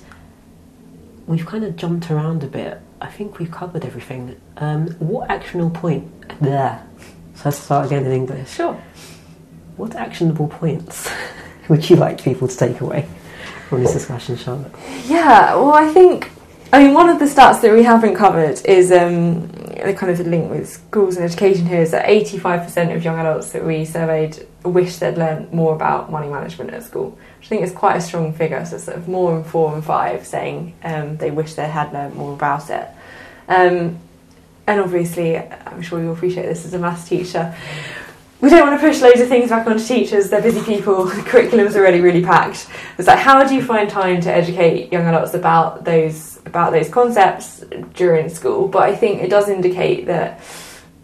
we've 1.27 1.47
kind 1.47 1.65
of 1.65 1.77
jumped 1.77 2.11
around 2.11 2.45
a 2.45 2.47
bit. 2.47 2.81
I 3.01 3.09
think 3.09 3.39
we've 3.39 3.51
covered 3.51 3.85
everything. 3.85 4.41
Um, 4.59 4.89
what 4.99 5.31
actionable 5.31 5.71
point? 5.71 6.13
There. 6.41 6.87
So 7.35 7.43
let's 7.47 7.59
start 7.59 7.87
again 7.87 8.05
in 8.05 8.13
English. 8.13 8.51
Sure. 8.51 8.75
What 9.77 9.95
actionable 9.95 10.49
points 10.49 11.11
would 11.69 11.89
you 11.89 11.97
like 11.97 12.23
people 12.23 12.49
to 12.49 12.57
take 12.57 12.81
away 12.81 13.09
from 13.69 13.83
this 13.83 13.93
discussion, 13.93 14.37
Charlotte? 14.37 14.73
Yeah. 15.07 15.55
Well, 15.57 15.73
I 15.73 15.93
think. 15.93 16.31
I 16.73 16.83
mean, 16.83 16.95
one 16.95 17.09
of 17.09 17.19
the 17.19 17.27
stats 17.27 17.61
that 17.63 17.73
we 17.73 17.85
haven't 17.85 18.17
covered 18.17 18.65
is 18.65 18.91
um, 18.91 19.47
the 19.49 19.95
kind 19.97 20.11
of 20.11 20.19
the 20.19 20.25
link 20.25 20.51
with 20.51 20.69
schools 20.69 21.17
and 21.17 21.25
education 21.25 21.65
here 21.67 21.81
is 21.81 21.93
that 21.93 22.07
85% 22.07 22.95
of 22.95 23.05
young 23.05 23.19
adults 23.19 23.53
that 23.53 23.65
we 23.65 23.85
surveyed 23.85 24.47
wish 24.65 24.97
they'd 24.97 25.17
learned 25.17 25.53
more 25.53 25.75
about 25.75 26.11
money 26.11 26.29
management 26.29 26.71
at 26.71 26.83
school, 26.83 27.11
which 27.39 27.47
I 27.47 27.49
think 27.49 27.63
is 27.63 27.73
quite 27.73 27.97
a 27.97 28.01
strong 28.01 28.33
figure. 28.33 28.65
So, 28.67 28.79
sort 28.79 28.97
of 28.97 29.07
more 29.07 29.33
than 29.35 29.45
four 29.45 29.75
and 29.75 29.85
five 29.85 30.27
saying 30.27 30.75
um, 30.83 31.17
they 31.19 31.31
wish 31.31 31.55
they 31.55 31.69
had 31.69 31.93
learned 31.93 32.17
more 32.17 32.35
about 32.35 32.69
it. 32.69 32.89
Um, 33.49 33.99
and 34.67 34.81
obviously, 34.81 35.37
I'm 35.39 35.83
sure 35.83 36.01
you'll 36.03 36.15
appreciate 36.15 36.47
this 36.47 36.65
as 36.65 36.75
a 36.75 36.79
maths 36.81 37.09
teacher. 37.09 37.55
We 38.41 38.51
don't 38.51 38.69
want 38.69 38.79
to 38.79 38.87
push 38.87 39.01
loads 39.01 39.21
of 39.21 39.29
things 39.29 39.49
back 39.49 39.67
onto 39.67 39.83
teachers. 39.83 40.29
They're 40.29 40.43
busy 40.43 40.63
people. 40.63 41.05
The 41.17 41.23
curriculum's 41.23 41.75
already 41.75 42.01
really 42.01 42.23
packed. 42.23 42.69
It's 42.99 43.09
like, 43.09 43.19
how 43.19 43.43
do 43.45 43.55
you 43.55 43.63
find 43.63 43.89
time 43.89 44.21
to 44.23 44.31
educate 44.31 44.93
young 44.93 45.07
adults 45.07 45.33
about 45.33 45.85
those 45.85 46.39
about 46.45 46.73
those 46.73 46.91
concepts 46.91 47.65
during 47.95 48.29
school? 48.29 48.69
But 48.69 48.83
I 48.83 48.95
think 48.95 49.23
it 49.23 49.31
does 49.31 49.49
indicate 49.49 50.07
that 50.07 50.41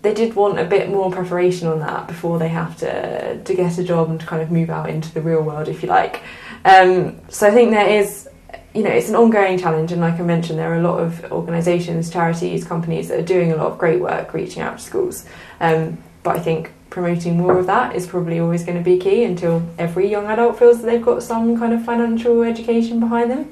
they 0.02 0.12
did 0.12 0.34
want 0.34 0.58
a 0.58 0.64
bit 0.64 0.90
more 0.90 1.10
preparation 1.10 1.68
on 1.68 1.78
that 1.80 2.06
before 2.06 2.38
they 2.38 2.48
have 2.48 2.76
to 2.78 3.42
to 3.42 3.54
get 3.54 3.78
a 3.78 3.84
job 3.84 4.10
and 4.10 4.20
to 4.20 4.26
kind 4.26 4.42
of 4.42 4.50
move 4.50 4.68
out 4.68 4.90
into 4.90 5.12
the 5.14 5.22
real 5.22 5.42
world, 5.42 5.68
if 5.68 5.82
you 5.82 5.88
like. 5.88 6.22
Um, 6.66 7.18
so 7.28 7.48
I 7.48 7.50
think 7.50 7.70
there 7.70 7.88
is, 7.88 8.28
you 8.74 8.82
know, 8.82 8.90
it's 8.90 9.08
an 9.08 9.16
ongoing 9.16 9.58
challenge, 9.58 9.90
and 9.90 10.02
like 10.02 10.20
I 10.20 10.22
mentioned, 10.22 10.58
there 10.58 10.70
are 10.72 10.80
a 10.80 10.82
lot 10.82 11.00
of 11.00 11.32
organisations, 11.32 12.10
charities, 12.10 12.64
companies 12.64 13.08
that 13.08 13.18
are 13.18 13.24
doing 13.24 13.52
a 13.52 13.56
lot 13.56 13.72
of 13.72 13.78
great 13.78 14.00
work 14.00 14.34
reaching 14.34 14.62
out 14.62 14.78
to 14.78 14.84
schools. 14.84 15.26
Um, 15.60 15.96
but 16.22 16.36
I 16.36 16.40
think 16.40 16.72
promoting 16.92 17.38
more 17.38 17.58
of 17.58 17.66
that 17.66 17.96
is 17.96 18.06
probably 18.06 18.38
always 18.38 18.64
going 18.64 18.76
to 18.76 18.84
be 18.84 18.98
key 18.98 19.24
until 19.24 19.66
every 19.78 20.10
young 20.10 20.26
adult 20.26 20.58
feels 20.58 20.80
that 20.80 20.86
they've 20.86 21.02
got 21.02 21.22
some 21.22 21.58
kind 21.58 21.72
of 21.72 21.82
financial 21.82 22.42
education 22.42 23.00
behind 23.00 23.30
them. 23.30 23.50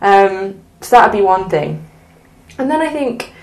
Um, 0.00 0.60
so 0.80 0.96
that 0.96 1.12
would 1.12 1.18
be 1.18 1.22
one 1.22 1.50
thing. 1.50 1.86
And 2.56 2.70
then 2.70 2.80
I 2.80 2.88
think 2.88 3.34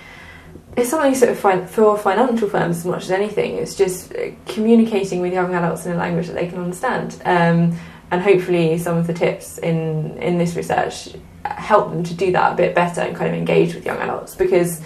it's 0.75 0.89
something 0.89 1.13
sort 1.13 1.31
of 1.31 1.69
for 1.69 1.95
financial 1.95 2.49
firms 2.49 2.77
as 2.77 2.85
much 2.85 3.03
as 3.03 3.11
anything. 3.11 3.57
It's 3.57 3.75
just 3.75 4.15
uh, 4.15 4.31
communicating 4.47 5.21
with 5.21 5.31
young 5.31 5.53
adults 5.53 5.85
in 5.85 5.91
a 5.91 5.95
language 5.95 6.25
that 6.25 6.33
they 6.33 6.47
can 6.47 6.57
understand. 6.57 7.21
Um, 7.23 7.77
and 8.09 8.21
hopefully, 8.21 8.79
some 8.79 8.97
of 8.97 9.05
the 9.05 9.13
tips 9.13 9.59
in 9.59 10.17
in 10.17 10.37
this 10.39 10.55
research 10.55 11.15
help 11.43 11.91
them 11.91 12.03
to 12.03 12.13
do 12.15 12.31
that 12.31 12.53
a 12.53 12.55
bit 12.55 12.73
better 12.73 13.01
and 13.01 13.15
kind 13.15 13.29
of 13.31 13.37
engage 13.37 13.75
with 13.75 13.85
young 13.85 13.97
adults 13.97 14.33
because 14.35 14.81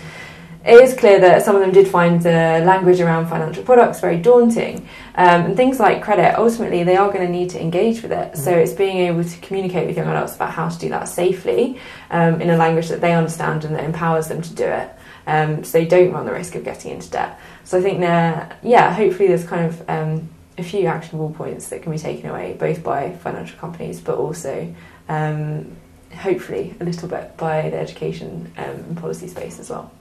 it 0.69 0.83
is 0.83 0.93
clear 0.93 1.19
that 1.19 1.43
some 1.43 1.55
of 1.55 1.61
them 1.61 1.71
did 1.71 1.87
find 1.87 2.21
the 2.21 2.61
language 2.63 2.99
around 2.99 3.27
financial 3.27 3.63
products 3.63 3.99
very 3.99 4.17
daunting. 4.17 4.87
Um, 5.15 5.45
and 5.45 5.57
things 5.57 5.79
like 5.79 6.03
credit, 6.03 6.37
ultimately, 6.37 6.83
they 6.83 6.95
are 6.95 7.11
going 7.11 7.25
to 7.25 7.31
need 7.31 7.49
to 7.51 7.61
engage 7.61 8.03
with 8.03 8.11
it. 8.11 8.37
So 8.37 8.51
it's 8.51 8.73
being 8.73 8.97
able 8.97 9.23
to 9.23 9.37
communicate 9.39 9.87
with 9.87 9.97
young 9.97 10.07
adults 10.07 10.35
about 10.35 10.51
how 10.51 10.69
to 10.69 10.77
do 10.77 10.89
that 10.89 11.09
safely 11.09 11.79
um, 12.11 12.39
in 12.39 12.51
a 12.51 12.55
language 12.55 12.87
that 12.89 13.01
they 13.01 13.13
understand 13.13 13.65
and 13.65 13.75
that 13.75 13.83
empowers 13.83 14.27
them 14.27 14.43
to 14.43 14.53
do 14.53 14.65
it. 14.65 14.91
Um, 15.25 15.63
so 15.63 15.79
they 15.79 15.85
don't 15.85 16.11
run 16.11 16.25
the 16.27 16.33
risk 16.33 16.53
of 16.53 16.63
getting 16.63 16.91
into 16.91 17.09
debt. 17.09 17.39
So 17.63 17.79
I 17.79 17.81
think 17.81 17.99
there, 17.99 18.55
yeah, 18.61 18.93
hopefully 18.93 19.27
there's 19.27 19.45
kind 19.45 19.65
of 19.65 19.89
um, 19.89 20.29
a 20.59 20.63
few 20.63 20.85
actionable 20.85 21.31
points 21.31 21.69
that 21.69 21.81
can 21.81 21.91
be 21.91 21.97
taken 21.97 22.29
away, 22.29 22.55
both 22.59 22.83
by 22.83 23.15
financial 23.15 23.57
companies, 23.57 23.99
but 23.99 24.17
also 24.17 24.73
um, 25.07 25.75
hopefully 26.15 26.75
a 26.79 26.83
little 26.83 27.09
bit 27.09 27.35
by 27.37 27.69
the 27.69 27.77
education 27.77 28.51
um, 28.57 28.65
and 28.65 28.97
policy 28.97 29.27
space 29.27 29.59
as 29.59 29.71
well. 29.71 29.91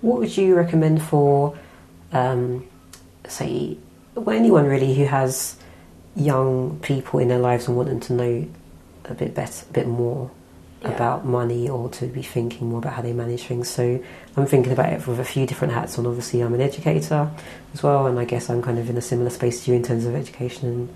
What 0.00 0.18
would 0.18 0.36
you 0.36 0.54
recommend 0.54 1.02
for, 1.02 1.56
um, 2.12 2.66
say, 3.26 3.76
well, 4.14 4.36
anyone 4.36 4.66
really 4.66 4.94
who 4.94 5.04
has 5.04 5.56
young 6.14 6.78
people 6.80 7.20
in 7.20 7.28
their 7.28 7.38
lives 7.38 7.68
and 7.68 7.76
want 7.76 7.88
them 7.88 8.00
to 8.00 8.12
know 8.12 8.46
a 9.06 9.14
bit 9.14 9.34
better, 9.34 9.64
a 9.68 9.72
bit 9.72 9.86
more 9.86 10.30
Yeah. 10.82 10.90
about 10.90 11.24
money 11.26 11.68
or 11.68 11.88
to 11.90 12.06
be 12.06 12.22
thinking 12.22 12.68
more 12.68 12.78
about 12.78 12.92
how 12.94 13.02
they 13.02 13.12
manage 13.12 13.44
things? 13.44 13.68
So 13.68 13.98
I'm 14.36 14.46
thinking 14.46 14.72
about 14.72 14.92
it 14.92 15.06
with 15.06 15.18
a 15.18 15.24
few 15.24 15.46
different 15.46 15.74
hats 15.74 15.98
on. 15.98 16.06
Obviously, 16.06 16.40
I'm 16.40 16.54
an 16.54 16.60
educator 16.60 17.30
as 17.74 17.82
well, 17.82 18.06
and 18.06 18.18
I 18.18 18.24
guess 18.24 18.48
I'm 18.50 18.62
kind 18.62 18.78
of 18.78 18.88
in 18.88 18.96
a 18.96 19.02
similar 19.02 19.30
space 19.30 19.64
to 19.64 19.70
you 19.70 19.76
in 19.76 19.82
terms 19.82 20.04
of 20.06 20.14
education 20.14 20.68
and 20.68 20.88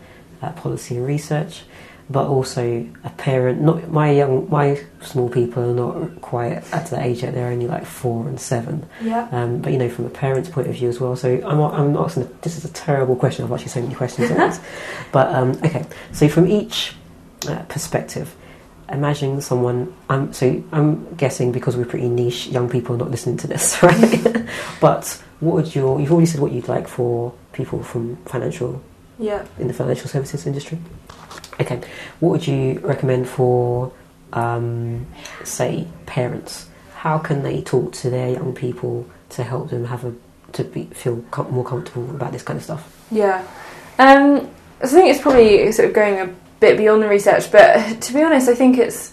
uh, 0.42 0.52
policy 0.52 0.96
and 0.96 1.06
research. 1.06 1.62
But 2.10 2.26
also 2.26 2.88
a 3.04 3.10
parent. 3.10 3.60
Not 3.60 3.88
my 3.92 4.10
young, 4.10 4.50
my 4.50 4.82
small 5.00 5.28
people 5.28 5.62
are 5.70 5.74
not 5.74 6.20
quite 6.20 6.54
at 6.72 6.86
that 6.90 7.02
age 7.06 7.22
yet. 7.22 7.34
They're 7.34 7.52
only 7.52 7.68
like 7.68 7.86
four 7.86 8.26
and 8.26 8.40
seven. 8.40 8.84
Yeah. 9.00 9.28
Um, 9.30 9.60
but 9.62 9.72
you 9.72 9.78
know, 9.78 9.88
from 9.88 10.06
a 10.06 10.10
parent's 10.10 10.48
point 10.50 10.66
of 10.66 10.74
view 10.74 10.88
as 10.88 10.98
well. 10.98 11.14
So 11.14 11.40
I'm, 11.46 11.60
I'm 11.60 11.96
asking. 11.96 12.28
This 12.42 12.58
is 12.58 12.64
a 12.64 12.72
terrible 12.72 13.14
question. 13.14 13.44
I've 13.44 13.52
actually 13.52 13.68
so 13.68 13.80
many 13.82 13.94
questions 13.94 14.28
at 14.30 14.36
once. 14.36 14.58
But 15.12 15.32
um, 15.34 15.50
okay, 15.64 15.84
so 16.12 16.28
from 16.28 16.48
each 16.48 16.94
uh, 17.48 17.62
perspective, 17.68 18.34
imagine 18.88 19.40
someone. 19.40 19.94
I'm 20.08 20.32
so 20.32 20.62
I'm 20.72 21.14
guessing 21.14 21.52
because 21.52 21.76
we're 21.76 21.84
pretty 21.84 22.08
niche. 22.08 22.48
Young 22.48 22.68
people 22.68 22.96
are 22.96 22.98
not 22.98 23.12
listening 23.12 23.36
to 23.38 23.46
this, 23.46 23.80
right? 23.84 24.46
but 24.80 25.22
what 25.38 25.54
would 25.54 25.74
your? 25.76 26.00
You've 26.00 26.10
already 26.10 26.26
said 26.26 26.40
what 26.40 26.50
you'd 26.50 26.66
like 26.68 26.88
for 26.88 27.32
people 27.52 27.84
from 27.84 28.16
financial 28.26 28.82
Yeah. 29.18 29.44
in 29.60 29.68
the 29.68 29.74
financial 29.74 30.08
services 30.08 30.44
industry. 30.46 30.78
Okay, 31.60 31.80
what 32.20 32.30
would 32.30 32.46
you 32.46 32.80
recommend 32.80 33.28
for, 33.28 33.92
um, 34.32 35.06
say, 35.44 35.86
parents? 36.06 36.68
How 36.94 37.18
can 37.18 37.42
they 37.42 37.62
talk 37.62 37.92
to 37.92 38.10
their 38.10 38.30
young 38.30 38.54
people 38.54 39.06
to 39.30 39.42
help 39.42 39.70
them 39.70 39.86
have 39.86 40.04
a 40.04 40.14
to 40.52 40.64
be 40.64 40.86
feel 40.86 41.24
com- 41.30 41.50
more 41.52 41.64
comfortable 41.64 42.10
about 42.10 42.32
this 42.32 42.42
kind 42.42 42.56
of 42.56 42.64
stuff? 42.64 43.06
Yeah. 43.10 43.46
Um, 43.98 44.50
I 44.82 44.86
think 44.86 45.10
it's 45.10 45.20
probably 45.20 45.70
sort 45.72 45.88
of 45.88 45.94
going 45.94 46.18
a 46.18 46.34
bit 46.58 46.76
beyond 46.76 47.02
the 47.02 47.08
research, 47.08 47.50
but 47.52 48.00
to 48.00 48.12
be 48.12 48.22
honest, 48.22 48.48
I 48.48 48.54
think 48.54 48.78
it's 48.78 49.12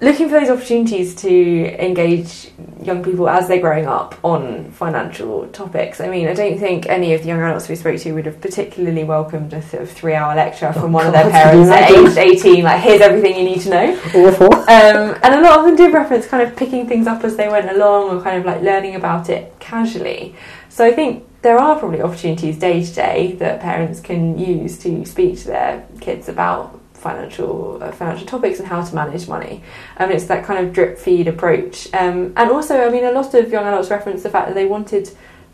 looking 0.00 0.28
for 0.28 0.38
those 0.38 0.50
opportunities 0.50 1.14
to 1.14 1.84
engage 1.84 2.50
young 2.82 3.02
people 3.02 3.28
as 3.28 3.48
they're 3.48 3.60
growing 3.60 3.86
up 3.86 4.14
on 4.22 4.70
financial 4.72 5.46
topics. 5.48 6.00
I 6.00 6.08
mean, 6.08 6.28
I 6.28 6.34
don't 6.34 6.58
think 6.58 6.86
any 6.86 7.14
of 7.14 7.22
the 7.22 7.28
young 7.28 7.40
adults 7.40 7.68
we 7.68 7.76
spoke 7.76 7.98
to 8.00 8.12
would 8.12 8.26
have 8.26 8.40
particularly 8.40 9.04
welcomed 9.04 9.52
a 9.52 9.62
sort 9.62 9.82
of 9.82 9.90
three-hour 9.90 10.34
lecture 10.36 10.72
from 10.72 10.84
Oh, 10.84 10.98
one 10.98 11.06
of 11.06 11.12
their 11.12 11.30
parents 11.30 11.70
at 11.70 11.90
age 11.90 12.16
18, 12.16 12.64
like, 12.64 12.82
here's 12.82 13.00
everything 13.00 13.36
you 13.36 13.44
need 13.44 13.60
to 13.62 13.70
know. 13.70 14.00
Awful. 14.14 14.54
Um, 14.54 15.18
and 15.22 15.34
a 15.34 15.40
lot 15.40 15.60
of 15.60 15.64
them 15.66 15.76
did 15.76 15.92
reference 15.94 16.26
kind 16.26 16.46
of 16.46 16.54
picking 16.56 16.86
things 16.86 17.06
up 17.06 17.24
as 17.24 17.36
they 17.36 17.48
went 17.48 17.70
along 17.70 18.10
or 18.10 18.22
kind 18.22 18.38
of 18.38 18.44
like 18.44 18.60
learning 18.62 18.96
about 18.96 19.30
it 19.30 19.54
casually. 19.60 20.34
So 20.68 20.84
I 20.84 20.92
think 20.92 21.24
there 21.40 21.58
are 21.58 21.78
probably 21.78 22.02
opportunities 22.02 22.58
day 22.58 22.84
to 22.84 22.92
day 22.92 23.32
that 23.38 23.60
parents 23.60 24.00
can 24.00 24.38
use 24.38 24.78
to 24.80 25.06
speak 25.06 25.38
to 25.38 25.46
their 25.46 25.86
kids 26.00 26.28
about 26.28 26.80
financial 27.06 27.82
uh, 27.82 27.92
financial 28.00 28.26
topics 28.26 28.58
and 28.60 28.68
how 28.72 28.80
to 28.88 28.94
manage 28.94 29.24
money. 29.36 29.54
And 30.00 30.10
it's 30.14 30.26
that 30.26 30.40
kind 30.48 30.58
of 30.62 30.72
drip 30.76 30.92
feed 31.04 31.26
approach. 31.34 31.74
Um, 32.02 32.18
and 32.40 32.50
also, 32.50 32.74
I 32.86 32.90
mean, 32.94 33.04
a 33.04 33.12
lot 33.20 33.34
of 33.34 33.44
young 33.54 33.66
adults 33.66 33.90
reference 33.90 34.22
the 34.22 34.30
fact 34.30 34.46
that 34.48 34.54
they 34.54 34.68
wanted 34.76 35.04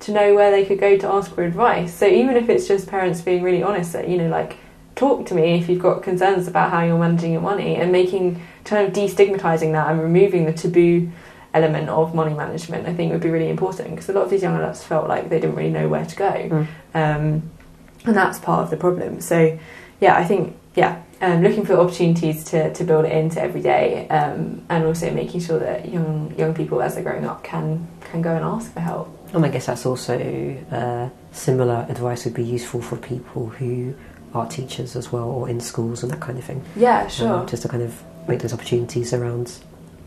to 0.05 0.13
know 0.13 0.29
where 0.35 0.51
they 0.51 0.65
could 0.69 0.81
go 0.81 0.97
to 1.03 1.07
ask 1.17 1.29
for 1.35 1.45
advice. 1.45 1.93
So 1.95 2.07
even 2.07 2.37
if 2.37 2.49
it's 2.49 2.67
just 2.67 2.89
parents 2.89 3.21
being 3.21 3.43
really 3.49 3.63
honest 3.63 3.93
that, 3.93 4.09
you 4.09 4.19
know, 4.19 4.29
like, 4.29 4.53
talk 4.95 5.27
to 5.27 5.35
me 5.35 5.59
if 5.59 5.69
you've 5.69 5.83
got 5.89 6.03
concerns 6.03 6.49
about 6.49 6.71
how 6.71 6.83
you're 6.85 6.99
managing 6.99 7.33
your 7.33 7.41
money 7.53 7.77
and 7.77 7.93
making, 7.93 8.25
kind 8.65 8.87
of 8.87 8.93
destigmatizing 8.93 9.73
that 9.73 9.91
and 9.91 10.03
removing 10.03 10.45
the 10.45 10.53
taboo 10.53 11.11
element 11.55 11.89
of 11.89 12.15
money 12.15 12.35
management, 12.35 12.89
I 12.89 12.95
think 12.95 13.13
would 13.13 13.21
be 13.29 13.31
really 13.31 13.49
important 13.49 13.91
because 13.91 14.09
a 14.09 14.13
lot 14.13 14.25
of 14.25 14.31
these 14.31 14.43
young 14.43 14.57
adults 14.57 14.83
felt 14.83 15.07
like 15.09 15.29
they 15.31 15.39
didn't 15.41 15.57
really 15.57 15.75
know 15.79 15.89
where 15.89 16.07
to 16.13 16.17
go. 16.17 16.33
Mm. 16.33 16.67
Um, 16.95 17.25
and 18.05 18.17
that's 18.17 18.39
part 18.39 18.65
of 18.65 18.71
the 18.71 18.77
problem. 18.77 19.21
So, 19.21 19.59
yeah, 20.01 20.17
I 20.17 20.25
think, 20.25 20.57
yeah, 20.75 21.03
um, 21.23 21.43
looking 21.43 21.65
for 21.65 21.75
opportunities 21.75 22.45
to, 22.45 22.75
to 22.75 22.85
build 22.85 23.05
it 23.05 23.13
into 23.13 23.41
every 23.41 23.63
day 23.63 24.09
um, 24.09 24.65
and 24.69 24.85
also 24.85 25.11
making 25.13 25.41
sure 25.41 25.59
that 25.59 25.89
young 25.89 26.35
young 26.37 26.53
people 26.53 26.83
as 26.83 26.95
they're 26.95 27.05
growing 27.05 27.25
up 27.25 27.43
can 27.45 27.89
can 28.01 28.21
go 28.21 28.35
and 28.35 28.45
ask 28.45 28.73
for 28.73 28.81
help. 28.81 29.19
And 29.33 29.47
I 29.47 29.49
guess 29.49 29.67
that's 29.67 29.87
also 29.87 30.19
uh, 30.71 31.09
similar 31.31 31.87
advice 31.89 32.25
would 32.25 32.35
be 32.35 32.43
useful 32.45 32.83
for 32.83 32.97
people 32.97 33.47
who 33.47 33.95
are 34.35 34.47
teachers 34.47 34.97
as 34.97 35.13
well 35.13 35.25
or 35.25 35.49
in 35.49 35.61
schools 35.61 36.03
and 36.03 36.13
that 36.13 36.21
kind 36.21 36.39
of 36.39 36.45
thing. 36.45 36.63
Yeah, 36.75 37.07
sure. 37.07 37.33
Um, 37.33 37.47
just 37.47 37.63
to 37.63 37.69
kind 37.69 37.83
of 37.83 38.03
make 38.29 38.41
those 38.41 38.53
opportunities 38.53 39.15
around. 39.15 39.59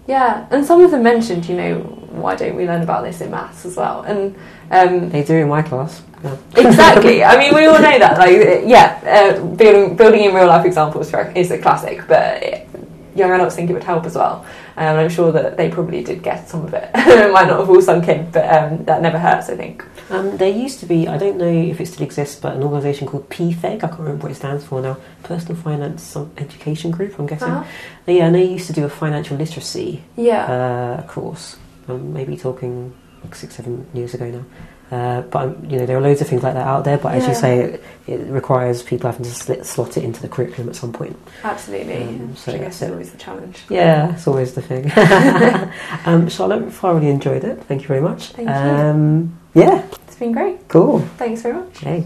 Yeah, 0.08 0.46
and 0.52 0.64
some 0.66 0.82
of 0.82 0.92
them 0.92 1.02
mentioned, 1.02 1.48
you 1.48 1.56
know, 1.56 1.80
why 1.80 2.36
don't 2.36 2.56
we 2.56 2.68
learn 2.68 2.82
about 2.84 3.04
this 3.04 3.22
in 3.22 3.32
maths 3.32 3.66
as 3.66 3.76
well? 3.76 4.04
And 4.04 4.36
um, 4.72 5.10
They 5.10 5.24
do 5.24 5.36
in 5.36 5.48
my 5.50 5.62
class. 5.62 6.02
Yeah. 6.24 6.38
exactly. 6.58 7.24
I 7.24 7.38
mean, 7.38 7.54
we 7.54 7.66
all 7.66 7.80
know 7.80 8.00
that. 8.00 8.18
Like, 8.18 8.64
yeah, 8.66 9.00
uh, 9.06 9.44
building 9.56 9.96
building 9.96 10.24
in 10.24 10.34
real 10.34 10.48
life 10.48 10.66
examples 10.66 11.10
for- 11.12 11.32
is 11.36 11.52
a 11.52 11.58
classic, 11.60 12.02
but 12.08 12.42
it, 12.42 12.68
young 13.16 13.32
adults 13.32 13.56
think 13.56 13.70
it 13.70 13.74
would 13.74 13.84
help 13.84 14.06
as 14.06 14.16
well. 14.16 14.46
And 14.76 15.00
I'm 15.00 15.10
sure 15.10 15.32
that 15.32 15.56
they 15.56 15.70
probably 15.70 16.04
did 16.04 16.22
get 16.24 16.50
some 16.50 16.66
of 16.66 16.74
it. 16.74 16.90
it 16.96 17.32
might 17.38 17.48
not 17.48 17.60
have 17.60 17.70
all 17.70 17.82
sunk 17.82 18.08
in, 18.10 18.30
but 18.32 18.44
um, 18.52 18.84
that 18.86 19.02
never 19.02 19.18
hurts. 19.20 19.50
I 19.50 19.56
think. 19.56 19.86
Um, 20.10 20.38
there 20.38 20.50
used 20.50 20.80
to 20.82 20.86
be, 20.86 21.08
I 21.08 21.18
don't 21.18 21.38
know 21.38 21.48
if 21.48 21.80
it 21.82 21.88
still 21.88 22.04
exists, 22.06 22.40
but 22.40 22.56
an 22.56 22.62
organisation 22.64 23.08
called 23.08 23.28
PFEG, 23.30 23.66
I 23.66 23.78
can't 23.88 24.00
remember 24.00 24.24
what 24.24 24.32
it 24.32 24.36
stands 24.36 24.64
for 24.64 24.80
now, 24.82 24.98
Personal 25.24 25.56
Finance 25.62 26.16
Education 26.38 26.92
Group, 26.92 27.18
I'm 27.18 27.26
guessing. 27.26 27.50
Uh-huh. 27.50 27.64
Yeah, 28.06 28.26
and 28.28 28.36
they 28.36 28.44
used 28.46 28.68
to 28.68 28.74
do 28.74 28.86
a 28.86 28.90
financial 28.90 29.36
literacy 29.38 30.04
Yeah. 30.16 30.46
uh, 30.46 31.08
course. 31.08 31.56
Um, 31.88 32.14
maybe 32.14 32.38
talking 32.38 32.94
like 33.26 33.36
six, 33.36 33.56
seven 33.56 33.86
years 33.94 34.14
ago 34.14 34.30
now. 34.32 34.46
Uh, 34.92 35.22
but 35.24 35.44
um, 35.46 35.66
you 35.68 35.80
know 35.80 35.86
there 35.88 35.98
are 35.98 36.02
loads 36.02 36.22
of 36.22 36.28
things 36.28 36.44
like 36.44 36.54
that 36.54 36.68
out 36.68 36.86
there. 36.86 36.98
But 36.98 37.16
as 37.16 37.28
you 37.28 37.34
say, 37.34 37.60
it, 37.60 37.84
it 38.08 38.20
requires 38.28 38.84
people 38.84 39.10
having 39.10 39.26
to 39.26 39.32
slit, 39.32 39.66
slot 39.66 39.98
it 39.98 40.04
into 40.04 40.22
the 40.22 40.28
curriculum 40.30 40.70
at 40.70 40.76
some 40.76 40.94
point. 40.94 41.18
Absolutely. 41.44 42.04
Um, 42.04 42.36
so 42.36 42.56
guess 42.58 42.82
is 42.84 42.92
always 42.92 43.12
the 43.12 43.18
challenge. 43.18 43.64
Yeah, 43.70 44.14
it's 44.14 44.28
always 44.28 44.54
the 44.54 44.62
thing. 44.62 44.92
um, 46.06 46.30
Charlotte, 46.30 46.64
I 46.66 46.70
thoroughly 46.70 47.10
enjoyed 47.10 47.44
it. 47.44 47.64
Thank 47.64 47.82
you 47.82 47.88
very 47.88 48.02
much. 48.02 48.28
Thank 48.30 48.48
you. 48.48 48.54
um, 48.54 49.40
Yeah, 49.56 49.84
It's 50.08 50.16
been 50.18 50.32
great. 50.32 50.68
cool. 50.68 51.00
Thanks 51.18 51.42
very 51.42 51.56
much. 51.56 51.80
Hey. 51.80 52.06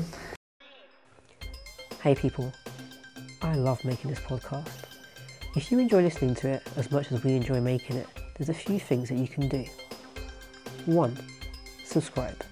Hey 2.02 2.16
people, 2.16 2.54
I 3.42 3.56
love 3.56 3.84
making 3.84 4.10
this 4.10 4.22
podcast. 4.22 4.70
If 5.58 5.70
you 5.70 5.80
enjoy 5.80 6.02
listening 6.04 6.34
to 6.36 6.48
it 6.48 6.64
as 6.78 6.92
much 6.92 7.12
as 7.12 7.24
we 7.26 7.34
enjoy 7.34 7.60
making 7.60 7.98
it, 7.98 8.08
there's 8.38 8.50
a 8.50 8.54
few 8.54 8.80
things 8.80 9.10
that 9.10 9.18
you 9.18 9.28
can 9.28 9.50
do. 9.50 9.66
1. 10.86 11.18
Subscribe. 11.84 12.44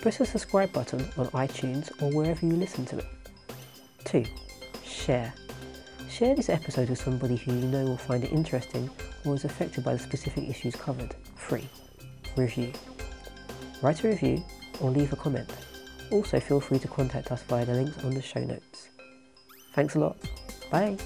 Press 0.00 0.18
the 0.18 0.26
subscribe 0.26 0.72
button 0.72 1.00
on 1.16 1.26
iTunes 1.28 1.90
or 2.02 2.10
wherever 2.10 2.44
you 2.44 2.54
listen 2.54 2.84
to 2.86 2.98
it. 2.98 3.06
2. 4.04 4.24
Share. 4.84 5.32
Share 6.10 6.34
this 6.34 6.48
episode 6.48 6.90
with 6.90 7.00
somebody 7.00 7.36
who 7.36 7.52
you 7.52 7.68
know 7.68 7.84
will 7.84 7.96
find 7.96 8.24
it 8.24 8.32
interesting 8.32 8.90
or 9.24 9.34
is 9.34 9.44
affected 9.44 9.84
by 9.84 9.92
the 9.92 9.98
specific 9.98 10.48
issues 10.48 10.74
covered. 10.76 11.14
3. 11.36 11.68
Review. 12.36 12.72
Write 13.80 14.02
a 14.04 14.08
review 14.08 14.42
or 14.80 14.90
leave 14.90 15.12
a 15.12 15.16
comment. 15.16 15.50
Also, 16.10 16.38
feel 16.40 16.60
free 16.60 16.78
to 16.78 16.88
contact 16.88 17.32
us 17.32 17.42
via 17.42 17.64
the 17.64 17.72
links 17.72 18.04
on 18.04 18.10
the 18.10 18.22
show 18.22 18.40
notes. 18.40 18.88
Thanks 19.74 19.94
a 19.94 20.00
lot. 20.00 20.16
Bye. 20.70 20.98